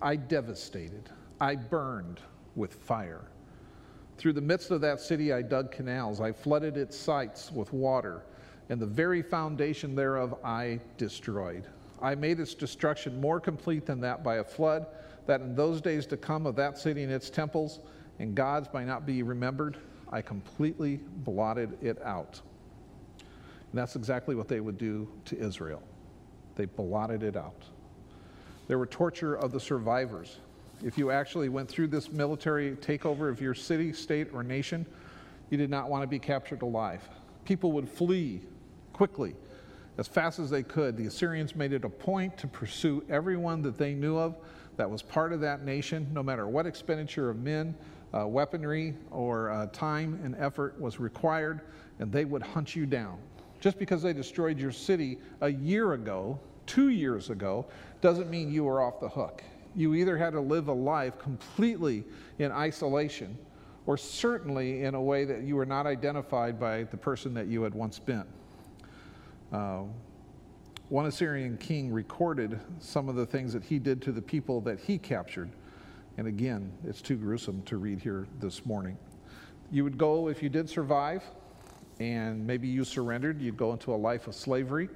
I 0.00 0.16
devastated. 0.16 1.10
I 1.40 1.56
burned 1.56 2.20
with 2.54 2.74
fire. 2.74 3.24
Through 4.18 4.34
the 4.34 4.40
midst 4.40 4.70
of 4.70 4.80
that 4.82 5.00
city, 5.00 5.32
I 5.32 5.42
dug 5.42 5.70
canals. 5.70 6.20
I 6.20 6.32
flooded 6.32 6.76
its 6.76 6.96
sites 6.96 7.50
with 7.52 7.72
water, 7.72 8.24
and 8.68 8.80
the 8.80 8.86
very 8.86 9.22
foundation 9.22 9.94
thereof 9.94 10.38
I 10.44 10.80
destroyed. 10.96 11.66
I 12.00 12.14
made 12.14 12.40
its 12.40 12.54
destruction 12.54 13.20
more 13.20 13.40
complete 13.40 13.86
than 13.86 14.00
that 14.00 14.22
by 14.22 14.36
a 14.36 14.44
flood, 14.44 14.86
that 15.26 15.40
in 15.40 15.54
those 15.54 15.80
days 15.80 16.06
to 16.06 16.16
come 16.16 16.46
of 16.46 16.56
that 16.56 16.78
city 16.78 17.02
and 17.02 17.12
its 17.12 17.30
temples 17.30 17.80
and 18.18 18.34
gods 18.34 18.68
might 18.72 18.86
not 18.86 19.06
be 19.06 19.22
remembered, 19.22 19.76
I 20.10 20.22
completely 20.22 21.00
blotted 21.24 21.76
it 21.82 22.00
out. 22.02 22.40
And 23.18 23.80
that's 23.80 23.96
exactly 23.96 24.34
what 24.34 24.48
they 24.48 24.60
would 24.60 24.78
do 24.78 25.08
to 25.26 25.38
Israel. 25.38 25.82
They 26.54 26.66
blotted 26.66 27.22
it 27.22 27.36
out. 27.36 27.64
There 28.68 28.78
were 28.78 28.86
torture 28.86 29.34
of 29.34 29.52
the 29.52 29.60
survivors. 29.60 30.38
If 30.84 30.98
you 30.98 31.10
actually 31.10 31.48
went 31.48 31.68
through 31.68 31.88
this 31.88 32.10
military 32.10 32.72
takeover 32.76 33.30
of 33.30 33.40
your 33.40 33.54
city, 33.54 33.92
state, 33.92 34.28
or 34.32 34.42
nation, 34.42 34.86
you 35.50 35.56
did 35.56 35.70
not 35.70 35.88
want 35.88 36.02
to 36.02 36.06
be 36.06 36.18
captured 36.18 36.62
alive. 36.62 37.08
People 37.44 37.72
would 37.72 37.88
flee 37.88 38.42
quickly, 38.92 39.34
as 39.98 40.06
fast 40.06 40.38
as 40.38 40.50
they 40.50 40.62
could. 40.62 40.96
The 40.96 41.06
Assyrians 41.06 41.54
made 41.54 41.72
it 41.72 41.84
a 41.84 41.88
point 41.88 42.36
to 42.38 42.46
pursue 42.46 43.04
everyone 43.08 43.62
that 43.62 43.78
they 43.78 43.94
knew 43.94 44.16
of 44.16 44.36
that 44.76 44.90
was 44.90 45.02
part 45.02 45.32
of 45.32 45.40
that 45.40 45.64
nation, 45.64 46.06
no 46.12 46.22
matter 46.22 46.46
what 46.46 46.66
expenditure 46.66 47.30
of 47.30 47.38
men, 47.38 47.74
uh, 48.12 48.26
weaponry, 48.26 48.94
or 49.10 49.50
uh, 49.50 49.66
time 49.68 50.20
and 50.22 50.36
effort 50.38 50.78
was 50.80 51.00
required, 51.00 51.62
and 51.98 52.12
they 52.12 52.24
would 52.24 52.42
hunt 52.42 52.76
you 52.76 52.86
down. 52.86 53.18
Just 53.60 53.78
because 53.78 54.02
they 54.02 54.12
destroyed 54.12 54.58
your 54.58 54.72
city 54.72 55.18
a 55.40 55.48
year 55.48 55.94
ago, 55.94 56.38
two 56.66 56.90
years 56.90 57.30
ago, 57.30 57.66
doesn't 58.00 58.28
mean 58.28 58.50
you 58.50 58.64
were 58.64 58.82
off 58.82 59.00
the 59.00 59.08
hook. 59.08 59.42
You 59.74 59.94
either 59.94 60.16
had 60.16 60.32
to 60.32 60.40
live 60.40 60.68
a 60.68 60.72
life 60.72 61.18
completely 61.18 62.04
in 62.38 62.52
isolation 62.52 63.36
or 63.86 63.96
certainly 63.96 64.82
in 64.82 64.94
a 64.94 65.02
way 65.02 65.24
that 65.24 65.42
you 65.42 65.56
were 65.56 65.66
not 65.66 65.86
identified 65.86 66.58
by 66.58 66.84
the 66.84 66.96
person 66.96 67.32
that 67.34 67.46
you 67.46 67.62
had 67.62 67.74
once 67.74 67.98
been. 67.98 68.24
Uh, 69.52 69.82
one 70.88 71.06
Assyrian 71.06 71.56
king 71.56 71.92
recorded 71.92 72.60
some 72.78 73.08
of 73.08 73.16
the 73.16 73.26
things 73.26 73.52
that 73.52 73.64
he 73.64 73.78
did 73.78 74.00
to 74.02 74.12
the 74.12 74.22
people 74.22 74.60
that 74.62 74.78
he 74.80 74.98
captured. 74.98 75.50
And 76.16 76.26
again, 76.26 76.72
it's 76.84 77.02
too 77.02 77.16
gruesome 77.16 77.62
to 77.62 77.76
read 77.76 78.00
here 78.00 78.26
this 78.40 78.64
morning. 78.64 78.96
You 79.70 79.84
would 79.84 79.98
go, 79.98 80.28
if 80.28 80.42
you 80.42 80.48
did 80.48 80.68
survive, 80.68 81.24
and 81.98 82.46
maybe 82.46 82.68
you 82.68 82.84
surrendered, 82.84 83.40
you'd 83.40 83.56
go 83.56 83.72
into 83.72 83.94
a 83.94 83.96
life 83.96 84.26
of 84.26 84.34
slavery. 84.34 84.88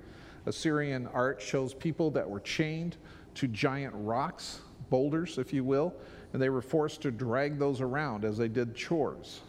Assyrian 0.46 1.08
art 1.08 1.40
shows 1.40 1.74
people 1.74 2.10
that 2.12 2.28
were 2.28 2.40
chained 2.40 2.96
to 3.34 3.48
giant 3.48 3.94
rocks, 3.96 4.60
boulders, 4.90 5.38
if 5.38 5.52
you 5.52 5.64
will, 5.64 5.94
and 6.32 6.40
they 6.40 6.48
were 6.48 6.62
forced 6.62 7.02
to 7.02 7.10
drag 7.10 7.58
those 7.58 7.80
around 7.80 8.24
as 8.24 8.38
they 8.38 8.48
did 8.48 8.74
chores 8.74 9.40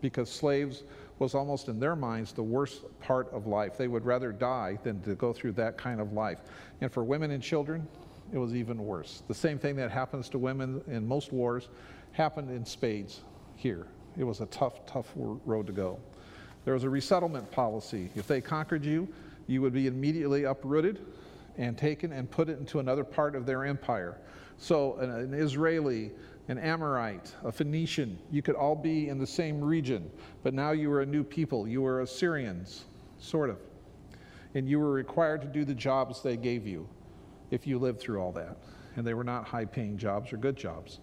because 0.00 0.30
slaves 0.30 0.82
was 1.18 1.34
almost 1.34 1.68
in 1.68 1.78
their 1.78 1.96
minds 1.96 2.32
the 2.32 2.42
worst 2.42 2.82
part 3.00 3.32
of 3.32 3.46
life. 3.46 3.76
They 3.78 3.88
would 3.88 4.04
rather 4.04 4.32
die 4.32 4.78
than 4.82 5.00
to 5.02 5.14
go 5.14 5.32
through 5.32 5.52
that 5.52 5.78
kind 5.78 6.00
of 6.00 6.12
life. 6.12 6.38
And 6.80 6.90
for 6.90 7.04
women 7.04 7.30
and 7.30 7.42
children, 7.42 7.86
it 8.32 8.38
was 8.38 8.54
even 8.54 8.84
worse. 8.84 9.22
The 9.28 9.34
same 9.34 9.58
thing 9.58 9.76
that 9.76 9.90
happens 9.90 10.28
to 10.30 10.38
women 10.38 10.82
in 10.88 11.06
most 11.06 11.32
wars 11.32 11.68
happened 12.12 12.50
in 12.50 12.64
spades 12.64 13.20
here. 13.56 13.86
It 14.16 14.24
was 14.24 14.40
a 14.40 14.46
tough, 14.46 14.84
tough 14.86 15.12
road 15.14 15.66
to 15.66 15.72
go. 15.72 15.98
There 16.64 16.74
was 16.74 16.84
a 16.84 16.90
resettlement 16.90 17.50
policy. 17.50 18.10
If 18.14 18.26
they 18.26 18.40
conquered 18.40 18.84
you, 18.84 19.08
you 19.46 19.60
would 19.62 19.72
be 19.72 19.86
immediately 19.86 20.44
uprooted 20.44 21.04
and 21.58 21.76
taken 21.76 22.12
and 22.12 22.30
put 22.30 22.48
into 22.48 22.78
another 22.80 23.04
part 23.04 23.36
of 23.36 23.46
their 23.46 23.64
empire. 23.64 24.18
So, 24.56 24.96
an, 24.96 25.10
an 25.10 25.34
Israeli, 25.34 26.12
an 26.48 26.58
Amorite, 26.58 27.34
a 27.42 27.50
Phoenician, 27.50 28.18
you 28.30 28.42
could 28.42 28.54
all 28.54 28.76
be 28.76 29.08
in 29.08 29.18
the 29.18 29.26
same 29.26 29.60
region, 29.62 30.10
but 30.42 30.52
now 30.52 30.72
you 30.72 30.90
were 30.90 31.00
a 31.00 31.06
new 31.06 31.24
people. 31.24 31.66
You 31.66 31.82
were 31.82 32.02
Assyrians, 32.02 32.84
sort 33.18 33.48
of. 33.48 33.58
And 34.54 34.68
you 34.68 34.78
were 34.78 34.92
required 34.92 35.40
to 35.42 35.48
do 35.48 35.64
the 35.64 35.74
jobs 35.74 36.22
they 36.22 36.36
gave 36.36 36.66
you 36.66 36.86
if 37.50 37.66
you 37.66 37.78
lived 37.78 38.00
through 38.00 38.20
all 38.20 38.32
that. 38.32 38.58
And 38.96 39.06
they 39.06 39.14
were 39.14 39.24
not 39.24 39.46
high 39.46 39.64
paying 39.64 39.96
jobs 39.96 40.32
or 40.32 40.36
good 40.36 40.56
jobs. 40.56 41.00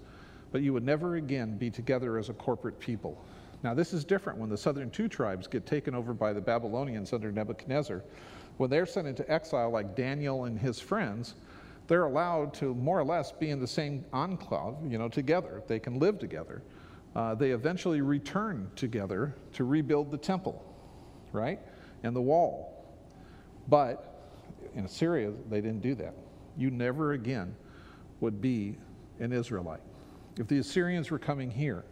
But 0.51 0.61
you 0.61 0.73
would 0.73 0.85
never 0.85 1.15
again 1.15 1.57
be 1.57 1.69
together 1.69 2.17
as 2.17 2.29
a 2.29 2.33
corporate 2.33 2.79
people. 2.79 3.23
Now, 3.63 3.73
this 3.73 3.93
is 3.93 4.03
different 4.03 4.39
when 4.39 4.49
the 4.49 4.57
southern 4.57 4.89
two 4.89 5.07
tribes 5.07 5.47
get 5.47 5.65
taken 5.65 5.95
over 5.95 6.13
by 6.13 6.33
the 6.33 6.41
Babylonians 6.41 7.13
under 7.13 7.31
Nebuchadnezzar. 7.31 8.03
When 8.57 8.69
they're 8.69 8.85
sent 8.85 9.07
into 9.07 9.29
exile, 9.31 9.71
like 9.71 9.95
Daniel 9.95 10.45
and 10.45 10.57
his 10.57 10.79
friends, 10.79 11.35
they're 11.91 12.05
allowed 12.05 12.53
to 12.53 12.73
more 12.75 12.97
or 12.97 13.03
less 13.03 13.33
be 13.33 13.49
in 13.49 13.59
the 13.59 13.67
same 13.67 14.05
enclave, 14.13 14.75
you 14.87 14.97
know, 14.97 15.09
together. 15.09 15.61
They 15.67 15.77
can 15.77 15.99
live 15.99 16.19
together. 16.19 16.61
Uh, 17.17 17.35
they 17.35 17.51
eventually 17.51 17.99
return 17.99 18.71
together 18.77 19.35
to 19.51 19.65
rebuild 19.65 20.09
the 20.09 20.17
temple, 20.17 20.63
right? 21.33 21.59
And 22.03 22.15
the 22.15 22.21
wall. 22.21 22.85
But 23.67 24.23
in 24.73 24.85
Assyria, 24.85 25.33
they 25.49 25.59
didn't 25.59 25.81
do 25.81 25.93
that. 25.95 26.13
You 26.55 26.71
never 26.71 27.11
again 27.11 27.53
would 28.21 28.41
be 28.41 28.77
an 29.19 29.33
Israelite. 29.33 29.81
If 30.37 30.47
the 30.47 30.59
Assyrians 30.59 31.11
were 31.11 31.19
coming 31.19 31.51
here 31.51 31.83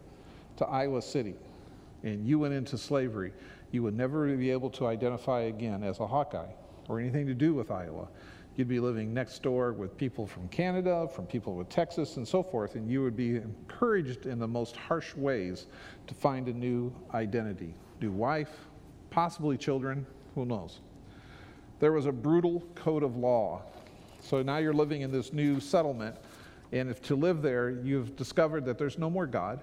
to 0.55 0.65
Iowa 0.65 1.01
City, 1.01 1.35
and 2.03 2.25
you 2.25 2.39
went 2.39 2.53
into 2.53 2.77
slavery, 2.77 3.33
you 3.71 3.83
would 3.83 3.97
never 3.97 4.33
be 4.37 4.49
able 4.49 4.69
to 4.69 4.87
identify 4.87 5.41
again 5.41 5.83
as 5.83 5.99
a 5.99 6.07
Hawkeye 6.07 6.53
or 6.87 7.01
anything 7.01 7.27
to 7.27 7.33
do 7.33 7.53
with 7.53 7.69
Iowa. 7.69 8.07
You'd 8.59 8.67
be 8.67 8.81
living 8.81 9.13
next 9.13 9.41
door 9.41 9.71
with 9.71 9.95
people 9.95 10.27
from 10.27 10.49
Canada, 10.49 11.07
from 11.07 11.25
people 11.25 11.55
with 11.55 11.69
Texas, 11.69 12.17
and 12.17 12.27
so 12.27 12.43
forth, 12.43 12.75
and 12.75 12.91
you 12.91 13.01
would 13.01 13.15
be 13.15 13.37
encouraged 13.37 14.25
in 14.25 14.37
the 14.37 14.49
most 14.49 14.75
harsh 14.75 15.15
ways 15.15 15.67
to 16.07 16.13
find 16.13 16.49
a 16.49 16.51
new 16.51 16.93
identity, 17.13 17.73
new 18.01 18.11
wife, 18.11 18.67
possibly 19.11 19.55
children, 19.55 20.05
who 20.35 20.45
knows. 20.45 20.81
There 21.79 21.93
was 21.93 22.05
a 22.05 22.11
brutal 22.11 22.61
code 22.75 23.01
of 23.01 23.15
law. 23.15 23.61
So 24.19 24.41
now 24.41 24.57
you're 24.57 24.73
living 24.73 25.03
in 25.03 25.09
this 25.13 25.31
new 25.31 25.61
settlement, 25.61 26.17
and 26.73 26.89
if 26.89 27.01
to 27.03 27.15
live 27.15 27.41
there, 27.41 27.69
you've 27.69 28.17
discovered 28.17 28.65
that 28.65 28.77
there's 28.77 28.97
no 28.97 29.09
more 29.09 29.25
God, 29.25 29.61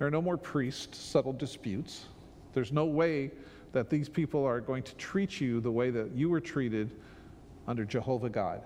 there 0.00 0.08
are 0.08 0.10
no 0.10 0.20
more 0.20 0.36
priests, 0.36 0.98
settle 0.98 1.32
disputes. 1.32 2.06
There's 2.54 2.72
no 2.72 2.86
way 2.86 3.30
that 3.70 3.88
these 3.88 4.08
people 4.08 4.44
are 4.44 4.60
going 4.60 4.82
to 4.82 4.96
treat 4.96 5.40
you 5.40 5.60
the 5.60 5.70
way 5.70 5.90
that 5.90 6.10
you 6.10 6.28
were 6.28 6.40
treated 6.40 6.96
under 7.68 7.84
Jehovah 7.84 8.30
God. 8.30 8.62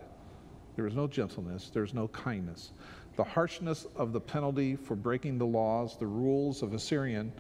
There 0.77 0.87
is 0.87 0.95
no 0.95 1.07
gentleness, 1.07 1.71
there's 1.75 1.93
no 1.93 2.09
kindness. 2.09 2.73
The 3.17 3.25
harshness 3.25 3.87
of 3.97 4.15
the 4.15 4.21
penalty 4.21 4.77
for 4.77 4.95
breaking 4.97 5.37
the 5.37 5.45
laws, 5.45 5.99
the 5.99 6.07
rules 6.07 6.63
of 6.63 6.73
Assyrian 6.73 7.31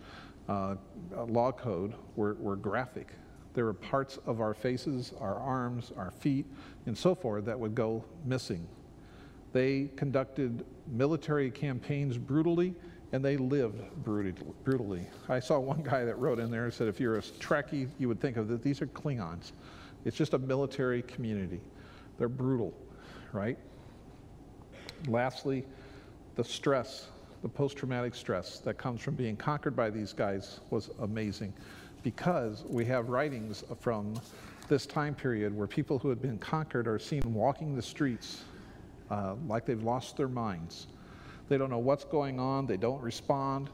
uh, 0.48 0.74
law 1.28 1.52
code 1.52 1.94
were, 2.16 2.34
were 2.34 2.56
graphic. 2.56 3.08
There 3.54 3.64
were 3.64 3.74
parts 3.74 4.18
of 4.26 4.40
our 4.40 4.52
faces, 4.52 5.14
our 5.20 5.36
arms, 5.36 5.92
our 5.96 6.10
feet, 6.10 6.46
and 6.86 6.98
so 6.98 7.14
forth 7.14 7.46
that 7.46 7.58
would 7.58 7.74
go 7.74 8.04
missing. 8.26 8.66
They 9.52 9.90
conducted 9.96 10.64
military 10.88 11.50
campaigns 11.50 12.18
brutally 12.18 12.74
and 13.12 13.22
they 13.22 13.36
lived 13.36 13.82
brutally. 14.02 15.06
I 15.28 15.38
saw 15.38 15.58
one 15.58 15.82
guy 15.82 16.04
that 16.04 16.18
wrote 16.18 16.38
in 16.38 16.50
there 16.50 16.64
and 16.64 16.72
said, 16.72 16.88
if 16.88 16.98
you're 16.98 17.18
a 17.18 17.22
Trekkie, 17.22 17.88
you 17.98 18.08
would 18.08 18.20
think 18.20 18.38
of 18.38 18.48
that 18.48 18.62
these 18.62 18.80
are 18.80 18.86
Klingons. 18.86 19.52
It's 20.04 20.16
just 20.16 20.34
a 20.34 20.38
military 20.38 21.02
community. 21.02 21.60
They're 22.18 22.28
brutal, 22.28 22.74
right? 23.32 23.58
Lastly, 25.08 25.64
the 26.36 26.44
stress, 26.44 27.08
the 27.42 27.48
post 27.48 27.76
traumatic 27.76 28.14
stress 28.14 28.58
that 28.60 28.78
comes 28.78 29.00
from 29.00 29.14
being 29.14 29.36
conquered 29.36 29.76
by 29.76 29.90
these 29.90 30.12
guys 30.12 30.60
was 30.70 30.90
amazing 31.00 31.52
because 32.02 32.64
we 32.68 32.84
have 32.84 33.08
writings 33.08 33.64
from 33.80 34.14
this 34.68 34.86
time 34.86 35.14
period 35.14 35.56
where 35.56 35.66
people 35.66 35.98
who 35.98 36.08
had 36.08 36.20
been 36.22 36.38
conquered 36.38 36.88
are 36.88 36.98
seen 36.98 37.22
walking 37.34 37.74
the 37.76 37.82
streets 37.82 38.42
uh, 39.10 39.34
like 39.46 39.66
they've 39.66 39.82
lost 39.82 40.16
their 40.16 40.28
minds 40.28 40.86
they 41.52 41.58
don't 41.58 41.68
know 41.68 41.78
what's 41.78 42.04
going 42.04 42.40
on. 42.40 42.64
They 42.66 42.78
don't 42.78 43.02
respond 43.02 43.68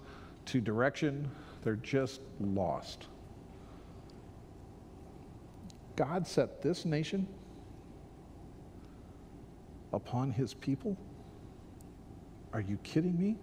to 0.47 0.61
direction. 0.61 1.31
They're 1.63 1.77
just 1.77 2.21
lost. 2.41 3.07
God 5.99 6.29
set 6.29 6.63
this 6.63 6.85
nation 6.85 7.27
upon 9.93 10.31
his 10.31 10.55
people? 10.55 10.97
Are 12.53 12.61
you 12.61 12.77
kidding 12.85 13.19
me? 13.19 13.37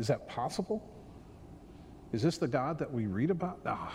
Is 0.00 0.08
that 0.08 0.28
possible? 0.28 0.82
Is 2.12 2.22
this 2.22 2.38
the 2.38 2.48
God 2.48 2.76
that 2.80 2.92
we 2.92 3.06
read 3.06 3.30
about? 3.30 3.60
Ah, 3.64 3.94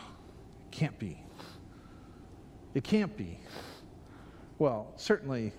it 0.72 0.72
can't 0.72 0.98
be. 0.98 1.22
It 2.74 2.86
can't 2.86 3.16
be. 3.18 3.40
Well, 4.58 4.94
certainly 4.96 5.52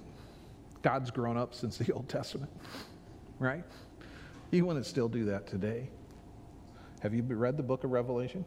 God's 0.81 1.11
grown 1.11 1.37
up 1.37 1.55
since 1.55 1.77
the 1.77 1.93
Old 1.93 2.09
Testament 2.09 2.51
right? 3.39 3.64
You 4.51 4.64
wouldn't 4.66 4.87
still 4.87 5.09
do 5.09 5.27
that 5.27 5.47
today. 5.47 5.91
Have 7.01 7.14
you 7.14 7.23
read 7.23 7.57
the 7.57 7.62
book 7.62 7.85
of 7.85 7.91
Revelation? 7.91 8.45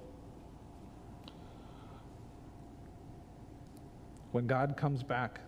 When 4.32 4.48
God 4.48 4.76
comes 4.78 5.04
back 5.04 5.40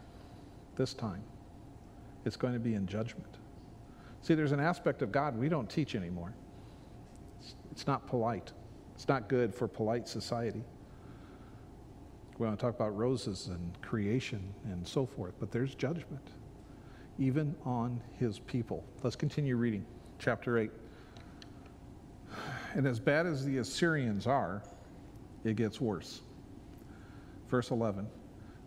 this 0.75 0.93
time, 0.93 1.21
it's 2.25 2.35
going 2.35 2.53
to 2.53 2.59
be 2.59 2.75
in 2.75 2.87
judgment. 2.87 3.37
See, 4.21 4.35
there's 4.35 4.51
an 4.51 4.59
aspect 4.59 5.01
of 5.01 5.11
God 5.11 5.37
we 5.37 5.49
don't 5.49 5.69
teach 5.69 5.95
anymore. 5.95 6.33
It's, 7.39 7.55
it's 7.71 7.87
not 7.87 8.07
polite, 8.07 8.51
it's 8.95 9.07
not 9.07 9.27
good 9.27 9.53
for 9.53 9.67
polite 9.67 10.07
society. 10.07 10.63
We 12.37 12.47
want 12.47 12.57
to 12.57 12.65
talk 12.65 12.75
about 12.75 12.97
roses 12.97 13.47
and 13.47 13.81
creation 13.81 14.53
and 14.65 14.87
so 14.87 15.05
forth, 15.05 15.35
but 15.39 15.51
there's 15.51 15.75
judgment 15.75 16.29
even 17.19 17.55
on 17.65 18.01
his 18.17 18.39
people. 18.39 18.83
Let's 19.03 19.15
continue 19.15 19.55
reading, 19.55 19.85
chapter 20.19 20.57
8. 20.57 20.71
And 22.73 22.87
as 22.87 22.99
bad 22.99 23.27
as 23.27 23.45
the 23.45 23.59
Assyrians 23.59 24.25
are, 24.25 24.63
it 25.43 25.55
gets 25.55 25.79
worse. 25.79 26.21
Verse 27.49 27.69
11 27.69 28.07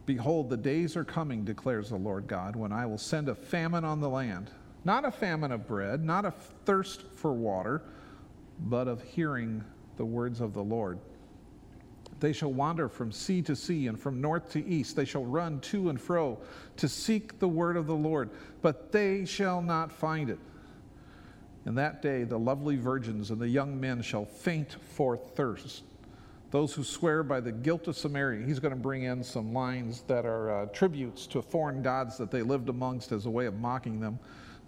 Behold, 0.06 0.48
the 0.48 0.56
days 0.56 0.96
are 0.96 1.04
coming, 1.04 1.44
declares 1.44 1.90
the 1.90 1.96
Lord 1.96 2.28
God, 2.28 2.54
when 2.54 2.72
I 2.72 2.86
will 2.86 2.98
send 2.98 3.28
a 3.28 3.34
famine 3.34 3.84
on 3.84 4.00
the 4.00 4.08
land. 4.08 4.50
Not 4.84 5.04
a 5.04 5.10
famine 5.10 5.50
of 5.50 5.66
bread, 5.66 6.04
not 6.04 6.24
a 6.24 6.30
thirst 6.30 7.02
for 7.02 7.32
water, 7.32 7.82
but 8.60 8.86
of 8.86 9.02
hearing 9.02 9.64
the 9.96 10.04
words 10.04 10.40
of 10.40 10.54
the 10.54 10.62
Lord. 10.62 11.00
They 12.20 12.32
shall 12.32 12.52
wander 12.52 12.88
from 12.88 13.10
sea 13.10 13.42
to 13.42 13.56
sea 13.56 13.88
and 13.88 13.98
from 13.98 14.20
north 14.20 14.50
to 14.52 14.64
east. 14.64 14.94
They 14.94 15.04
shall 15.04 15.24
run 15.24 15.60
to 15.62 15.90
and 15.90 16.00
fro 16.00 16.38
to 16.76 16.88
seek 16.88 17.40
the 17.40 17.48
word 17.48 17.76
of 17.76 17.86
the 17.86 17.96
Lord, 17.96 18.30
but 18.62 18.92
they 18.92 19.24
shall 19.24 19.60
not 19.60 19.92
find 19.92 20.30
it. 20.30 20.38
In 21.66 21.74
that 21.74 22.00
day, 22.00 22.22
the 22.22 22.38
lovely 22.38 22.76
virgins 22.76 23.32
and 23.32 23.40
the 23.40 23.48
young 23.48 23.78
men 23.78 24.00
shall 24.00 24.24
faint 24.24 24.76
for 24.94 25.16
thirst. 25.16 25.82
Those 26.50 26.72
who 26.72 26.84
swear 26.84 27.22
by 27.22 27.40
the 27.40 27.50
guilt 27.50 27.88
of 27.88 27.96
Samaria, 27.96 28.46
he's 28.46 28.60
going 28.60 28.74
to 28.74 28.80
bring 28.80 29.02
in 29.02 29.22
some 29.22 29.52
lines 29.52 30.02
that 30.06 30.24
are 30.24 30.62
uh, 30.62 30.66
tributes 30.66 31.26
to 31.28 31.42
foreign 31.42 31.82
gods 31.82 32.16
that 32.18 32.30
they 32.30 32.42
lived 32.42 32.68
amongst 32.68 33.10
as 33.12 33.26
a 33.26 33.30
way 33.30 33.46
of 33.46 33.58
mocking 33.58 34.00
them. 34.00 34.18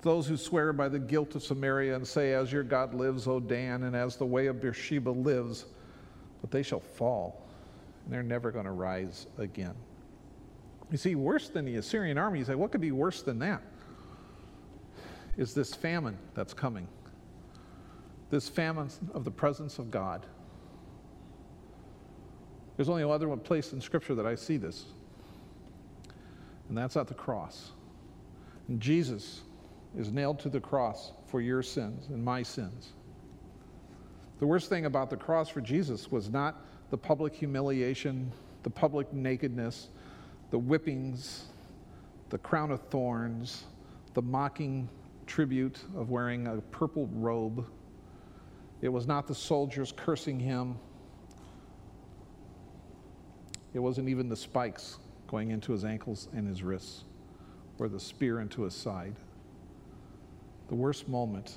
Those 0.02 0.26
who 0.26 0.36
swear 0.36 0.72
by 0.72 0.88
the 0.88 0.98
guilt 0.98 1.34
of 1.34 1.42
Samaria 1.42 1.94
and 1.94 2.06
say, 2.06 2.32
As 2.32 2.52
your 2.52 2.62
God 2.62 2.94
lives, 2.94 3.26
O 3.26 3.40
Dan, 3.40 3.84
and 3.84 3.94
as 3.94 4.16
the 4.16 4.26
way 4.26 4.46
of 4.46 4.60
Beersheba 4.60 5.10
lives, 5.10 5.66
but 6.40 6.50
they 6.50 6.62
shall 6.62 6.80
fall, 6.80 7.46
and 8.04 8.12
they're 8.12 8.22
never 8.22 8.50
going 8.50 8.64
to 8.64 8.72
rise 8.72 9.26
again. 9.38 9.74
You 10.90 10.98
see, 10.98 11.14
worse 11.14 11.48
than 11.48 11.64
the 11.64 11.76
Assyrian 11.76 12.16
army, 12.16 12.38
you 12.38 12.44
say, 12.44 12.54
what 12.54 12.72
could 12.72 12.80
be 12.80 12.92
worse 12.92 13.22
than 13.22 13.38
that? 13.40 13.62
Is 15.36 15.54
this 15.54 15.74
famine 15.74 16.16
that's 16.34 16.54
coming. 16.54 16.88
This 18.30 18.48
famine 18.48 18.88
of 19.14 19.24
the 19.24 19.30
presence 19.30 19.78
of 19.78 19.90
God. 19.90 20.26
There's 22.78 22.88
only 22.88 23.04
one 23.04 23.12
other 23.12 23.36
place 23.36 23.72
in 23.72 23.80
Scripture 23.80 24.14
that 24.14 24.24
I 24.24 24.36
see 24.36 24.56
this, 24.56 24.84
and 26.68 26.78
that's 26.78 26.96
at 26.96 27.08
the 27.08 27.14
cross. 27.14 27.72
And 28.68 28.80
Jesus 28.80 29.40
is 29.98 30.12
nailed 30.12 30.38
to 30.38 30.48
the 30.48 30.60
cross 30.60 31.10
for 31.26 31.40
your 31.40 31.60
sins 31.60 32.06
and 32.08 32.24
my 32.24 32.40
sins. 32.44 32.92
The 34.38 34.46
worst 34.46 34.68
thing 34.68 34.86
about 34.86 35.10
the 35.10 35.16
cross 35.16 35.48
for 35.48 35.60
Jesus 35.60 36.12
was 36.12 36.30
not 36.30 36.64
the 36.90 36.96
public 36.96 37.34
humiliation, 37.34 38.30
the 38.62 38.70
public 38.70 39.12
nakedness, 39.12 39.88
the 40.52 40.58
whippings, 40.58 41.46
the 42.30 42.38
crown 42.38 42.70
of 42.70 42.80
thorns, 42.90 43.64
the 44.14 44.22
mocking 44.22 44.88
tribute 45.26 45.80
of 45.96 46.10
wearing 46.10 46.46
a 46.46 46.60
purple 46.70 47.08
robe. 47.12 47.66
It 48.82 48.88
was 48.88 49.08
not 49.08 49.26
the 49.26 49.34
soldiers 49.34 49.92
cursing 49.96 50.38
him. 50.38 50.76
It 53.74 53.78
wasn't 53.78 54.08
even 54.08 54.28
the 54.28 54.36
spikes 54.36 54.98
going 55.26 55.50
into 55.50 55.72
his 55.72 55.84
ankles 55.84 56.28
and 56.34 56.46
his 56.46 56.62
wrists, 56.62 57.04
or 57.78 57.88
the 57.88 58.00
spear 58.00 58.40
into 58.40 58.62
his 58.62 58.74
side. 58.74 59.14
The 60.68 60.74
worst 60.74 61.08
moment 61.08 61.56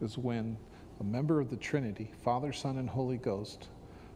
is 0.00 0.16
when 0.16 0.56
a 1.00 1.04
member 1.04 1.40
of 1.40 1.50
the 1.50 1.56
Trinity, 1.56 2.12
Father, 2.22 2.52
Son, 2.52 2.78
and 2.78 2.88
Holy 2.88 3.16
Ghost, 3.16 3.68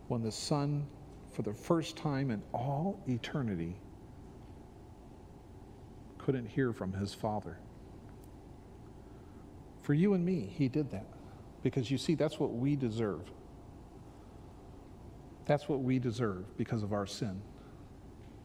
when 0.08 0.22
the 0.22 0.32
Son, 0.32 0.86
for 1.30 1.42
the 1.42 1.52
first 1.52 1.96
time 1.96 2.30
in 2.30 2.42
all 2.52 3.00
eternity, 3.08 3.76
couldn't 6.18 6.46
hear 6.46 6.72
from 6.72 6.92
his 6.92 7.12
Father. 7.12 7.58
For 9.82 9.92
you 9.92 10.14
and 10.14 10.24
me, 10.24 10.52
he 10.56 10.68
did 10.68 10.90
that. 10.92 11.06
Because 11.62 11.90
you 11.90 11.98
see, 11.98 12.14
that's 12.14 12.38
what 12.38 12.52
we 12.52 12.76
deserve. 12.76 13.30
That's 15.46 15.68
what 15.68 15.80
we 15.80 15.98
deserve 15.98 16.56
because 16.56 16.82
of 16.82 16.92
our 16.92 17.06
sin. 17.06 17.40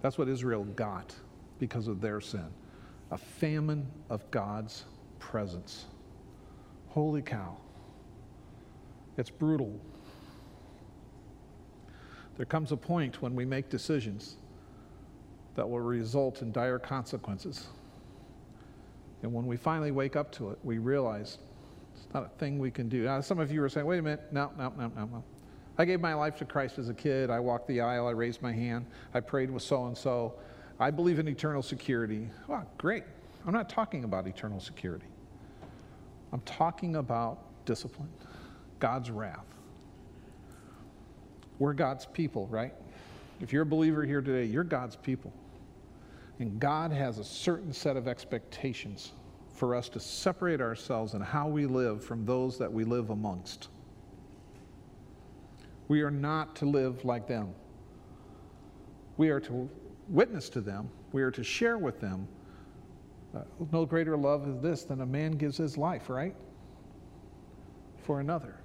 That's 0.01 0.17
what 0.17 0.27
Israel 0.27 0.63
got 0.63 1.15
because 1.59 1.87
of 1.87 2.01
their 2.01 2.21
sin 2.21 2.47
a 3.11 3.17
famine 3.17 3.87
of 4.09 4.29
God's 4.29 4.85
presence. 5.17 5.85
Holy 6.89 7.21
cow. 7.21 7.57
It's 9.17 9.29
brutal. 9.29 9.79
There 12.37 12.45
comes 12.45 12.71
a 12.71 12.77
point 12.77 13.21
when 13.21 13.35
we 13.35 13.45
make 13.45 13.69
decisions 13.69 14.37
that 15.55 15.67
will 15.67 15.79
result 15.79 16.41
in 16.41 16.51
dire 16.51 16.79
consequences. 16.79 17.67
And 19.23 19.33
when 19.33 19.45
we 19.45 19.57
finally 19.57 19.91
wake 19.91 20.15
up 20.15 20.31
to 20.33 20.51
it, 20.51 20.59
we 20.63 20.77
realize 20.77 21.39
it's 21.95 22.13
not 22.13 22.25
a 22.25 22.29
thing 22.37 22.59
we 22.59 22.71
can 22.71 22.87
do. 22.87 23.03
Now, 23.03 23.19
some 23.21 23.39
of 23.39 23.51
you 23.51 23.61
are 23.63 23.69
saying, 23.69 23.85
wait 23.85 23.99
a 23.99 24.01
minute, 24.01 24.31
no, 24.31 24.51
no, 24.57 24.71
no, 24.77 24.91
no, 24.95 25.05
no. 25.05 25.23
I 25.79 25.85
gave 25.85 26.01
my 26.01 26.13
life 26.13 26.35
to 26.39 26.45
Christ 26.45 26.77
as 26.77 26.89
a 26.89 26.93
kid. 26.93 27.29
I 27.29 27.39
walked 27.39 27.65
the 27.69 27.79
aisle. 27.79 28.05
I 28.05 28.11
raised 28.11 28.41
my 28.41 28.51
hand. 28.51 28.85
I 29.13 29.21
prayed 29.21 29.49
with 29.49 29.63
so 29.63 29.85
and 29.85 29.97
so. 29.97 30.33
I 30.77 30.91
believe 30.91 31.19
in 31.19 31.27
eternal 31.29 31.61
security. 31.63 32.29
Well, 32.47 32.69
great. 32.77 33.05
I'm 33.47 33.53
not 33.53 33.69
talking 33.69 34.03
about 34.03 34.27
eternal 34.27 34.59
security. 34.59 35.05
I'm 36.33 36.41
talking 36.41 36.97
about 36.97 37.39
discipline, 37.63 38.09
God's 38.79 39.09
wrath. 39.09 39.45
We're 41.59 41.73
God's 41.73 42.05
people, 42.05 42.45
right? 42.47 42.73
If 43.39 43.53
you're 43.53 43.63
a 43.63 43.65
believer 43.65 44.03
here 44.03 44.21
today, 44.21 44.43
you're 44.43 44.65
God's 44.65 44.97
people. 44.97 45.31
And 46.39 46.59
God 46.59 46.91
has 46.91 47.19
a 47.19 47.23
certain 47.23 47.71
set 47.71 47.95
of 47.95 48.05
expectations 48.05 49.13
for 49.53 49.75
us 49.75 49.87
to 49.89 49.99
separate 50.01 50.59
ourselves 50.59 51.13
and 51.13 51.23
how 51.23 51.47
we 51.47 51.65
live 51.65 52.03
from 52.03 52.25
those 52.25 52.57
that 52.57 52.71
we 52.71 52.83
live 52.83 53.11
amongst. 53.11 53.69
We 55.89 56.01
are 56.01 56.11
not 56.11 56.55
to 56.57 56.65
live 56.65 57.03
like 57.03 57.27
them. 57.27 57.53
We 59.17 59.29
are 59.29 59.41
to 59.41 59.69
witness 60.07 60.47
to 60.49 60.61
them, 60.61 60.89
we 61.11 61.21
are 61.21 61.31
to 61.31 61.43
share 61.43 61.77
with 61.77 61.99
them. 61.99 62.27
Uh, 63.35 63.41
no 63.71 63.85
greater 63.85 64.17
love 64.17 64.47
is 64.47 64.59
this 64.59 64.83
than 64.83 65.01
a 65.01 65.05
man 65.05 65.33
gives 65.33 65.57
his 65.57 65.77
life, 65.77 66.09
right? 66.09 66.35
For 68.03 68.19
another. 68.19 68.55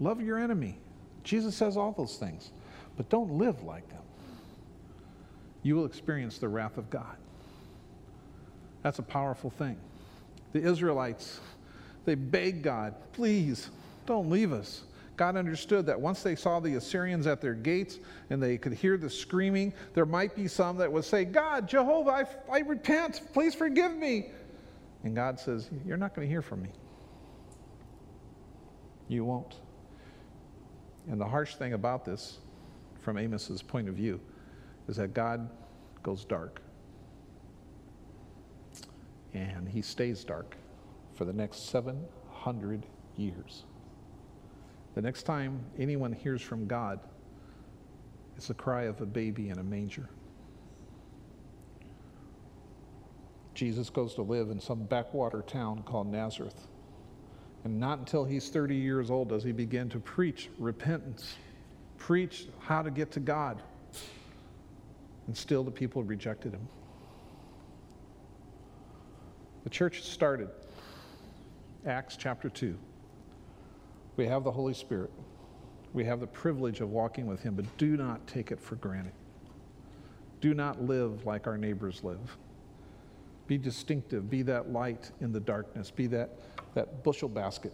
Love 0.00 0.20
your 0.20 0.38
enemy. 0.38 0.78
Jesus 1.24 1.54
says 1.56 1.76
all 1.76 1.92
those 1.92 2.16
things, 2.16 2.50
but 2.96 3.08
don't 3.08 3.38
live 3.38 3.62
like 3.62 3.88
them. 3.88 4.02
You 5.62 5.76
will 5.76 5.86
experience 5.86 6.38
the 6.38 6.48
wrath 6.48 6.76
of 6.76 6.90
God. 6.90 7.16
That's 8.82 8.98
a 8.98 9.02
powerful 9.02 9.50
thing. 9.50 9.76
The 10.52 10.62
Israelites, 10.62 11.40
they 12.04 12.14
begged 12.14 12.62
God, 12.62 12.94
please 13.12 13.70
don't 14.06 14.30
leave 14.30 14.52
us. 14.52 14.82
God 15.18 15.36
understood 15.36 15.84
that 15.86 16.00
once 16.00 16.22
they 16.22 16.36
saw 16.36 16.60
the 16.60 16.76
Assyrians 16.76 17.26
at 17.26 17.40
their 17.40 17.52
gates 17.52 17.98
and 18.30 18.40
they 18.40 18.56
could 18.56 18.72
hear 18.72 18.96
the 18.96 19.10
screaming, 19.10 19.74
there 19.92 20.06
might 20.06 20.34
be 20.36 20.46
some 20.46 20.76
that 20.78 20.90
would 20.90 21.04
say, 21.04 21.24
God, 21.24 21.68
Jehovah, 21.68 22.10
I, 22.10 22.24
I 22.50 22.60
repent. 22.60 23.22
Please 23.32 23.52
forgive 23.52 23.96
me. 23.96 24.30
And 25.02 25.16
God 25.16 25.40
says, 25.40 25.70
You're 25.84 25.96
not 25.96 26.14
going 26.14 26.26
to 26.26 26.30
hear 26.30 26.40
from 26.40 26.62
me. 26.62 26.70
You 29.08 29.24
won't. 29.24 29.56
And 31.10 31.20
the 31.20 31.26
harsh 31.26 31.56
thing 31.56 31.72
about 31.72 32.04
this, 32.04 32.38
from 33.00 33.18
Amos's 33.18 33.60
point 33.60 33.88
of 33.88 33.96
view, 33.96 34.20
is 34.86 34.96
that 34.96 35.14
God 35.14 35.50
goes 36.04 36.24
dark. 36.24 36.62
And 39.34 39.68
he 39.68 39.82
stays 39.82 40.22
dark 40.22 40.56
for 41.14 41.24
the 41.24 41.32
next 41.32 41.70
700 41.70 42.86
years. 43.16 43.64
The 44.98 45.02
next 45.02 45.22
time 45.22 45.60
anyone 45.78 46.12
hears 46.12 46.42
from 46.42 46.66
God, 46.66 46.98
it's 48.36 48.48
the 48.48 48.54
cry 48.54 48.86
of 48.86 49.00
a 49.00 49.06
baby 49.06 49.48
in 49.48 49.60
a 49.60 49.62
manger. 49.62 50.08
Jesus 53.54 53.90
goes 53.90 54.16
to 54.16 54.22
live 54.22 54.50
in 54.50 54.58
some 54.58 54.82
backwater 54.82 55.42
town 55.42 55.84
called 55.84 56.08
Nazareth. 56.08 56.66
And 57.62 57.78
not 57.78 58.00
until 58.00 58.24
he's 58.24 58.48
30 58.48 58.74
years 58.74 59.08
old 59.08 59.28
does 59.28 59.44
he 59.44 59.52
begin 59.52 59.88
to 59.90 60.00
preach 60.00 60.50
repentance, 60.58 61.36
preach 61.96 62.48
how 62.58 62.82
to 62.82 62.90
get 62.90 63.12
to 63.12 63.20
God. 63.20 63.62
And 65.28 65.36
still 65.36 65.62
the 65.62 65.70
people 65.70 66.02
rejected 66.02 66.54
him. 66.54 66.66
The 69.62 69.70
church 69.70 70.02
started, 70.02 70.48
Acts 71.86 72.16
chapter 72.16 72.48
2. 72.48 72.76
We 74.18 74.26
have 74.26 74.42
the 74.42 74.50
Holy 74.50 74.74
Spirit. 74.74 75.12
We 75.92 76.04
have 76.04 76.18
the 76.18 76.26
privilege 76.26 76.80
of 76.80 76.90
walking 76.90 77.26
with 77.26 77.40
Him, 77.40 77.54
but 77.54 77.64
do 77.78 77.96
not 77.96 78.26
take 78.26 78.50
it 78.50 78.60
for 78.60 78.74
granted. 78.74 79.12
Do 80.40 80.54
not 80.54 80.82
live 80.82 81.24
like 81.24 81.46
our 81.46 81.56
neighbors 81.56 82.02
live. 82.02 82.36
Be 83.46 83.56
distinctive. 83.56 84.28
Be 84.28 84.42
that 84.42 84.72
light 84.72 85.12
in 85.20 85.32
the 85.32 85.38
darkness. 85.38 85.92
Be 85.92 86.08
that, 86.08 86.40
that 86.74 87.04
bushel 87.04 87.28
basket, 87.28 87.72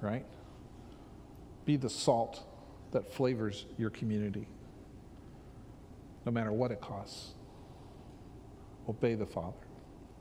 right? 0.00 0.26
Be 1.64 1.76
the 1.76 1.88
salt 1.88 2.42
that 2.90 3.10
flavors 3.12 3.66
your 3.78 3.90
community, 3.90 4.48
no 6.26 6.32
matter 6.32 6.52
what 6.52 6.72
it 6.72 6.80
costs. 6.80 7.34
Obey 8.88 9.14
the 9.14 9.26
Father. 9.26 9.56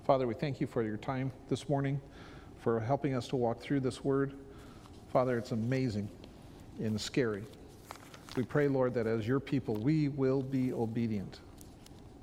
Father, 0.06 0.28
we 0.28 0.36
thank 0.36 0.62
you 0.62 0.68
for 0.68 0.84
your 0.84 0.98
time 0.98 1.32
this 1.50 1.68
morning, 1.68 2.00
for 2.60 2.80
helping 2.80 3.16
us 3.16 3.28
to 3.30 3.36
walk 3.36 3.60
through 3.60 3.80
this 3.80 4.04
word. 4.04 4.36
Father, 5.14 5.38
it's 5.38 5.52
amazing 5.52 6.10
and 6.80 7.00
scary. 7.00 7.44
We 8.36 8.42
pray, 8.42 8.68
Lord, 8.68 8.96
that 8.96 9.06
as 9.06 9.28
your 9.28 9.40
people, 9.40 9.76
we 9.76 10.10
will 10.10 10.42
be 10.42 10.74
obedient. 10.74 11.40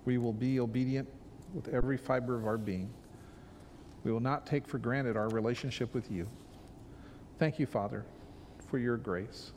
We 0.07 0.18
will 0.18 0.32
be 0.32 0.59
obedient 0.59 1.09
with 1.55 1.68
every 1.68 1.97
fiber 1.97 2.36
of 2.36 2.47
our 2.49 2.59
being. 2.59 2.91
We 4.03 4.11
will 4.11 4.18
not 4.18 4.45
take 4.45 4.66
for 4.66 4.78
granted 4.78 5.16
our 5.16 5.28
relationship 5.28 5.95
with 5.95 6.11
you. 6.11 6.26
Thank 7.38 7.61
you, 7.61 7.66
Father, 7.66 8.05
for 8.68 8.78
your 8.78 8.97
grace. 8.97 9.53